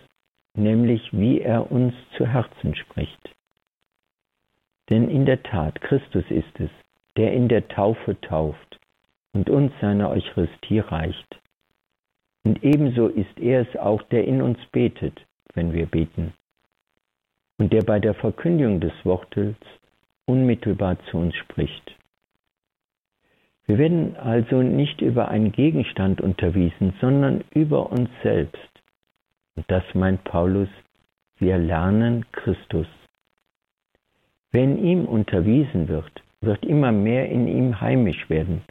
nämlich 0.54 1.12
wie 1.12 1.40
er 1.40 1.70
uns 1.72 1.94
zu 2.16 2.26
Herzen 2.26 2.74
spricht. 2.74 3.30
Denn 4.90 5.08
in 5.08 5.26
der 5.26 5.42
Tat, 5.42 5.80
Christus 5.80 6.24
ist 6.30 6.60
es, 6.60 6.70
der 7.16 7.32
in 7.32 7.48
der 7.48 7.66
Taufe 7.68 8.20
tauft 8.20 8.78
und 9.32 9.50
uns 9.50 9.72
seine 9.80 10.08
Eucharistie 10.08 10.78
reicht. 10.78 11.40
Und 12.44 12.62
ebenso 12.62 13.08
ist 13.08 13.38
er 13.38 13.62
es 13.62 13.76
auch, 13.76 14.02
der 14.04 14.24
in 14.24 14.40
uns 14.40 14.58
betet, 14.70 15.26
wenn 15.54 15.72
wir 15.72 15.86
beten. 15.86 16.32
Und 17.58 17.72
der 17.72 17.82
bei 17.82 17.98
der 17.98 18.14
Verkündigung 18.14 18.80
des 18.80 18.92
Wortes 19.04 19.56
unmittelbar 20.26 20.98
zu 21.10 21.16
uns 21.18 21.34
spricht. 21.34 21.96
Wir 23.66 23.78
werden 23.78 24.16
also 24.16 24.62
nicht 24.62 25.00
über 25.00 25.28
einen 25.28 25.50
Gegenstand 25.50 26.20
unterwiesen, 26.20 26.94
sondern 27.00 27.42
über 27.52 27.90
uns 27.90 28.08
selbst. 28.22 28.70
Und 29.56 29.68
das 29.68 29.82
meint 29.94 30.22
Paulus, 30.22 30.68
wir 31.38 31.58
lernen 31.58 32.24
Christus. 32.30 32.86
Wer 34.56 34.64
in 34.64 34.82
ihm 34.82 35.04
unterwiesen 35.04 35.88
wird, 35.88 36.22
wird 36.40 36.64
immer 36.64 36.90
mehr 36.90 37.28
in 37.28 37.46
ihm 37.46 37.78
heimisch 37.78 38.30
werden 38.30 38.62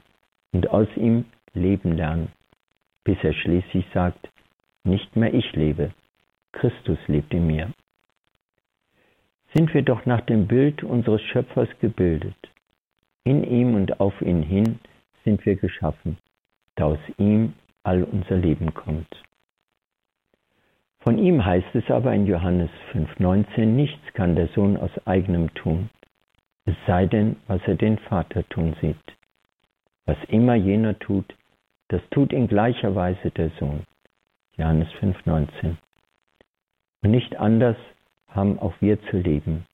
und 0.52 0.68
aus 0.72 0.88
ihm 0.96 1.26
leben 1.54 1.92
lernen 1.92 2.30
bis 3.06 3.18
er 3.24 3.34
schließlich 3.34 3.86
sagt, 3.94 4.30
nicht 4.84 5.16
mehr 5.16 5.34
ich 5.34 5.50
lebe, 5.54 5.94
Christus 6.52 6.98
lebt 7.08 7.34
in 7.34 7.48
mir. 7.48 7.72
Sind 9.54 9.74
wir 9.74 9.84
doch 9.84 10.06
nach 10.06 10.22
dem 10.22 10.48
Bild 10.48 10.84
unseres 10.84 11.22
Schöpfers 11.22 11.70
gebildet. 11.80 12.36
In 13.24 13.44
ihm 13.44 13.76
und 13.76 14.00
auf 14.00 14.20
ihn 14.22 14.42
hin 14.42 14.80
sind 15.24 15.46
wir 15.46 15.56
geschaffen, 15.56 16.18
da 16.76 16.86
aus 16.86 17.00
ihm 17.18 17.54
all 17.84 18.04
unser 18.04 18.36
Leben 18.36 18.74
kommt. 18.74 19.24
Von 21.06 21.20
ihm 21.20 21.46
heißt 21.46 21.76
es 21.76 21.92
aber 21.92 22.16
in 22.16 22.26
Johannes 22.26 22.72
5,19, 22.92 23.68
nichts 23.68 24.14
kann 24.14 24.36
der 24.36 24.48
Sohn 24.48 24.76
aus 24.76 24.90
eigenem 25.06 25.54
tun, 25.54 25.92
es 26.66 26.74
sei 26.88 27.06
denn, 27.06 27.36
was 27.46 27.62
er 27.68 27.76
den 27.76 28.00
Vater 28.00 28.44
tun 28.50 28.76
sieht. 28.82 28.98
Was 30.08 30.18
immer 30.30 30.56
jener 30.56 30.98
tut, 30.98 31.36
das 31.90 32.02
tut 32.10 32.34
in 32.34 32.48
gleicher 32.48 32.96
Weise 32.96 33.30
der 33.30 33.52
Sohn. 33.60 33.84
Johannes 34.58 34.88
5,19. 35.00 35.76
Und 37.04 37.12
nicht 37.12 37.36
anders 37.36 37.78
haben 38.28 38.58
auch 38.58 38.74
wir 38.80 39.00
zu 39.12 39.18
leben. 39.18 39.68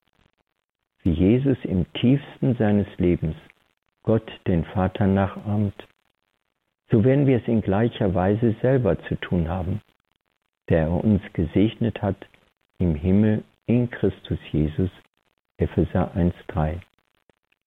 Wie 1.02 1.14
Jesus 1.14 1.58
im 1.64 1.86
tiefsten 1.94 2.58
seines 2.58 2.88
Lebens 2.98 3.38
Gott 4.04 4.30
den 4.48 4.66
Vater 4.66 5.08
nachahmt, 5.08 5.88
so 6.90 7.06
werden 7.06 7.26
wir 7.26 7.38
es 7.38 7.48
in 7.48 7.62
gleicher 7.62 8.14
Weise 8.14 8.54
selber 8.62 9.02
zu 9.04 9.16
tun 9.16 9.48
haben, 9.48 9.80
der 10.72 10.86
er 10.86 11.04
uns 11.04 11.22
gesegnet 11.34 12.02
hat 12.02 12.18
im 12.80 12.96
Himmel 12.96 13.44
in 13.68 13.92
Christus 13.92 14.40
Jesus, 14.52 14.90
Epheser 15.58 16.16
1,3. 16.16 16.80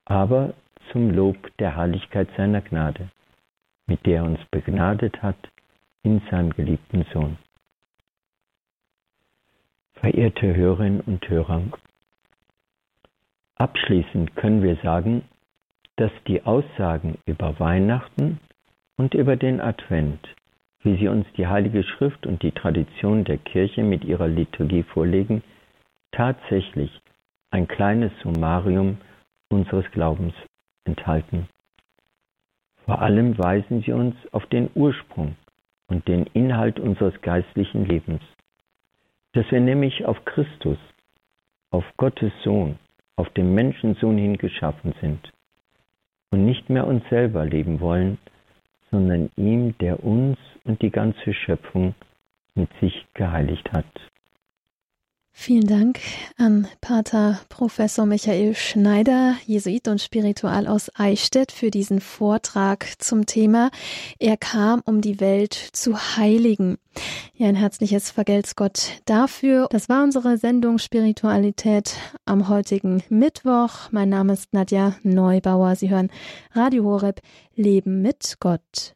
Aber 0.07 0.55
zum 0.91 1.11
Lob 1.11 1.37
der 1.59 1.77
Herrlichkeit 1.77 2.29
seiner 2.37 2.61
Gnade 2.61 3.09
mit 3.87 4.05
der 4.07 4.17
er 4.17 4.25
uns 4.25 4.41
begnadet 4.51 5.23
hat 5.23 5.37
in 6.03 6.21
seinem 6.31 6.51
geliebten 6.51 7.05
Sohn. 7.13 7.37
Verehrte 9.95 10.55
Hörerinnen 10.55 11.01
und 11.01 11.29
Hörer, 11.29 11.63
abschließend 13.57 14.37
können 14.37 14.63
wir 14.63 14.77
sagen, 14.77 15.23
dass 15.97 16.11
die 16.27 16.43
Aussagen 16.43 17.19
über 17.25 17.59
Weihnachten 17.61 18.41
und 18.97 19.15
über 19.15 19.37
den 19.37 19.61
Advent, 19.61 20.21
wie 20.85 20.97
sie 20.99 21.09
uns 21.09 21.26
die 21.37 21.47
Heilige 21.47 21.82
Schrift 21.82 22.26
und 22.26 22.43
die 22.43 22.53
Tradition 22.53 23.24
der 23.24 23.39
Kirche 23.39 23.82
mit 23.82 24.05
ihrer 24.05 24.28
Liturgie 24.28 24.82
vorlegen, 24.82 25.43
tatsächlich 26.12 27.01
ein 27.51 27.66
kleines 27.66 28.12
Summarium 28.22 28.99
unseres 29.49 29.91
Glaubens 29.93 30.35
enthalten. 30.85 31.49
Vor 32.85 33.01
allem 33.01 33.39
weisen 33.39 33.82
sie 33.82 33.93
uns 33.93 34.14
auf 34.32 34.45
den 34.47 34.68
Ursprung 34.74 35.37
und 35.89 36.07
den 36.07 36.26
Inhalt 36.35 36.78
unseres 36.78 37.18
geistlichen 37.22 37.87
Lebens, 37.87 38.20
dass 39.32 39.51
wir 39.51 39.61
nämlich 39.61 40.05
auf 40.05 40.22
Christus, 40.26 40.78
auf 41.70 41.85
Gottes 41.97 42.32
Sohn, 42.43 42.78
auf 43.16 43.30
den 43.30 43.55
Menschensohn 43.55 44.18
hin 44.18 44.37
geschaffen 44.37 44.95
sind 45.01 45.32
und 46.30 46.45
nicht 46.45 46.68
mehr 46.68 46.87
uns 46.87 47.09
selber 47.09 47.47
leben 47.47 47.80
wollen, 47.80 48.18
sondern 48.95 49.28
ihm, 49.36 49.76
der 49.78 50.05
uns 50.05 50.38
und 50.64 50.80
die 50.80 50.90
ganze 50.90 51.34
Schöpfung 51.34 51.95
mit 52.55 52.68
sich 52.80 53.07
geheiligt 53.14 53.68
hat. 53.72 53.84
Vielen 55.37 55.66
Dank 55.66 55.99
an 56.39 56.68
Pater 56.80 57.41
Professor 57.49 58.07
Michael 58.07 58.55
Schneider, 58.55 59.35
Jesuit 59.45 59.89
und 59.89 60.01
Spiritual 60.01 60.66
aus 60.68 60.91
Eichstätt, 60.95 61.51
für 61.51 61.70
diesen 61.70 62.01
Vortrag 62.01 62.87
zum 62.99 63.26
Thema 63.26 63.70
Er 64.20 64.37
kam, 64.39 64.80
um 64.87 65.01
die 65.01 65.20
Welt 65.20 65.53
zu 65.53 65.99
heiligen. 66.16 66.78
Ja, 67.35 67.49
ein 67.49 67.57
herzliches 67.57 68.11
Vergelt's 68.12 68.55
Gott 68.55 69.03
dafür. 69.07 69.66
Das 69.70 69.89
war 69.89 70.05
unsere 70.05 70.39
Sendung 70.39 70.78
Spiritualität 70.78 71.97
am 72.24 72.49
heutigen 72.49 73.03
Mittwoch. 73.11 73.91
Mein 73.91 74.09
Name 74.09 74.32
ist 74.32 74.55
Nadja 74.55 74.95
Neubauer. 75.03 75.74
Sie 75.74 75.91
hören 75.91 76.11
Radio 76.53 76.85
Horeb 76.85 77.20
Leben 77.55 78.01
mit 78.01 78.37
Gott. 78.39 78.95